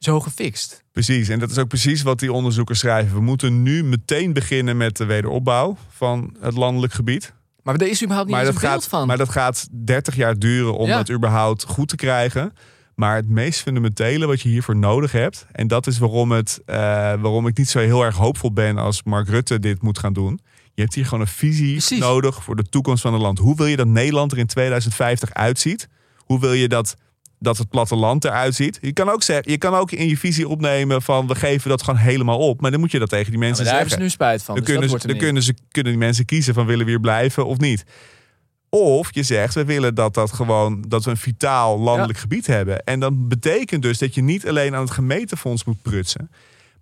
zo 0.00 0.20
gefixt. 0.20 0.84
Precies, 0.92 1.28
en 1.28 1.38
dat 1.38 1.50
is 1.50 1.58
ook 1.58 1.68
precies 1.68 2.02
wat 2.02 2.18
die 2.18 2.32
onderzoekers 2.32 2.78
schrijven. 2.78 3.14
We 3.14 3.20
moeten 3.22 3.62
nu 3.62 3.84
meteen 3.84 4.32
beginnen 4.32 4.76
met 4.76 4.96
de 4.96 5.04
wederopbouw 5.04 5.76
van 5.88 6.36
het 6.40 6.54
landelijk 6.56 6.92
gebied. 6.92 7.32
Maar 7.62 7.74
er 7.74 7.88
is 7.88 8.02
überhaupt 8.02 8.28
niet 8.28 8.36
Maar 8.36 8.44
dat, 8.46 8.54
een 8.54 8.60
beeld 8.60 8.72
gaat, 8.72 8.88
van. 8.88 9.06
maar 9.06 9.16
dat 9.16 9.28
gaat 9.28 9.68
30 9.84 10.16
jaar 10.16 10.38
duren 10.38 10.76
om 10.76 10.86
Ja. 10.88 10.98
het 10.98 11.10
überhaupt 11.10 11.64
goed 11.64 11.88
te 11.88 11.96
krijgen. 11.96 12.52
Maar 12.94 13.16
het 13.16 13.28
meest 13.28 13.60
fundamentele 13.60 14.26
wat 14.26 14.40
je 14.40 14.48
hiervoor 14.48 14.76
nodig 14.76 15.12
hebt, 15.12 15.46
en 15.52 15.66
dat 15.68 15.86
is 15.86 15.98
waarom, 15.98 16.30
het, 16.32 16.60
eh, 16.66 16.76
waarom 17.20 17.46
ik 17.46 17.58
niet 17.58 17.68
zo 17.68 17.78
heel 17.78 18.02
erg 18.02 18.16
hoopvol 18.16 18.52
ben 18.52 18.78
als 18.78 19.02
Mark 19.02 19.28
Rutte 19.28 19.58
dit 19.58 19.82
moet 19.82 19.98
gaan 19.98 20.12
doen. 20.12 20.40
Je 20.74 20.82
hebt 20.82 20.94
hier 20.94 21.04
gewoon 21.04 21.20
een 21.20 21.26
visie 21.26 21.70
Precies. 21.72 21.98
nodig 21.98 22.42
voor 22.44 22.56
de 22.56 22.62
toekomst 22.68 23.02
van 23.02 23.12
het 23.12 23.22
land. 23.22 23.38
Hoe 23.38 23.56
wil 23.56 23.66
je 23.66 23.76
dat 23.76 23.86
Nederland 23.86 24.32
er 24.32 24.38
in 24.38 24.46
2050 24.46 25.32
uitziet? 25.34 25.88
Hoe 26.16 26.40
wil 26.40 26.52
je 26.52 26.68
dat, 26.68 26.96
dat 27.40 27.58
het 27.58 27.68
platteland 27.68 28.24
eruit 28.24 28.54
ziet? 28.54 28.78
Je 28.80 28.92
kan, 28.92 29.08
ook 29.08 29.22
zeggen, 29.22 29.50
je 29.50 29.58
kan 29.58 29.74
ook 29.74 29.90
in 29.90 30.08
je 30.08 30.16
visie 30.16 30.48
opnemen 30.48 31.02
van 31.02 31.26
we 31.26 31.34
geven 31.34 31.68
dat 31.70 31.82
gewoon 31.82 32.00
helemaal 32.00 32.38
op. 32.38 32.60
Maar 32.60 32.70
dan 32.70 32.80
moet 32.80 32.90
je 32.90 32.98
dat 32.98 33.08
tegen 33.08 33.30
die 33.30 33.40
Ja, 33.40 33.46
mensen 33.46 33.64
maar 33.64 33.72
daar 33.72 33.82
hebben 33.82 33.98
zeggen. 33.98 34.10
ze 34.10 34.24
nu 34.24 34.26
spijt 34.26 34.42
van. 34.42 34.54
Dan, 34.54 34.64
dus 34.64 34.74
dat 34.74 34.80
kunnen, 34.80 35.00
ze, 35.00 35.06
dan 35.06 35.16
kunnen, 35.16 35.42
ze, 35.42 35.54
kunnen 35.70 35.92
die 35.92 36.00
mensen 36.00 36.24
kiezen 36.24 36.54
van 36.54 36.66
willen 36.66 36.84
we 36.84 36.90
hier 36.90 37.00
blijven 37.00 37.46
of 37.46 37.58
niet. 37.58 37.84
Of 38.68 39.14
je 39.14 39.22
zegt, 39.22 39.54
we 39.54 39.64
willen 39.64 39.94
dat, 39.94 40.14
dat, 40.14 40.32
gewoon, 40.32 40.84
dat 40.88 41.04
we 41.04 41.10
een 41.10 41.16
vitaal 41.16 41.78
landelijk 41.78 42.18
gebied 42.18 42.46
hebben. 42.46 42.84
En 42.84 43.00
dat 43.00 43.28
betekent 43.28 43.82
dus 43.82 43.98
dat 43.98 44.14
je 44.14 44.22
niet 44.22 44.48
alleen 44.48 44.74
aan 44.74 44.80
het 44.82 44.90
gemeentefonds 44.90 45.64
moet 45.64 45.82
prutsen. 45.82 46.30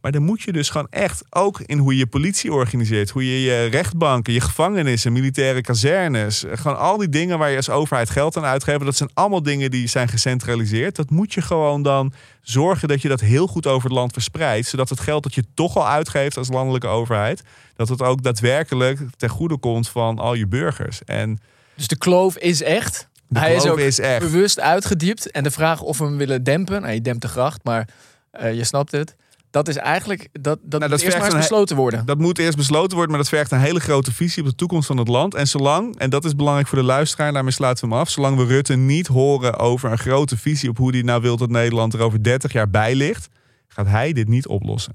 Maar 0.01 0.13
dan 0.13 0.23
moet 0.23 0.43
je 0.43 0.53
dus 0.53 0.71
gewoon 0.71 0.87
echt 0.91 1.23
ook 1.31 1.61
in 1.61 1.79
hoe 1.79 1.93
je 1.93 1.99
je 1.99 2.07
politie 2.07 2.53
organiseert. 2.53 3.11
Hoe 3.11 3.25
je 3.33 3.41
je 3.43 3.65
rechtbanken, 3.65 4.33
je 4.33 4.41
gevangenissen, 4.41 5.13
militaire 5.13 5.61
kazernes. 5.61 6.45
eh, 6.45 6.57
Gewoon 6.57 6.79
al 6.79 6.97
die 6.97 7.09
dingen 7.09 7.39
waar 7.39 7.51
je 7.51 7.57
als 7.57 7.71
overheid 7.71 8.11
geld 8.11 8.37
aan 8.37 8.45
uitgeeft. 8.45 8.85
Dat 8.85 8.97
zijn 8.97 9.11
allemaal 9.15 9.43
dingen 9.43 9.71
die 9.71 9.87
zijn 9.87 10.09
gecentraliseerd. 10.09 10.97
Dat 10.97 11.11
moet 11.11 11.35
je 11.35 11.43
gewoon 11.43 11.83
dan 11.83 12.13
zorgen 12.43 12.89
dat 12.89 13.03
je 13.03 13.09
dat 13.09 13.21
heel 13.21 13.47
goed 13.47 13.67
over 13.67 13.89
het 13.89 13.99
land 13.99 14.13
verspreidt. 14.13 14.69
Zodat 14.69 14.89
het 14.89 15.01
geld 15.01 15.23
dat 15.23 15.35
je 15.35 15.45
toch 15.55 15.77
al 15.77 15.89
uitgeeft 15.89 16.37
als 16.37 16.49
landelijke 16.49 16.87
overheid. 16.87 17.43
Dat 17.77 17.89
het 17.89 18.03
ook 18.03 18.23
daadwerkelijk 18.23 19.01
ten 19.17 19.29
goede 19.29 19.57
komt 19.59 19.89
van 19.89 20.19
al 20.19 20.35
je 20.35 20.47
burgers. 20.47 21.05
En 21.05 21.39
Dus 21.75 21.87
de 21.89 21.97
kloof 21.99 22.37
is 22.37 22.63
echt. 22.63 23.09
de 23.29 23.39
Hij 23.39 23.55
is 23.55 23.67
ook 23.67 23.79
is 23.79 23.99
echt. 24.01 24.21
bewust 24.21 24.61
uitgediept. 24.61 25.31
En 25.31 25.43
de 25.43 25.51
vraag 25.51 25.81
of 25.81 25.99
we 25.99 26.05
hem 26.05 26.17
willen 26.17 26.43
dempen. 26.43 26.81
Nou, 26.83 26.95
je 26.95 27.01
dempt 27.01 27.23
de 27.23 27.29
gracht, 27.29 27.65
maar 27.65 27.89
eh, 28.31 28.55
je 28.55 28.65
snapt 28.65 28.93
het. 28.93 29.17
Dat 29.51 29.69
is 29.69 29.77
eigenlijk. 29.77 30.29
Dat, 30.33 30.59
dat, 30.63 30.81
Nou, 30.81 30.81
dat 30.81 30.91
moet 30.91 31.01
eerst 31.01 31.19
maar 31.19 31.37
besloten 31.37 31.77
worden. 31.77 32.07
Dat 32.07 32.19
moet 32.19 32.39
eerst 32.39 32.57
besloten 32.57 32.97
worden, 32.97 33.09
maar 33.11 33.19
dat 33.19 33.29
vergt 33.29 33.51
een 33.51 33.61
hele 33.61 33.81
grote 33.81 34.13
visie 34.13 34.43
op 34.43 34.49
de 34.49 34.55
toekomst 34.55 34.87
van 34.87 34.97
het 34.97 35.09
land. 35.09 35.35
En 35.35 35.47
zolang, 35.47 35.99
en 35.99 36.11
dat 36.11 36.25
is 36.25 36.35
belangrijk 36.35 36.69
voor 36.69 36.79
de 36.79 36.85
luisteraar, 36.85 37.33
daarmee 37.33 37.53
sluiten 37.53 37.85
we 37.85 37.91
hem 37.91 38.01
af. 38.01 38.11
Zolang 38.11 38.37
we 38.37 38.45
Rutte 38.45 38.77
niet 38.77 39.07
horen 39.07 39.57
over 39.59 39.91
een 39.91 39.99
grote 39.99 40.37
visie 40.37 40.69
op 40.69 40.77
hoe 40.77 40.91
hij 40.91 41.03
nou 41.03 41.23
wil 41.23 41.37
dat 41.37 41.51
Nederland 41.51 41.95
er 41.95 42.01
over 42.01 42.23
30 42.23 42.53
jaar 42.53 42.71
bij 42.71 42.95
ligt, 42.95 43.29
gaat 43.69 43.87
hij 43.87 44.13
dit 44.13 44.29
niet 44.29 44.47
oplossen. 44.47 44.95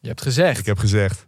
Je 0.00 0.08
hebt 0.08 0.22
gezegd. 0.22 0.58
Ik 0.58 0.66
heb 0.66 0.78
gezegd. 0.78 1.26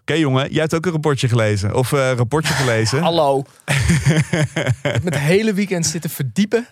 Oké 0.00 0.14
jongen, 0.14 0.50
jij 0.50 0.60
hebt 0.60 0.74
ook 0.74 0.86
een 0.86 0.92
rapportje 0.92 1.28
gelezen. 1.28 1.74
Of 1.74 1.92
eh 1.92 2.12
rapportje 2.16 2.54
gelezen. 2.54 3.02
Hallo. 3.08 3.38
ik 3.64 4.78
heb 4.82 5.02
me 5.02 5.10
het 5.10 5.18
hele 5.18 5.54
weekend 5.54 5.86
zitten 5.86 6.10
verdiepen. 6.10 6.66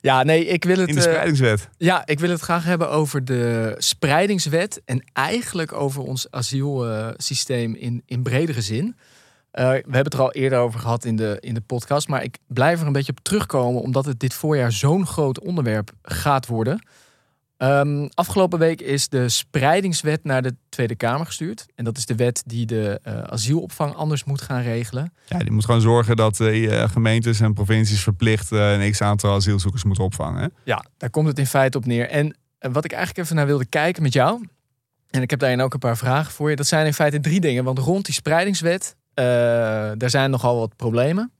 Ja, 0.00 0.22
nee, 0.22 0.46
ik 0.46 0.64
wil 0.64 0.78
het. 0.78 0.88
in 0.88 0.94
de 0.94 1.00
eh, 1.00 1.06
spreidingswet. 1.06 1.68
ja, 1.76 2.06
ik 2.06 2.20
wil 2.20 2.30
het 2.30 2.40
graag 2.40 2.64
hebben 2.64 2.90
over 2.90 3.24
de 3.24 3.74
spreidingswet. 3.78 4.82
En 4.84 5.04
eigenlijk 5.12 5.72
over 5.72 6.02
ons 6.02 6.30
asielsysteem 6.30 7.74
in, 7.74 8.02
in 8.06 8.22
bredere 8.22 8.60
zin. 8.60 8.96
Eh, 9.50 9.64
we 9.64 9.72
hebben 9.72 10.04
het 10.04 10.14
er 10.14 10.20
al 10.20 10.32
eerder 10.32 10.58
over 10.58 10.80
gehad 10.80 11.04
in 11.04 11.16
de, 11.16 11.36
in 11.40 11.54
de 11.54 11.60
podcast. 11.60 12.08
Maar 12.08 12.22
ik 12.22 12.38
blijf 12.46 12.80
er 12.80 12.86
een 12.86 12.92
beetje 12.92 13.12
op 13.12 13.20
terugkomen, 13.22 13.82
omdat 13.82 14.04
het 14.04 14.20
dit 14.20 14.34
voorjaar 14.34 14.72
zo'n 14.72 15.06
groot 15.06 15.40
onderwerp 15.40 15.90
gaat 16.02 16.46
worden. 16.46 16.82
Ehm, 17.58 18.08
afgelopen 18.14 18.58
week 18.58 18.80
is 18.80 19.08
de 19.08 19.28
spreidingswet 19.28 20.24
naar 20.24 20.42
de 20.42 20.54
Tweede 20.68 20.94
Kamer 20.94 21.26
gestuurd. 21.26 21.66
En 21.74 21.84
dat 21.84 21.96
is 21.96 22.06
de 22.06 22.14
wet 22.14 22.42
die 22.46 22.66
de 22.66 23.00
eh, 23.02 23.18
asielopvang 23.22 23.94
anders 23.94 24.24
moet 24.24 24.40
gaan 24.40 24.62
regelen. 24.62 25.12
Ja, 25.26 25.38
die 25.38 25.50
moet 25.50 25.64
gewoon 25.64 25.80
zorgen 25.80 26.16
dat 26.16 26.40
eh, 26.40 26.90
gemeentes 26.90 27.40
en 27.40 27.54
provincies 27.54 28.02
verplicht 28.02 28.52
eh, 28.52 28.72
een 28.72 28.90
x-aantal 28.90 29.34
asielzoekers 29.34 29.84
moeten 29.84 30.04
opvangen. 30.04 30.42
hè? 30.42 30.48
Ja, 30.64 30.84
daar 30.96 31.10
komt 31.10 31.26
het 31.26 31.38
in 31.38 31.46
feite 31.46 31.78
op 31.78 31.86
neer. 31.86 32.08
En 32.08 32.36
wat 32.58 32.84
ik 32.84 32.92
eigenlijk 32.92 33.24
even 33.24 33.36
naar 33.36 33.46
wilde 33.46 33.66
kijken 33.66 34.02
met 34.02 34.12
jou. 34.12 34.46
En 35.10 35.22
ik 35.22 35.30
heb 35.30 35.38
daarin 35.38 35.60
ook 35.60 35.72
een 35.72 35.78
paar 35.78 35.96
vragen 35.96 36.32
voor 36.32 36.50
je. 36.50 36.56
Dat 36.56 36.66
zijn 36.66 36.86
in 36.86 36.94
feite 36.94 37.20
drie 37.20 37.40
dingen. 37.40 37.64
Want 37.64 37.78
rond 37.78 38.04
die 38.04 38.14
spreidingswet, 38.14 38.96
daar 39.14 40.10
zijn 40.10 40.30
nogal 40.30 40.58
wat 40.58 40.76
problemen. 40.76 41.32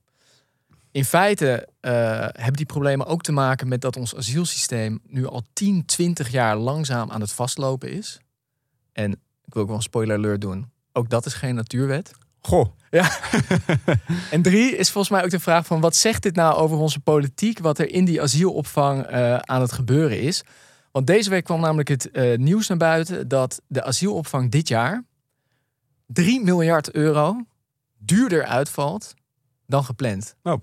In 0.91 1.05
feite 1.05 1.67
eh, 1.79 1.91
hebben 2.19 2.53
die 2.53 2.65
problemen 2.65 3.05
ook 3.05 3.21
te 3.21 3.31
maken 3.31 3.67
met 3.67 3.81
dat 3.81 3.97
ons 3.97 4.15
asielsysteem 4.15 4.99
nu 5.07 5.27
al 5.27 5.43
10, 5.53 5.85
20 5.85 6.29
jaar 6.29 6.57
langzaam 6.57 7.11
aan 7.11 7.21
het 7.21 7.31
vastlopen 7.31 7.91
is. 7.91 8.19
En 8.91 9.11
ik 9.45 9.53
wil 9.53 9.61
ook 9.61 9.67
wel 9.67 9.77
een 9.77 9.83
spoiler 9.83 10.17
alert 10.17 10.41
doen. 10.41 10.71
Ook 10.93 11.09
dat 11.09 11.25
is 11.25 11.33
geen 11.33 11.55
natuurwet. 11.55 12.11
Goh, 12.41 12.67
En 14.31 14.41
drie 14.41 14.75
is 14.75 14.89
volgens 14.89 15.13
mij 15.13 15.23
ook 15.23 15.29
de 15.29 15.39
vraag 15.39 15.65
van 15.65 15.81
wat 15.81 15.95
zegt 15.95 16.23
dit 16.23 16.35
nou 16.35 16.55
over 16.55 16.77
onze 16.77 16.99
politiek, 16.99 17.59
wat 17.59 17.79
er 17.79 17.89
in 17.89 18.05
die 18.05 18.21
asielopvang 18.21 19.03
eh, 19.03 19.37
aan 19.37 19.61
het 19.61 19.71
gebeuren 19.71 20.21
is. 20.21 20.43
Want 20.91 21.07
deze 21.07 21.29
week 21.29 21.43
kwam 21.43 21.59
namelijk 21.59 21.87
het 21.87 22.11
eh, 22.11 22.37
nieuws 22.37 22.67
naar 22.67 22.77
buiten 22.77 23.27
dat 23.27 23.61
de 23.67 23.83
asielopvang 23.83 24.51
dit 24.51 24.67
jaar 24.67 25.03
3 26.05 26.43
miljard 26.43 26.91
euro 26.91 27.45
duurder 27.97 28.45
uitvalt 28.45 29.13
dan 29.67 29.83
gepland. 29.83 30.35
Oh. 30.43 30.61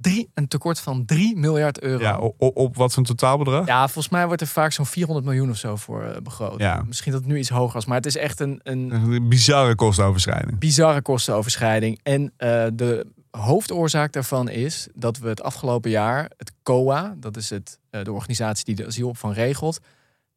Drie, 0.00 0.30
een 0.34 0.48
tekort 0.48 0.80
van 0.80 1.04
3 1.04 1.36
miljard 1.36 1.80
euro. 1.80 2.02
Ja, 2.02 2.18
op, 2.38 2.76
wat 2.76 2.90
voor 2.92 2.98
een 3.02 3.08
totaalbedrag? 3.08 3.66
Ja, 3.66 3.84
volgens 3.88 4.08
mij 4.08 4.26
wordt 4.26 4.40
er 4.42 4.46
vaak 4.48 4.72
zo'n 4.72 4.86
400 4.86 5.26
miljoen 5.26 5.50
of 5.50 5.56
zo 5.56 5.76
voor 5.76 6.02
eh, 6.04 6.20
begroot. 6.20 6.60
Ja. 6.60 6.82
Misschien 6.86 7.12
dat 7.12 7.20
het 7.20 7.30
nu 7.30 7.38
iets 7.38 7.48
hoger 7.48 7.76
is, 7.78 7.86
maar 7.86 7.96
het 7.96 8.06
is 8.06 8.16
echt 8.16 8.40
een, 8.40 8.60
een 8.62 8.90
Een 8.92 9.28
bizarre 9.28 9.74
kostenoverschrijding. 9.74 10.58
bizarre 10.58 11.02
kostenoverschrijding. 11.02 12.00
En 12.02 12.32
eh, 12.36 12.66
de 12.74 13.06
hoofdoorzaak 13.30 14.12
daarvan 14.12 14.48
is 14.48 14.88
dat 14.94 15.18
we 15.18 15.28
het 15.28 15.42
afgelopen 15.42 15.90
jaar, 15.90 16.30
het 16.36 16.52
COA, 16.62 17.14
dat 17.16 17.36
is 17.36 17.50
het, 17.50 17.78
eh, 17.90 18.04
de 18.04 18.12
organisatie 18.12 18.64
die 18.64 18.74
de 18.74 18.86
asielopvang 18.86 19.34
regelt, 19.34 19.78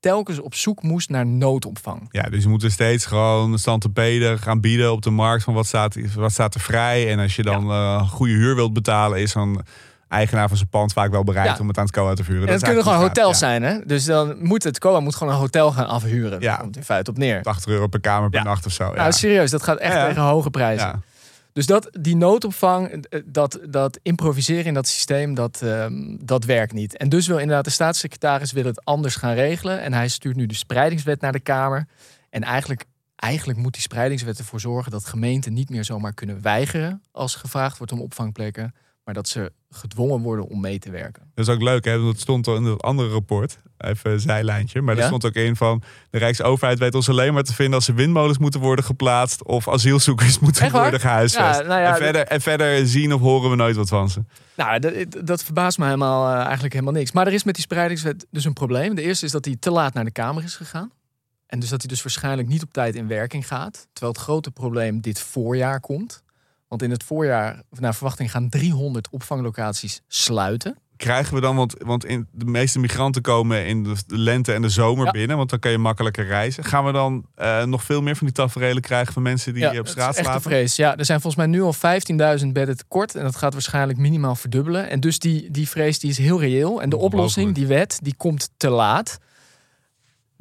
telkens 0.01 0.39
op 0.39 0.55
zoek 0.55 0.81
moest 0.83 1.09
naar 1.09 1.25
noodopvang. 1.25 2.07
Ja, 2.11 2.23
dus 2.23 2.43
je 2.43 2.49
moet 2.49 2.63
er 2.63 2.71
steeds 2.71 3.05
gewoon 3.05 3.59
stantepeden 3.59 4.39
gaan 4.39 4.61
bieden 4.61 4.91
op 4.91 5.01
de 5.01 5.09
markt 5.09 5.43
van 5.43 5.53
wat 5.53 5.65
staat, 5.65 5.95
wat 6.15 6.31
staat 6.31 6.53
er 6.53 6.59
vrij. 6.61 7.11
En 7.11 7.19
als 7.19 7.35
je 7.35 7.43
dan 7.43 7.69
eh, 7.71 8.09
goede 8.09 8.33
huur 8.33 8.55
wilt 8.55 8.73
betalen, 8.73 9.19
is 9.21 9.31
zo'n 9.31 9.61
eigenaar 10.07 10.47
van 10.47 10.57
zijn 10.57 10.69
pand 10.69 10.93
vaak 10.93 11.11
wel 11.11 11.23
bereid 11.23 11.47
Ja. 11.47 11.57
om 11.59 11.67
het 11.67 11.77
aan 11.77 11.85
het 11.85 11.93
COA 11.93 12.13
te 12.13 12.23
vuren. 12.23 12.47
En 12.47 12.53
Dat 12.53 12.63
kunnen 12.63 12.83
gewoon 12.83 12.99
hotels 12.99 13.37
zijn, 13.37 13.63
hè? 13.63 13.77
Dus 13.85 14.05
dan 14.05 14.35
moet 14.39 14.63
het 14.63 14.79
COA 14.79 14.99
moet 14.99 15.15
gewoon 15.15 15.33
een 15.33 15.39
hotel 15.39 15.71
gaan 15.71 15.87
afhuren. 15.87 16.41
Ja. 16.41 16.55
Komt 16.55 16.75
in 16.77 16.83
feite 16.83 17.09
op 17.09 17.17
neer. 17.17 17.35
gaat. 17.35 17.43
80 17.43 17.71
euro 17.71 17.87
per 17.87 17.99
kamer 17.99 18.29
per 18.29 18.43
nacht 18.43 18.65
of 18.65 18.71
zo. 18.71 18.83
Ja. 18.85 18.93
Nou, 18.95 19.11
serieus, 19.11 19.51
dat 19.51 19.63
gaat 19.63 19.77
echt 19.77 20.05
tegen 20.07 20.21
hoge 20.21 20.49
prijzen. 20.49 21.03
Dus 21.53 21.65
dat, 21.65 21.89
die 21.99 22.15
noodopvang, 22.15 22.89
eh, 22.89 23.21
dat, 23.25 23.59
dat 23.69 23.99
improviseren 24.01 24.65
in 24.65 24.73
dat 24.73 24.87
systeem, 24.87 25.33
dat, 25.33 25.61
ehm, 25.61 26.17
dat 26.19 26.43
werkt 26.43 26.73
niet. 26.73 26.97
En 26.97 27.09
dus 27.09 27.27
wil 27.27 27.37
inderdaad 27.37 27.65
de 27.65 27.71
staatssecretaris 27.71 28.51
wil 28.51 28.65
het 28.65 28.85
anders 28.85 29.15
gaan 29.15 29.33
regelen. 29.33 29.81
En 29.81 29.93
hij 29.93 30.07
stuurt 30.07 30.35
nu 30.35 30.45
de 30.45 30.55
spreidingswet 30.55 31.21
naar 31.21 31.31
de 31.31 31.39
Kamer. 31.39 31.87
En 32.29 32.43
eigenlijk, 32.43 32.85
eigenlijk 33.15 33.59
moet 33.59 33.73
die 33.73 33.81
spreidingswet 33.81 34.37
ervoor 34.37 34.59
zorgen 34.59 34.91
dat 34.91 35.05
gemeenten 35.05 35.53
niet 35.53 35.69
meer 35.69 35.85
zomaar 35.85 36.13
kunnen 36.13 36.41
weigeren 36.41 37.01
als 37.11 37.35
gevraagd 37.35 37.77
wordt 37.77 37.93
om 37.93 38.01
opvangplekken. 38.01 38.73
Maar 39.11 39.21
dat 39.21 39.31
ze 39.31 39.51
gedwongen 39.69 40.21
worden 40.21 40.47
om 40.47 40.61
mee 40.61 40.79
te 40.79 40.91
werken. 40.91 41.31
Dat 41.35 41.47
is 41.47 41.53
ook 41.53 41.61
leuk, 41.61 41.85
hè? 41.85 41.99
want 41.99 42.11
Dat 42.11 42.21
stond 42.21 42.47
al 42.47 42.55
in 42.55 42.63
dat 42.63 42.81
andere 42.81 43.09
rapport. 43.09 43.59
Even 43.77 44.11
een 44.11 44.19
zijlijntje. 44.19 44.81
Maar 44.81 44.95
er 44.95 45.01
Ja? 45.01 45.07
stond 45.07 45.25
ook 45.25 45.33
in 45.33 45.55
van... 45.55 45.83
de 46.09 46.17
Rijksoverheid 46.17 46.79
weet 46.79 46.95
ons 46.95 47.09
alleen 47.09 47.33
maar 47.33 47.43
te 47.43 47.53
vinden... 47.53 47.75
als 47.75 47.87
er 47.87 47.95
windmolens 47.95 48.37
moeten 48.37 48.59
worden 48.59 48.85
geplaatst... 48.85 49.43
of 49.43 49.69
asielzoekers 49.69 50.39
moeten 50.45 50.71
worden 50.71 50.99
gehuisvest. 50.99 51.59
Ja, 51.59 51.67
nou 51.67 51.81
ja, 51.81 51.91
en, 51.91 51.95
verder, 51.95 52.27
en 52.27 52.41
verder 52.41 52.87
zien 52.87 53.13
of 53.13 53.21
horen 53.21 53.49
we 53.49 53.55
nooit 53.55 53.75
wat 53.75 53.89
van 53.89 54.09
ze. 54.09 54.23
Nou, 54.55 54.79
dat, 54.79 54.93
dat 55.25 55.43
verbaast 55.43 55.77
me 55.77 55.85
helemaal, 55.85 56.33
eh, 56.33 56.43
eigenlijk 56.43 56.73
helemaal 56.73 56.93
niks. 56.93 57.11
Maar 57.11 57.27
er 57.27 57.33
is 57.33 57.43
met 57.43 57.55
die 57.55 57.63
spreidingswet 57.63 58.25
dus 58.29 58.45
een 58.45 58.53
probleem. 58.53 58.95
De 58.95 59.01
eerste 59.01 59.25
is 59.25 59.31
dat 59.31 59.45
hij 59.45 59.55
te 59.59 59.71
laat 59.71 59.93
naar 59.93 60.05
de 60.05 60.11
Kamer 60.11 60.43
is 60.43 60.55
gegaan. 60.55 60.91
En 61.45 61.59
dus 61.59 61.69
dat 61.69 61.81
hij 61.81 61.89
dus 61.89 62.03
waarschijnlijk 62.03 62.47
niet 62.47 62.63
op 62.63 62.73
tijd 62.73 62.95
in 62.95 63.07
werking 63.07 63.47
gaat. 63.47 63.87
Terwijl 63.93 64.13
het 64.13 64.21
grote 64.21 64.51
probleem 64.51 65.01
dit 65.01 65.19
voorjaar 65.19 65.79
komt. 65.79 66.23
Want 66.71 66.83
in 66.83 66.91
het 66.91 67.03
voorjaar, 67.03 67.61
naar 67.69 67.93
verwachting, 67.95 68.31
gaan 68.31 68.49
300 68.49 69.09
opvanglocaties 69.09 70.01
sluiten. 70.07 70.77
Krijgen 70.97 71.33
we 71.33 71.41
dan, 71.41 71.55
want, 71.55 71.75
want 71.77 72.05
in, 72.05 72.27
de 72.31 72.45
meeste 72.45 72.79
migranten 72.79 73.21
komen 73.21 73.65
in 73.65 73.83
de, 73.83 73.95
lente 74.07 74.53
en 74.53 74.61
de 74.61 74.69
zomer 74.69 75.05
Ja. 75.05 75.11
binnen... 75.11 75.37
want 75.37 75.49
dan 75.49 75.59
kan 75.59 75.71
je 75.71 75.77
makkelijker 75.77 76.25
reizen. 76.25 76.63
Gaan 76.63 76.85
we 76.85 76.91
dan 76.91 77.25
eh, 77.35 77.63
nog 77.63 77.83
veel 77.83 78.01
meer 78.01 78.15
van 78.15 78.27
die 78.27 78.35
tafereelen 78.35 78.81
krijgen... 78.81 79.13
van 79.13 79.21
mensen 79.21 79.53
die 79.53 79.79
op 79.79 79.87
straat 79.87 80.15
echt 80.15 80.25
slapen? 80.25 80.41
vrees. 80.41 80.75
Ja, 80.75 80.97
er 80.97 81.05
zijn 81.05 81.21
volgens 81.21 81.43
mij 81.45 81.51
nu 81.51 81.61
al 81.61 81.75
15.000 82.41 82.47
bedden 82.47 82.77
tekort. 82.77 83.15
En 83.15 83.23
dat 83.23 83.35
gaat 83.35 83.53
waarschijnlijk 83.53 83.99
minimaal 83.99 84.35
verdubbelen. 84.35 84.89
En 84.89 84.99
dus 84.99 85.19
die, 85.19 85.51
die 85.51 85.69
vrees 85.69 85.99
die 85.99 86.09
is 86.09 86.17
heel 86.17 86.39
reëel. 86.39 86.81
En 86.81 86.89
de 86.89 86.97
oplossing, 86.97 87.55
die 87.55 87.67
wet, 87.67 87.99
die 88.01 88.15
komt 88.17 88.49
te 88.57 88.69
laat. 88.69 89.19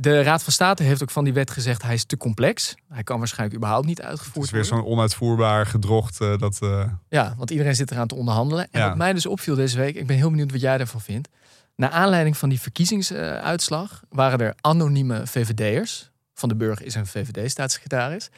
De 0.00 0.22
Raad 0.22 0.42
van 0.42 0.52
State 0.52 0.82
heeft 0.82 1.02
ook 1.02 1.10
van 1.10 1.24
die 1.24 1.32
wet 1.32 1.50
gezegd... 1.50 1.82
hij 1.82 1.94
is 1.94 2.04
te 2.04 2.16
complex. 2.16 2.74
Hij 2.88 3.02
kan 3.02 3.18
waarschijnlijk 3.18 3.56
überhaupt 3.58 3.86
niet 3.86 3.98
Het 3.98 4.06
uitgevoerd 4.06 4.44
is 4.46 4.50
weer 4.52 4.62
worden. 4.62 4.78
zo'n 4.84 4.92
onuitvoerbaar 4.92 5.66
gedrocht. 5.66 6.20
eh, 6.20 6.38
dat, 6.38 6.58
eh, 6.62 6.84
Ja, 7.08 7.34
want 7.36 7.50
iedereen 7.50 7.74
zit 7.74 7.90
eraan 7.90 8.06
te 8.06 8.14
onderhandelen. 8.14 8.68
En 8.70 8.80
Ja. 8.80 8.88
wat 8.88 8.96
mij 8.96 9.12
dus 9.12 9.26
opviel 9.26 9.54
deze 9.54 9.76
week... 9.78 9.94
ik 9.96 10.06
ben 10.06 10.16
heel 10.16 10.30
benieuwd 10.30 10.50
wat 10.52 10.60
jij 10.60 10.78
daarvan 10.78 11.00
vindt. 11.00 11.28
Naar 11.76 11.90
aanleiding 11.90 12.36
van 12.36 12.48
die 12.48 12.60
verkiezingsuitslag... 12.60 14.02
waren 14.08 14.38
er 14.38 14.54
anonieme 14.60 15.26
VVD'ers. 15.26 16.10
Van 16.34 16.48
de 16.48 16.56
Burg 16.56 16.82
is 16.82 16.94
een 16.94 17.06
VVD-staatssecretaris. 17.06 18.28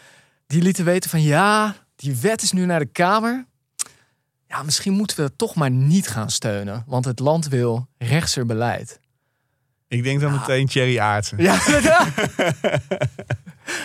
Die 0.46 0.62
lieten 0.62 0.85
weten 0.85 1.11
van 1.11 1.22
ja, 1.22 1.75
die 1.96 2.16
wet 2.16 2.42
is 2.42 2.53
nu 2.53 2.64
naar 2.66 2.79
de 2.79 2.87
Kamer. 2.87 3.46
Ja, 4.46 4.62
misschien 4.62 4.92
moeten 4.92 5.16
we 5.16 5.22
het 5.22 5.38
toch 5.38 5.55
maar 5.55 5.70
niet 5.70 6.09
gaan 6.09 6.31
steunen. 6.31 6.85
Want 6.87 7.05
het 7.05 7.18
land 7.18 7.48
wil 7.48 7.87
rechtser 7.98 8.46
beleid. 8.46 9.01
Ik 9.92 10.02
denk 10.02 10.20
dan 10.20 10.33
meteen 10.33 10.66
Thierry 10.66 10.98
Aartsen. 10.98 11.42
Ja, 11.42 11.59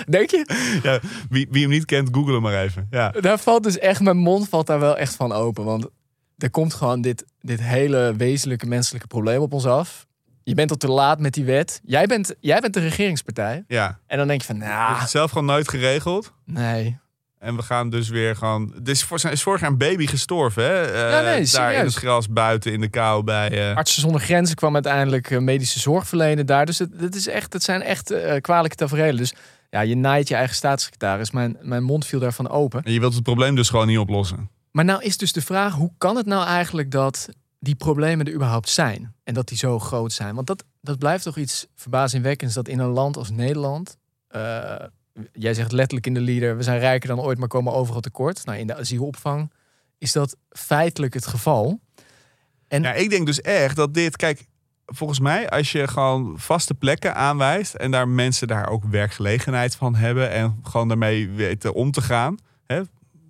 Denk 0.10 0.30
je? 0.30 0.80
Ja, 0.84 1.00
wie, 1.30 1.48
wie 1.50 1.62
hem 1.62 1.70
niet 1.72 1.86
kent, 1.86 2.10
google 2.12 2.34
hem 2.34 2.42
maar 2.42 2.62
even. 2.64 2.88
Ja. 2.90 3.10
Daar 3.10 3.40
valt 3.40 3.64
dus 3.64 3.78
echt, 3.78 4.02
mijn 4.02 4.18
mond 4.18 4.50
valt 4.50 4.68
daar 4.68 4.80
wel 4.80 4.98
echt 4.98 5.16
van 5.16 5.32
open. 5.32 5.64
Want 5.66 5.88
er 6.38 6.50
komt 6.50 6.74
gewoon 6.74 7.02
dit, 7.02 7.26
dit 7.42 7.62
hele 7.62 8.14
wezenlijke 8.18 8.66
menselijke 8.66 9.08
probleem 9.08 9.42
op 9.42 9.54
ons 9.54 9.66
af. 9.66 10.06
Je 10.44 10.54
bent 10.54 10.72
al 10.72 10.78
te 10.78 10.88
laat 10.92 11.20
met 11.20 11.34
die 11.34 11.46
wet. 11.46 11.82
Jij 11.84 12.06
bent, 12.06 12.36
jij 12.40 12.60
bent 12.60 12.74
de 12.74 12.80
regeringspartij. 12.80 13.64
ja. 13.68 14.00
En 14.08 14.18
dan 14.18 14.28
denk 14.28 14.42
je 14.42 14.48
van, 14.48 14.58
nou, 14.58 14.96
het 14.98 15.10
zelf 15.10 15.32
gewoon 15.32 15.48
nooit 15.48 15.70
geregeld. 15.70 16.34
nee. 16.46 16.98
En 17.40 17.56
we 17.56 17.62
gaan 17.62 17.90
dus 17.90 18.10
weer 18.10 18.36
gewoon. 18.36 18.74
Is, 18.84 19.04
voor, 19.04 19.26
is 19.32 19.44
vorig 19.44 19.62
jaar 19.62 19.70
een 19.70 19.78
baby 19.78 20.08
gestorven, 20.08 20.64
hè? 20.64 21.10
Ja, 21.10 21.22
nee, 21.22 21.48
daar 21.52 21.74
in 21.74 21.86
het 21.86 21.94
gras, 21.94 22.30
buiten 22.30 22.74
in 22.74 22.82
de 22.82 22.88
kou 22.90 23.24
bij. 23.24 23.70
eh, 23.70 23.76
Artsen 23.76 24.02
zonder 24.02 24.22
grenzen 24.22 24.56
kwam 24.56 24.74
uiteindelijk 24.74 25.32
eh, 25.32 25.40
medische 25.40 25.80
zorg 25.80 26.08
verlenen 26.08 26.46
daar. 26.46 26.66
Dus 26.66 26.80
het, 26.80 26.90
het, 27.00 27.16
is 27.16 27.28
echt, 27.28 27.54
het 27.54 27.64
zijn 27.64 27.82
echt 27.82 28.14
kwalijke 28.42 28.76
tafereelen. 28.76 29.18
Dus 29.18 29.34
ja, 29.70 29.82
je 29.82 29.96
naait 29.96 30.28
je 30.28 30.36
eigen 30.36 30.56
staatssecretaris. 30.56 31.32
Mijn, 31.32 31.58
mijn 31.62 31.84
mond 31.84 32.06
viel 32.06 32.20
daarvan 32.20 32.50
open. 32.50 32.84
En 32.84 32.92
je 32.92 33.00
wilt 33.00 33.14
het 33.14 33.24
probleem 33.24 33.56
dus 33.56 33.70
gewoon 33.70 33.88
niet 33.88 33.98
oplossen. 33.98 34.50
Maar 34.72 34.86
nou 34.86 35.04
is 35.04 35.18
dus 35.18 35.34
de 35.34 35.42
vraag, 35.42 35.74
hoe 35.74 35.92
kan 35.98 36.16
het 36.16 36.26
nou 36.26 36.46
eigenlijk 36.46 36.92
dat 36.92 37.30
die 37.60 37.76
problemen 37.76 38.26
er 38.26 38.34
überhaupt 38.34 38.70
zijn? 38.70 39.14
En 39.24 39.34
dat 39.34 39.48
die 39.48 39.58
zo 39.58 39.80
groot 39.80 40.14
zijn? 40.14 40.36
Want 40.36 40.48
dat, 40.48 40.64
dat 40.82 41.00
blijft 41.00 41.24
toch 41.24 41.38
iets 41.38 41.68
verbazingwekkends 41.76 42.54
dat 42.56 42.68
in 42.68 42.80
een 42.80 42.90
land 42.90 43.18
als 43.18 43.30
Nederland... 43.30 43.98
jij 45.34 45.54
zegt 45.54 45.72
letterlijk 45.72 46.08
in 46.08 46.14
de 46.14 46.22
leader, 46.22 46.58
we 46.58 46.64
zijn 46.64 46.80
rijker 46.80 47.08
dan 47.10 47.20
ooit, 47.20 47.38
maar 47.38 47.48
komen 47.48 47.74
overal 47.74 48.02
tekort. 48.02 48.46
Nou, 48.46 48.58
in 48.58 48.68
de 48.68 48.76
asielopvang 48.76 49.52
is 49.98 50.12
dat 50.12 50.38
feitelijk 50.50 51.14
het 51.14 51.28
geval. 51.28 51.80
En 52.68 52.82
Ja, 52.82 52.94
ik 52.94 53.10
denk 53.10 53.26
dus 53.26 53.42
echt 53.42 53.76
dat 53.76 53.94
dit. 53.94 54.16
Kijk, 54.16 54.46
volgens 54.86 55.20
mij, 55.20 55.50
als 55.50 55.72
je 55.72 55.88
gewoon 55.88 56.40
vaste 56.40 56.74
plekken 56.74 57.16
aanwijst. 57.16 57.74
en 57.74 57.92
daar 57.92 58.08
mensen 58.08 58.48
daar 58.48 58.70
ook 58.70 58.84
werkgelegenheid 58.84 59.76
van 59.76 59.96
hebben. 59.96 60.32
en 60.32 60.60
gewoon 60.64 60.88
daarmee 60.88 61.30
weten 61.30 61.74
om 61.74 61.92
te 61.92 62.02
gaan. 62.02 62.38
Hè, 62.66 62.82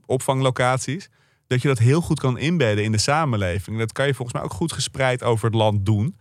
opvanglocaties. 0.06 1.10
dat 1.48 1.62
je 1.62 1.68
dat 1.68 1.80
heel 1.80 2.02
goed 2.02 2.20
kan 2.20 2.38
inbedden 2.38 2.84
in 2.84 2.92
de 2.92 2.98
samenleving. 2.98 3.78
Dat 3.78 3.92
kan 3.92 4.08
je 4.08 4.14
volgens 4.14 4.38
mij 4.38 4.46
ook 4.46 4.54
goed 4.54 4.72
gespreid 4.72 5.24
over 5.24 5.46
het 5.46 5.56
land 5.56 5.86
doen. 5.86 6.16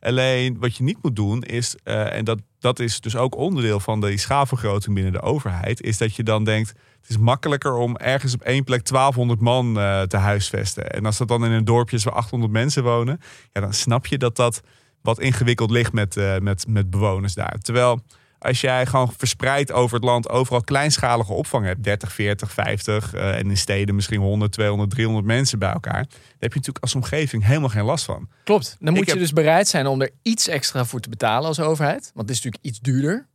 Alleen 0.00 0.58
wat 0.58 0.76
je 0.76 0.82
niet 0.82 1.02
moet 1.02 1.16
doen 1.16 1.42
is, 1.42 1.76
eh, 1.82 2.12
en 2.12 2.24
dat, 2.24 2.38
dat 2.60 2.78
is 2.78 3.00
dus 3.00 3.16
ook 3.16 3.36
onderdeel 3.36 3.80
van 3.80 4.00
die 4.00 4.18
schaalvergroting 4.18 4.94
binnen 4.94 5.12
de 5.12 5.20
overheid, 5.20 5.82
is 5.82 5.98
dat 5.98 6.16
je 6.16 6.22
dan 6.22 6.44
denkt, 6.44 6.68
het 7.00 7.10
is 7.10 7.18
makkelijker 7.18 7.74
om 7.74 7.96
ergens 7.96 8.34
op 8.34 8.42
één 8.42 8.64
plek 8.64 8.88
1200 8.88 9.40
man 9.40 9.78
eh, 9.78 10.02
te 10.02 10.16
huisvesten. 10.16 10.90
En 10.90 11.06
als 11.06 11.18
dat 11.18 11.28
dan 11.28 11.44
in 11.44 11.50
een 11.50 11.64
dorpje 11.64 11.96
is 11.96 12.04
waar 12.04 12.14
800 12.14 12.52
mensen 12.52 12.82
wonen, 12.82 13.20
ja, 13.52 13.60
dan 13.60 13.72
snap 13.72 14.06
je 14.06 14.18
dat 14.18 14.36
dat 14.36 14.62
wat 15.02 15.20
ingewikkeld 15.20 15.70
ligt 15.70 15.92
met, 15.92 16.16
eh, 16.16 16.38
met, 16.38 16.64
met 16.68 16.90
bewoners 16.90 17.34
daar. 17.34 17.58
Terwijl 17.58 18.02
als 18.40 18.60
jij 18.60 18.86
gewoon 18.86 19.12
verspreid 19.16 19.72
over 19.72 19.94
het 19.96 20.04
land 20.04 20.28
overal 20.28 20.60
kleinschalige 20.62 21.32
opvang 21.32 21.64
hebt, 21.66 21.82
30, 21.84 22.12
40, 22.12 22.52
50 22.52 23.14
eh, 23.14 23.38
en 23.38 23.48
in 23.50 23.56
steden 23.56 23.94
misschien 23.94 24.20
100, 24.20 24.52
200, 24.52 24.90
300 24.90 25.26
mensen 25.26 25.58
bij 25.58 25.72
elkaar, 25.72 26.02
dan 26.02 26.18
heb 26.38 26.52
je 26.52 26.58
natuurlijk 26.58 26.78
als 26.84 26.94
omgeving 26.94 27.44
helemaal 27.44 27.68
geen 27.68 27.84
last 27.84 28.04
van. 28.04 28.28
klopt, 28.44 28.76
dan 28.80 28.92
moet 28.92 29.02
Ik 29.02 29.06
heb- 29.06 29.16
je 29.16 29.22
dus 29.22 29.32
bereid 29.32 29.68
zijn 29.68 29.86
om 29.86 30.00
er 30.00 30.10
iets 30.22 30.48
extra 30.48 30.84
voor 30.84 31.00
te 31.00 31.08
betalen 31.08 31.48
als 31.48 31.60
overheid. 31.60 32.10
Want 32.14 32.28
het 32.28 32.36
is 32.38 32.44
natuurlijk 32.44 32.64
iets 32.64 32.80
duurder. 32.80 33.28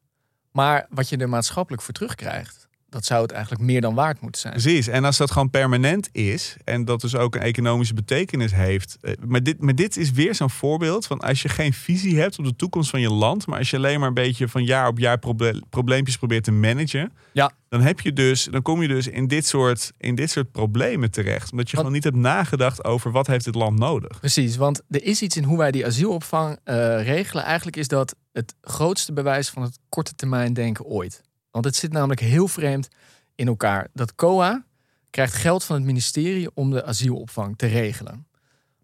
Maar 0.51 0.85
wat 0.89 1.09
je 1.09 1.17
er 1.17 1.29
maatschappelijk 1.29 1.83
voor 1.83 1.93
terugkrijgt, 1.93 2.64
dat 2.95 3.05
zou 3.05 3.21
het 3.21 3.31
eigenlijk 3.31 3.63
meer 3.63 3.81
dan 3.81 3.93
waard 3.95 4.21
moeten 4.21 4.41
zijn. 4.41 4.53
Precies. 4.53 4.87
En 4.87 5.03
als 5.05 5.17
dat 5.17 5.31
gewoon 5.31 5.49
permanent 5.49 6.09
is 6.11 6.55
en 6.63 6.85
dat 6.85 7.01
dus 7.01 7.15
ook 7.15 7.35
een 7.35 7.41
economische 7.41 7.93
betekenis 7.93 8.53
heeft. 8.53 8.97
eh, 9.01 9.13
Maar 9.27 9.43
dit, 9.43 9.61
maar 9.61 9.75
dit 9.75 9.97
is 9.97 10.11
weer 10.11 10.35
zo'n 10.35 10.49
voorbeeld 10.49 11.05
van 11.05 11.19
als 11.19 11.41
je 11.41 11.49
geen 11.49 11.73
visie 11.73 12.19
hebt 12.19 12.39
op 12.39 12.45
de 12.45 12.55
toekomst 12.55 12.89
van 12.89 13.01
je 13.01 13.09
land, 13.11 13.47
maar 13.47 13.57
als 13.59 13.69
je 13.69 13.77
alleen 13.77 13.99
maar 13.99 14.07
een 14.07 14.13
beetje 14.13 14.47
van 14.47 14.63
jaar 14.63 14.87
op 14.87 14.99
jaar 14.99 15.17
proble- 15.19 15.61
probleempjes 15.69 16.17
probeert 16.17 16.43
te 16.43 16.51
managen, 16.51 17.11
Ja. 17.33 17.51
dan 17.69 17.81
heb 17.81 17.99
je 17.99 18.13
dus, 18.13 18.43
dan 18.51 18.61
kom 18.61 18.81
je 18.81 18.87
dus 18.87 19.07
in 19.07 19.27
dit 19.27 19.45
soort, 19.45 19.91
in 19.97 20.15
dit 20.15 20.29
soort 20.31 20.51
problemen 20.51 21.11
terecht. 21.11 21.51
Omdat 21.51 21.69
je 21.69 21.75
Want- 21.75 21.87
gewoon 21.87 21.91
niet 21.91 22.03
hebt 22.03 22.15
nagedacht 22.15 22.83
over 22.83 23.11
wat 23.11 23.27
heeft 23.27 23.45
dit 23.45 23.55
land 23.55 23.79
nodig. 23.79 24.19
Precies, 24.19 24.55
want 24.55 24.81
er 24.89 25.03
is 25.03 25.21
iets 25.21 25.37
in 25.37 25.43
hoe 25.43 25.57
wij 25.57 25.71
die 25.71 25.85
asielopvang 25.85 26.59
eh, 26.63 26.75
regelen. 27.03 27.43
Eigenlijk 27.43 27.77
is 27.77 27.87
dat 27.87 28.15
het 28.31 28.55
grootste 28.61 29.13
bewijs 29.13 29.49
van 29.49 29.61
het 29.61 29.79
korte 29.89 30.15
termijn 30.15 30.53
denken 30.53 30.85
ooit. 30.85 31.21
Want 31.55 31.67
het 31.67 31.75
zit 31.75 31.91
namelijk 31.91 32.19
heel 32.19 32.47
vreemd 32.47 32.87
in 33.35 33.47
elkaar. 33.47 33.87
Dat 33.93 34.15
COA 34.15 34.65
krijgt 35.09 35.33
geld 35.33 35.63
van 35.63 35.75
het 35.75 35.85
ministerie 35.85 36.49
om 36.53 36.71
de 36.71 36.85
asielopvang 36.85 37.57
te 37.57 37.65
regelen. 37.65 38.27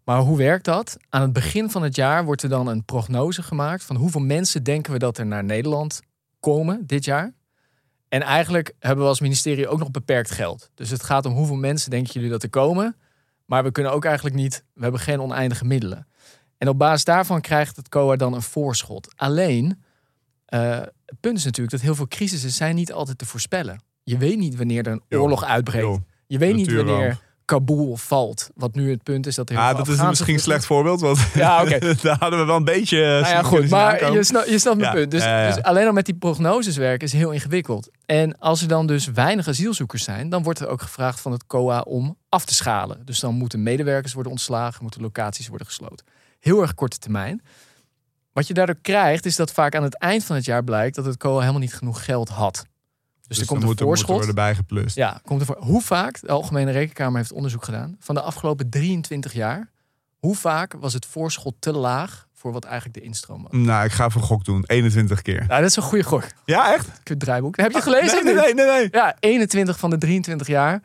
Maar 0.03 0.19
hoe 0.19 0.37
werkt 0.37 0.65
dat? 0.65 0.97
Aan 1.09 1.21
het 1.21 1.33
begin 1.33 1.69
van 1.69 1.83
het 1.83 1.95
jaar 1.95 2.25
wordt 2.25 2.43
er 2.43 2.49
dan 2.49 2.67
een 2.67 2.85
prognose 2.85 3.43
gemaakt 3.43 3.83
van 3.83 3.95
hoeveel 3.95 4.21
mensen 4.21 4.63
denken 4.63 4.93
we 4.93 4.99
dat 4.99 5.17
er 5.17 5.25
naar 5.25 5.43
Nederland 5.43 6.01
komen 6.39 6.87
dit 6.87 7.05
jaar. 7.05 7.33
En 8.09 8.21
eigenlijk 8.21 8.73
hebben 8.79 9.03
we 9.03 9.09
als 9.09 9.19
ministerie 9.19 9.67
ook 9.67 9.79
nog 9.79 9.91
beperkt 9.91 10.31
geld. 10.31 10.69
Dus 10.73 10.89
het 10.89 11.03
gaat 11.03 11.25
om 11.25 11.33
hoeveel 11.33 11.55
mensen 11.55 11.89
denken 11.89 12.13
jullie 12.13 12.29
dat 12.29 12.43
er 12.43 12.49
komen. 12.49 12.95
Maar 13.45 13.63
we 13.63 13.71
kunnen 13.71 13.91
ook 13.91 14.05
eigenlijk 14.05 14.35
niet, 14.35 14.63
we 14.73 14.81
hebben 14.81 15.01
geen 15.01 15.21
oneindige 15.21 15.65
middelen. 15.65 16.07
En 16.57 16.67
op 16.67 16.77
basis 16.77 17.03
daarvan 17.03 17.41
krijgt 17.41 17.75
het 17.75 17.89
COA 17.89 18.15
dan 18.15 18.33
een 18.33 18.41
voorschot. 18.41 19.13
Alleen, 19.15 19.83
eh, 20.51 20.69
het 21.05 21.19
punt 21.19 21.37
is 21.37 21.43
natuurlijk 21.43 21.71
dat 21.71 21.81
heel 21.81 21.95
veel 21.95 22.07
crisissen 22.07 22.49
zijn 22.51 22.75
niet 22.75 22.93
altijd 22.93 23.17
te 23.17 23.25
voorspellen. 23.25 23.81
Je 24.03 24.17
weet 24.17 24.37
niet 24.37 24.55
wanneer 24.55 24.85
er 24.85 24.91
een 24.91 25.01
Jo, 25.07 25.21
oorlog 25.21 25.43
uitbreekt. 25.43 25.85
jo, 25.85 26.03
je 26.27 26.37
weet 26.37 26.55
niet 26.55 26.73
wanneer 26.73 27.19
Kabul 27.45 27.95
valt. 27.97 28.49
Wat 28.55 28.75
nu 28.75 28.89
het 28.89 29.03
punt 29.03 29.27
is 29.27 29.35
dat 29.35 29.49
er 29.49 29.55
heel 29.55 29.63
Ah, 29.63 29.75
veel 29.75 29.85
dat 29.85 29.87
is 29.95 30.01
misschien 30.01 30.33
een 30.33 30.39
slecht 30.39 30.65
voorbeeld, 30.65 31.01
want 31.01 31.19
Ja, 31.33 31.61
oké. 31.61 31.79
daar 32.01 32.17
hadden 32.19 32.39
we 32.39 32.45
wel 32.45 32.55
een 32.55 32.63
beetje... 32.63 32.97
eh, 33.03 33.09
Nou 33.21 33.27
ja, 33.27 33.43
goed. 33.43 33.69
Maar 33.69 34.11
je 34.13 34.23
snapt, 34.23 34.49
je 34.49 34.59
snapt 34.59 34.77
mijn 34.77 34.89
Ja, 34.91 34.97
punt. 34.97 35.11
Dus, 35.11 35.23
ja, 35.23 35.41
ja. 35.47 35.53
dus 35.53 35.63
alleen 35.63 35.87
al 35.87 35.93
met 35.93 36.05
die 36.05 36.15
prognoses 36.15 36.77
werken 36.77 37.07
is 37.07 37.13
heel 37.13 37.31
ingewikkeld. 37.31 37.89
En 38.05 38.37
als 38.39 38.61
er 38.61 38.67
dan 38.67 38.87
dus 38.87 39.05
weinig 39.05 39.47
asielzoekers 39.47 40.03
zijn, 40.03 40.29
dan 40.29 40.43
wordt 40.43 40.59
er 40.59 40.67
ook 40.67 40.81
gevraagd 40.81 41.19
van 41.19 41.31
het 41.31 41.47
COA 41.47 41.79
om 41.81 42.17
af 42.29 42.45
te 42.45 42.53
schalen. 42.53 43.01
Dus 43.05 43.19
dan 43.19 43.35
moeten 43.35 43.63
medewerkers 43.63 44.13
worden 44.13 44.31
ontslagen, 44.31 44.81
moeten 44.81 45.01
locaties 45.01 45.47
worden 45.47 45.67
gesloten. 45.67 46.05
Heel 46.39 46.61
erg 46.61 46.73
korte 46.73 46.97
termijn. 46.97 47.41
Wat 48.33 48.47
je 48.47 48.53
daardoor 48.53 48.77
krijgt, 48.81 49.25
is 49.25 49.35
dat 49.35 49.51
vaak 49.51 49.75
aan 49.75 49.83
het 49.83 49.97
eind 49.97 50.23
van 50.23 50.35
het 50.35 50.45
jaar 50.45 50.63
blijkt 50.63 50.95
dat 50.95 51.05
het 51.05 51.17
COA 51.17 51.39
helemaal 51.39 51.59
niet 51.59 51.73
genoeg 51.73 52.05
geld 52.05 52.29
had. 52.29 52.65
Dus, 53.27 53.39
er 53.39 53.45
dan 53.47 53.57
komt 53.57 53.79
een 53.79 53.85
voorschot. 53.85 54.15
worden 54.15 54.35
bijgeplust. 54.35 54.95
Ja, 54.95 55.19
komt 55.25 55.39
er 55.39 55.45
voor. 55.45 55.57
Hoe 55.59 55.81
vaak, 55.81 56.21
de 56.21 56.27
Algemene 56.27 56.71
Rekenkamer 56.71 57.17
heeft 57.17 57.31
onderzoek 57.31 57.63
gedaan, 57.63 57.95
van 57.99 58.15
de 58.15 58.21
afgelopen 58.21 58.69
23 58.69 59.33
jaar, 59.33 59.69
hoe 60.17 60.35
vaak 60.35 60.73
was 60.79 60.93
het 60.93 61.05
voorschot 61.05 61.55
te 61.59 61.71
laag 61.71 62.27
voor 62.33 62.51
wat 62.51 62.63
eigenlijk 62.65 62.93
de 62.95 63.01
instroom 63.01 63.41
was? 63.43 63.51
Nou, 63.51 63.85
ik 63.85 63.91
ga 63.91 64.03
een 64.03 64.11
gok 64.11 64.45
doen. 64.45 64.63
21 64.65 65.21
keer. 65.21 65.45
Nou, 65.47 65.61
dat 65.61 65.69
is 65.69 65.75
een 65.75 65.83
goede 65.83 66.03
gok. 66.03 66.23
Ja, 66.45 66.73
echt? 66.73 66.87
Het 67.03 67.19
draaiboek. 67.19 67.57
Heb 67.57 67.71
je 67.71 67.75
het 67.77 67.83
gelezen? 67.83 68.17
Ah, 68.17 68.23
Nee, 68.23 68.33
nee, 68.33 68.53
nee, 68.53 68.65
nee. 68.65 68.77
nee. 68.79 68.87
Ja, 68.91 69.15
21 69.19 69.79
van 69.79 69.89
de 69.89 69.97
23 69.97 70.47
jaar 70.47 70.81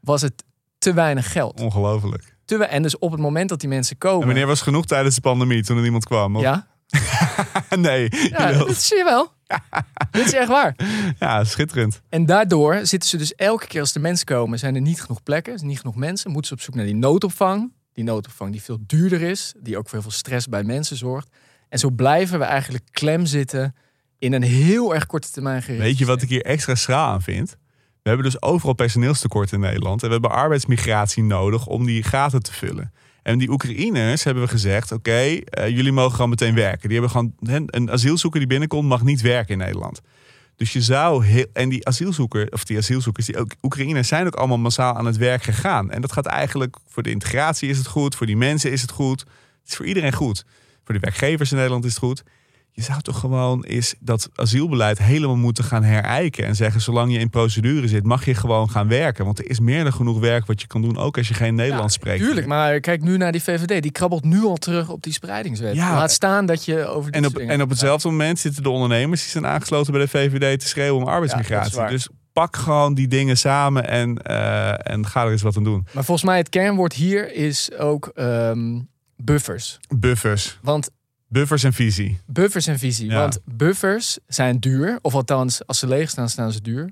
was 0.00 0.22
het 0.22 0.44
te 0.78 0.92
weinig 0.92 1.32
geld. 1.32 1.60
Ongelooflijk. 1.60 2.36
Te 2.48 2.64
en 2.64 2.82
dus 2.82 2.98
op 2.98 3.10
het 3.10 3.20
moment 3.20 3.48
dat 3.48 3.60
die 3.60 3.68
mensen 3.68 3.98
komen. 3.98 4.20
En 4.20 4.26
wanneer 4.26 4.46
was 4.46 4.60
genoeg 4.60 4.86
tijdens 4.86 5.14
de 5.14 5.20
pandemie, 5.20 5.62
toen 5.64 5.76
er 5.76 5.82
niemand 5.82 6.04
kwam? 6.04 6.36
Of- 6.36 6.42
Ja, 6.42 6.66
nee. 7.76 8.08
ja 8.28 8.52
dat 8.52 8.74
zie 8.76 8.96
je 8.96 9.04
wel. 9.04 9.32
Dit 10.10 10.26
is 10.26 10.32
echt 10.32 10.48
waar. 10.48 10.76
Ja, 11.18 11.44
schitterend. 11.44 12.00
En 12.08 12.26
daardoor 12.26 12.78
zitten 12.86 13.08
ze 13.08 13.16
dus 13.16 13.34
elke 13.34 13.66
keer 13.66 13.80
als 13.80 13.92
de 13.92 14.00
mensen 14.00 14.26
komen, 14.26 14.58
zijn 14.58 14.74
er 14.74 14.80
niet 14.80 15.02
genoeg 15.02 15.22
plekken, 15.22 15.66
niet 15.66 15.78
genoeg 15.80 15.94
mensen. 15.96 16.30
Moeten 16.30 16.48
ze 16.48 16.54
op 16.54 16.60
zoek 16.60 16.74
naar 16.74 16.84
die 16.84 16.94
noodopvang. 16.94 17.72
Die 17.92 18.04
noodopvang 18.04 18.52
die 18.52 18.62
veel 18.62 18.78
duurder 18.86 19.22
is, 19.22 19.52
die 19.60 19.76
ook 19.78 19.84
voor 19.84 19.92
heel 19.98 20.02
veel 20.02 20.18
stress 20.18 20.48
bij 20.48 20.62
mensen 20.62 20.96
zorgt. 20.96 21.28
En 21.68 21.78
zo 21.78 21.90
blijven 21.90 22.38
we 22.38 22.44
eigenlijk 22.44 22.84
klem 22.90 23.26
zitten 23.26 23.74
in 24.18 24.32
een 24.32 24.42
heel 24.42 24.94
erg 24.94 25.06
korte 25.06 25.30
termijn 25.30 25.62
gericht. 25.62 25.82
Weet 25.82 25.98
je 25.98 26.06
wat 26.06 26.22
ik 26.22 26.28
hier 26.28 26.42
extra 26.44 26.74
schraal 26.74 27.12
aan 27.12 27.22
vind? 27.22 27.56
We 28.08 28.14
hebben 28.14 28.32
dus 28.32 28.42
overal 28.42 28.74
personeelstekort 28.74 29.52
in 29.52 29.60
Nederland. 29.60 30.02
En 30.02 30.06
we 30.06 30.12
hebben 30.12 30.30
arbeidsmigratie 30.30 31.22
nodig 31.22 31.66
om 31.66 31.86
die 31.86 32.02
gaten 32.02 32.42
te 32.42 32.52
vullen. 32.52 32.92
En 33.22 33.38
die 33.38 33.50
Oekraïners 33.50 34.24
hebben 34.24 34.42
we 34.42 34.48
gezegd: 34.48 34.92
oké, 34.92 35.10
eh, 35.10 35.68
jullie 35.68 35.92
mogen 35.92 36.14
gewoon 36.14 36.28
meteen 36.28 36.54
werken. 36.54 36.88
Die 36.88 36.98
hebben 36.98 37.10
gewoon, 37.10 37.32
een 37.66 37.90
asielzoeker 37.90 38.40
die 38.40 38.48
binnenkomt 38.48 38.88
mag 38.88 39.02
niet 39.02 39.20
werken 39.20 39.52
in 39.52 39.58
Nederland. 39.58 40.00
Dus 40.56 40.72
je 40.72 40.82
zou 40.82 41.24
heel, 41.24 41.46
en 41.52 41.68
die 41.68 41.86
asielzoeker, 41.86 42.52
of 42.52 42.64
die 42.64 42.76
asielzoekers, 42.76 43.26
die 43.26 43.38
ook 43.38 43.54
Oekraïners 43.62 44.08
zijn 44.08 44.26
ook 44.26 44.34
allemaal 44.34 44.58
massaal 44.58 44.94
aan 44.94 45.06
het 45.06 45.16
werk 45.16 45.42
gegaan. 45.42 45.90
En 45.90 46.00
dat 46.00 46.12
gaat 46.12 46.26
eigenlijk 46.26 46.76
voor 46.86 47.02
de 47.02 47.10
integratie 47.10 47.68
is 47.68 47.78
het 47.78 47.86
goed, 47.86 48.14
voor 48.14 48.26
die 48.26 48.36
mensen 48.36 48.70
is 48.70 48.82
het 48.82 48.90
goed. 48.90 49.20
Het 49.20 49.68
is 49.68 49.76
voor 49.76 49.86
iedereen 49.86 50.12
goed. 50.12 50.44
Voor 50.84 50.94
de 50.94 51.00
werkgevers 51.00 51.50
in 51.50 51.56
Nederland 51.56 51.84
is 51.84 51.90
het 51.90 52.00
goed. 52.00 52.22
Je 52.78 52.84
zou 52.84 53.00
toch 53.00 53.18
gewoon 53.18 53.64
eens 53.64 53.94
dat 54.00 54.28
asielbeleid 54.34 54.98
helemaal 54.98 55.36
moeten 55.36 55.64
gaan 55.64 55.82
herijken. 55.82 56.46
En 56.46 56.56
zeggen, 56.56 56.80
zolang 56.80 57.12
je 57.12 57.18
in 57.18 57.30
procedure 57.30 57.88
zit, 57.88 58.04
mag 58.04 58.24
je 58.24 58.34
gewoon 58.34 58.70
gaan 58.70 58.88
werken. 58.88 59.24
Want 59.24 59.38
er 59.38 59.50
is 59.50 59.60
meer 59.60 59.82
dan 59.82 59.92
genoeg 59.92 60.18
werk 60.18 60.46
wat 60.46 60.60
je 60.60 60.66
kan 60.66 60.82
doen, 60.82 60.96
ook 60.96 61.16
als 61.16 61.28
je 61.28 61.34
geen 61.34 61.54
Nederlands 61.54 61.94
Ja, 61.94 62.00
spreekt. 62.00 62.22
Tuurlijk, 62.24 62.46
maar 62.46 62.80
kijk 62.80 63.02
nu 63.02 63.16
naar 63.16 63.32
die 63.32 63.42
VVD. 63.42 63.82
Die 63.82 63.90
krabbelt 63.90 64.24
nu 64.24 64.42
al 64.42 64.56
terug 64.56 64.88
op 64.88 65.02
die 65.02 65.12
spreidingswet. 65.12 65.74
Ja. 65.74 65.94
Laat 65.94 66.12
staan 66.12 66.46
dat 66.46 66.64
je 66.64 66.86
over 66.86 67.12
die 67.12 67.20
En 67.20 67.26
op, 67.26 67.36
en 67.36 67.62
op 67.62 67.68
hetzelfde 67.68 68.08
moment 68.08 68.38
zitten 68.38 68.62
de 68.62 68.70
ondernemers 68.70 69.22
die 69.22 69.30
zijn 69.30 69.46
aangesloten 69.46 69.92
bij 69.92 70.00
de 70.00 70.08
VVD 70.08 70.60
te 70.60 70.66
schreeuwen 70.66 71.02
om 71.02 71.08
arbeidsmigratie. 71.08 71.86
dus 71.86 72.08
pak 72.32 72.56
gewoon 72.56 72.94
die 72.94 73.08
dingen 73.08 73.36
samen 73.36 73.88
en, 73.88 74.18
eh, 74.18 74.92
en 74.92 75.06
ga 75.06 75.24
er 75.24 75.30
eens 75.30 75.42
wat 75.42 75.56
aan 75.56 75.64
doen. 75.64 75.86
Maar 75.92 76.04
volgens 76.04 76.26
mij 76.26 76.36
het 76.36 76.48
kernwoord 76.48 76.92
hier 76.92 77.34
is 77.34 77.72
ook 77.78 78.10
ehm, 78.14 78.80
buffers. 79.16 79.78
Buffers. 79.96 80.58
Want 80.62 80.90
Buffers 81.28 81.62
en 81.64 81.72
visie. 81.72 82.18
buffers 82.26 82.66
en 82.66 82.78
visie. 82.78 83.10
Ja. 83.10 83.18
Want 83.20 83.38
buffers 83.44 84.18
zijn 84.26 84.58
duur. 84.58 84.98
Of 85.02 85.14
althans, 85.14 85.66
als 85.66 85.78
ze 85.78 85.86
leeg 85.86 86.10
staan, 86.10 86.28
staan 86.28 86.52
ze 86.52 86.60
duur. 86.62 86.90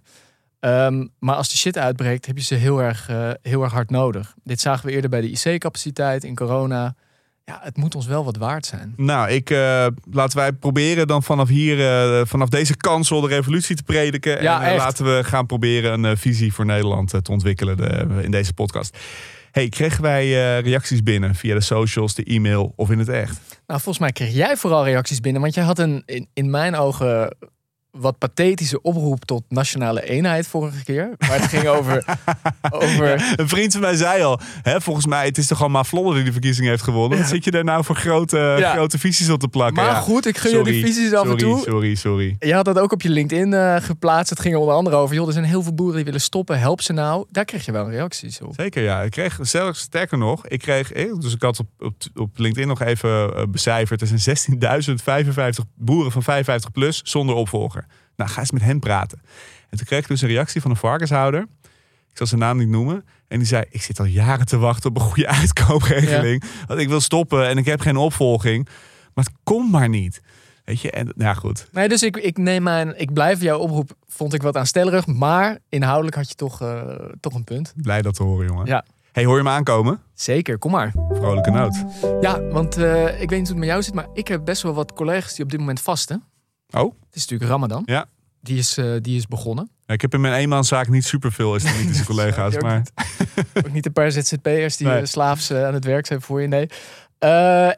Ehm, 0.61 1.07
maar 1.18 1.34
als 1.37 1.49
de 1.51 1.57
shit 1.57 1.78
uitbreekt, 1.78 2.26
heb 2.26 2.37
je 2.37 2.43
ze 2.45 2.55
heel 2.55 2.82
erg, 2.82 3.09
eh, 3.09 3.30
heel 3.43 3.62
erg 3.62 3.72
hard 3.72 3.91
nodig. 3.91 4.34
Dit 4.45 4.61
zagen 4.61 4.87
we 4.87 4.93
eerder 4.93 5.11
bij 5.11 5.20
de 5.20 5.30
IC-capaciteit 5.30 6.24
in 6.24 6.34
corona. 6.34 6.95
Ja, 7.45 7.61
het 7.62 7.76
moet 7.76 7.95
ons 7.95 8.07
wel 8.07 8.24
wat 8.24 8.37
waard 8.37 8.66
zijn. 8.66 8.93
Nou, 8.97 9.30
ik, 9.30 9.51
eh, 9.51 9.87
laten 10.11 10.39
wij 10.39 10.53
proberen 10.53 11.07
dan 11.07 11.22
vanaf 11.22 11.49
hier, 11.49 11.80
eh, 11.80 12.26
vanaf 12.26 12.49
deze 12.49 12.76
kansel 12.76 13.20
de 13.20 13.28
revolutie 13.28 13.76
te 13.76 13.82
prediken. 13.82 14.43
Ja, 14.43 14.62
en 14.70 14.76
laten 14.76 15.05
we 15.05 15.24
gaan 15.24 15.47
proberen 15.47 16.05
een 16.05 16.16
visie 16.16 16.53
voor 16.53 16.64
Nederland 16.66 17.09
te 17.24 17.30
ontwikkelen 17.30 17.76
de- 17.76 18.20
in 18.22 18.30
deze 18.30 18.53
podcast. 18.53 18.97
Hey, 19.57 19.68
kregen 19.68 20.02
wij 20.02 20.24
eh, 20.24 20.64
reacties 20.64 21.02
binnen 21.02 21.34
via 21.34 21.54
de 21.54 21.61
socials, 21.61 22.14
de 22.14 22.24
e-mail 22.24 22.72
of 22.76 22.90
in 22.90 22.98
het 22.98 23.09
echt? 23.09 23.61
Nou, 23.66 23.80
volgens 23.80 23.98
mij 23.98 24.12
kreeg 24.12 24.34
jij 24.34 24.57
vooral 24.57 24.84
reacties 24.84 25.20
binnen. 25.20 25.42
Want 25.42 25.54
jij 25.54 25.64
had 25.64 25.78
een, 25.78 26.02
in, 26.07 26.28
in 26.32 26.50
mijn 26.50 26.74
ogen, 26.74 27.36
wat 27.99 28.16
oproep 28.82 29.24
tot 29.24 29.42
nationale 29.49 30.03
eenheid 30.09 30.47
vorige 30.47 30.84
keer. 30.84 31.14
Maar 31.18 31.40
het 31.40 31.49
ging 31.49 31.66
over... 31.66 32.05
over 32.70 33.34
Een 33.36 33.49
vriend 33.49 33.72
van 33.72 33.80
mij 33.80 33.97
zei 33.97 34.22
al, 34.22 34.40
hè, 34.62 34.80
volgens 34.80 35.07
mij, 35.07 35.24
het 35.24 35.38
is 35.38 35.47
toch 35.47 35.61
allemaal 35.61 35.84
Vlodder 35.84 36.14
die 36.14 36.24
de 36.24 36.32
verkiezing 36.32 36.68
heeft 36.68 36.82
gewonnen. 36.82 37.18
Wat 37.18 37.28
zit 37.28 37.44
je 37.44 37.51
daar 37.51 37.64
nou 37.64 37.84
voor 37.84 37.97
grote, 37.97 38.57
Ja. 38.59 38.72
grote 38.72 38.99
visies 38.99 39.30
op 39.30 39.40
te 39.40 39.49
plakken? 39.49 39.74
maar 39.76 39.92
Ja. 39.92 40.01
goed, 40.01 40.26
ik 40.26 40.38
gun 40.38 40.59
je 40.59 40.64
die 40.64 40.84
visies 40.84 41.12
af 41.12 41.28
en 41.28 41.36
toe. 41.36 41.61
Sorry, 41.64 41.94
sorry. 41.94 42.36
Je 42.38 42.55
had 42.55 42.64
dat 42.64 42.78
ook 42.78 42.92
op 42.92 43.03
je 43.03 43.09
LinkedIn 43.09 43.55
eh, 43.55 43.76
geplaatst. 43.78 44.30
Het 44.30 44.40
ging 44.40 44.55
er 44.55 44.61
onder 44.61 44.74
andere 44.74 44.97
over, 44.97 45.14
joh, 45.14 45.26
er 45.26 45.32
zijn 45.32 45.44
heel 45.44 45.62
veel 45.62 45.74
boeren 45.74 45.97
die 45.97 46.05
willen 46.05 46.20
stoppen. 46.20 46.59
Help 46.59 46.80
ze 46.80 46.92
nou. 46.92 47.26
Daar 47.30 47.44
kreeg 47.44 47.64
je 47.64 47.72
wel 47.72 47.90
reacties 47.90 48.40
op. 48.40 48.55
Zeker, 48.57 48.82
ja. 48.82 49.03
Ik 49.03 49.11
kreeg 49.11 49.38
zelfs 49.40 49.80
sterker 49.80 50.18
nog, 50.18 50.47
ik 50.47 50.59
kreeg, 50.59 50.92
eh, 50.92 51.12
dus 51.18 51.34
ik 51.34 51.42
had 51.42 51.59
op, 51.59 51.66
op, 51.78 51.94
op 52.14 52.38
LinkedIn 52.38 52.68
nog 52.68 52.82
even 52.82 53.36
eh, 53.36 53.42
becijferd. 53.49 54.01
Er 54.01 54.07
zijn 54.07 54.38
16.055 55.59 55.64
boeren 55.74 56.12
van 56.12 56.22
55 56.22 56.70
plus 56.72 57.01
zonder 57.05 57.34
opvolger. 57.34 57.86
Nou, 58.17 58.31
ga 58.31 58.41
eens 58.41 58.51
met 58.51 58.62
hen 58.62 58.79
praten. 58.79 59.21
En 59.71 59.77
toen 59.77 59.87
kreeg 59.87 60.01
ik 60.01 60.09
dus 60.09 60.23
een 60.23 60.29
reactie 60.29 60.61
van 60.61 60.71
een 60.71 60.77
varkenshouder. 60.77 61.47
Ik 62.11 62.23
zal 62.23 62.27
zijn 62.27 62.41
naam 62.41 62.59
niet 62.59 62.69
noemen. 62.69 63.05
En 63.29 63.39
die 63.39 63.47
zei: 63.47 63.64
Ik 63.71 63.83
zit 63.83 63.99
al 63.99 64.05
jaren 64.05 64.47
te 64.47 64.57
wachten 64.57 64.91
op 64.91 64.97
een 64.97 65.03
goede 65.03 65.29
uitkoopregeling. 65.41 66.45
Want 66.67 66.81
ik 66.81 66.89
wil 66.89 67.01
stoppen 67.01 67.49
en 67.49 67.59
ik 67.59 67.64
heb 67.64 67.81
geen 67.81 67.97
opvolging. 67.97 68.69
Maar 69.14 69.25
het 69.25 69.35
komt 69.43 69.71
maar 69.71 69.89
niet. 69.89 70.21
Weet 70.64 70.81
je, 70.81 70.91
en 70.91 71.12
nou 71.17 71.37
goed. 71.37 71.69
Nee, 71.73 71.89
dus 71.89 72.03
ik, 72.03 72.17
ik 72.17 72.39
neem 72.39 72.62
mijn, 72.62 73.01
ik 73.01 73.12
blijf 73.12 73.43
jouw 73.43 73.59
oproep, 73.59 73.91
vond 74.07 74.35
ik 74.35 74.43
wat 74.43 74.57
aanstellerig. 74.57 75.07
Maar 75.07 75.59
inhoudelijk 75.69 76.17
had 76.17 76.29
je 76.29 76.35
toch, 76.35 76.61
eh, 76.61 76.83
toch 77.21 77.35
een 77.35 77.45
punt. 77.45 77.73
Blij 77.77 78.03
dat 78.03 78.14
te 78.14 78.23
horen, 78.23 78.47
jongen. 78.47 78.67
Ja. 78.67 78.85
Hey, 79.12 79.25
hoor 79.25 79.37
je 79.37 79.43
me 79.43 79.51
aankomen? 79.51 80.01
Zeker, 80.14 80.59
kom 80.59 80.71
maar. 80.71 80.93
Vrolijke 81.12 81.51
noot. 81.51 81.85
Ja, 82.21 82.43
want 82.43 82.77
eh, 82.77 83.21
ik 83.21 83.31
weet 83.31 83.39
niet 83.39 83.49
hoe 83.49 83.49
het 83.49 83.57
met 83.57 83.69
jou 83.69 83.83
zit, 83.83 83.95
maar 83.95 84.07
ik 84.12 84.29
heb 84.29 84.45
best 84.45 84.62
wel 84.62 84.75
wat 84.75 84.93
collega's 84.93 85.35
die 85.35 85.45
op 85.45 85.51
dit 85.51 85.61
moment 85.61 85.81
vasten. 85.81 86.23
Oh? 86.71 86.95
Het 87.07 87.14
is 87.17 87.21
natuurlijk 87.21 87.51
Ramadan. 87.51 87.83
Ja. 87.87 88.07
Die 88.41 88.59
is, 88.59 88.77
eh, 88.79 88.93
die 89.01 89.17
is 89.17 89.27
begonnen. 89.27 89.71
Ja, 89.87 89.95
ik 89.95 90.01
heb 90.01 90.14
in 90.14 90.21
mijn 90.21 90.35
eenmanszaak 90.35 90.89
niet 90.89 91.05
superveel 91.05 91.55
islamitische 91.55 92.05
collega's. 92.12 92.55
ook 92.55 92.62
Maar 92.62 92.87
Ook 93.67 93.73
niet 93.73 93.87
een 93.87 93.93
paar 93.93 94.11
ZZP'ers 94.11 94.77
die 94.77 94.87
Nee. 94.87 95.01
eh, 95.01 95.05
slaafs 95.07 95.51
eh, 95.51 95.67
aan 95.67 95.75
het 95.75 95.85
werk 95.85 96.07
zijn 96.07 96.21
voor 96.21 96.41
je, 96.43 96.49
nee. 96.49 96.69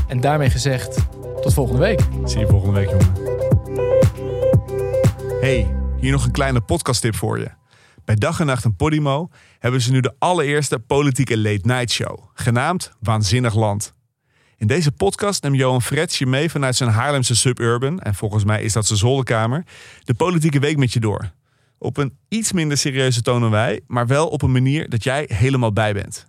En 0.08 0.20
daarmee 0.20 0.50
gezegd, 0.50 0.96
tot 1.40 1.54
volgende 1.54 1.80
week. 1.80 2.00
Zie 2.24 2.40
je 2.40 2.46
volgende 2.46 2.80
week, 2.80 2.90
jongen. 2.90 3.12
Hey, 5.40 5.74
hier 6.00 6.12
nog 6.12 6.24
een 6.24 6.32
kleine 6.32 6.60
podcasttip 6.60 7.14
voor 7.14 7.38
je. 7.38 7.50
Bij 8.04 8.14
Dag 8.14 8.40
en 8.40 8.46
Nacht 8.46 8.64
en 8.64 8.76
Podimo 8.76 9.28
hebben 9.58 9.80
ze 9.80 9.90
nu 9.90 10.00
de 10.00 10.14
allereerste 10.18 10.78
politieke 10.78 11.38
late 11.38 11.60
night 11.62 11.90
show, 11.90 12.18
genaamd 12.34 12.92
Waanzinnig 13.00 13.54
Land. 13.54 13.94
In 14.56 14.66
deze 14.66 14.92
podcast 14.92 15.42
neemt 15.42 15.56
Johan 15.56 15.82
Frets 15.82 16.18
je 16.18 16.26
mee 16.26 16.50
vanuit 16.50 16.76
zijn 16.76 16.90
Haarlemse 16.90 17.34
suburban, 17.34 18.00
en 18.00 18.14
volgens 18.14 18.44
mij 18.44 18.62
is 18.62 18.72
dat 18.72 18.86
zijn 18.86 18.98
zolderkamer, 18.98 19.64
de 20.04 20.14
politieke 20.14 20.58
week 20.58 20.76
met 20.76 20.92
je 20.92 21.00
door. 21.00 21.32
Op 21.82 21.96
een 21.96 22.16
iets 22.28 22.52
minder 22.52 22.76
serieuze 22.76 23.22
toon 23.22 23.40
dan 23.40 23.50
wij, 23.50 23.80
maar 23.86 24.06
wel 24.06 24.28
op 24.28 24.42
een 24.42 24.52
manier 24.52 24.88
dat 24.88 25.04
jij 25.04 25.24
helemaal 25.32 25.72
bij 25.72 25.92
bent. 25.92 26.26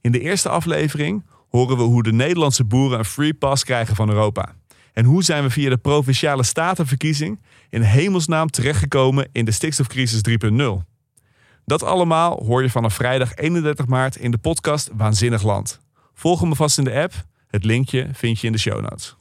In 0.00 0.12
de 0.12 0.20
eerste 0.20 0.48
aflevering 0.48 1.24
horen 1.48 1.76
we 1.76 1.82
hoe 1.82 2.02
de 2.02 2.12
Nederlandse 2.12 2.64
boeren 2.64 2.98
een 2.98 3.04
free 3.04 3.34
pass 3.34 3.64
krijgen 3.64 3.96
van 3.96 4.08
Europa. 4.08 4.54
En 4.92 5.04
hoe 5.04 5.22
zijn 5.22 5.42
we 5.42 5.50
via 5.50 5.68
de 5.68 5.76
provinciale 5.76 6.42
statenverkiezing 6.42 7.40
in 7.70 7.82
hemelsnaam 7.82 8.50
terechtgekomen 8.50 9.28
in 9.32 9.44
de 9.44 9.50
stikstofcrisis 9.50 10.20
3.0? 10.28 10.64
Dat 11.64 11.82
allemaal 11.82 12.44
hoor 12.44 12.62
je 12.62 12.70
vanaf 12.70 12.94
vrijdag 12.94 13.34
31 13.34 13.86
maart 13.86 14.16
in 14.16 14.30
de 14.30 14.38
podcast 14.38 14.90
Waanzinnig 14.92 15.42
Land. 15.42 15.80
Volg 16.14 16.44
me 16.44 16.54
vast 16.54 16.78
in 16.78 16.84
de 16.84 16.92
app. 16.92 17.12
Het 17.46 17.64
linkje 17.64 18.08
vind 18.12 18.40
je 18.40 18.46
in 18.46 18.52
de 18.52 18.58
show 18.58 18.80
notes. 18.80 19.16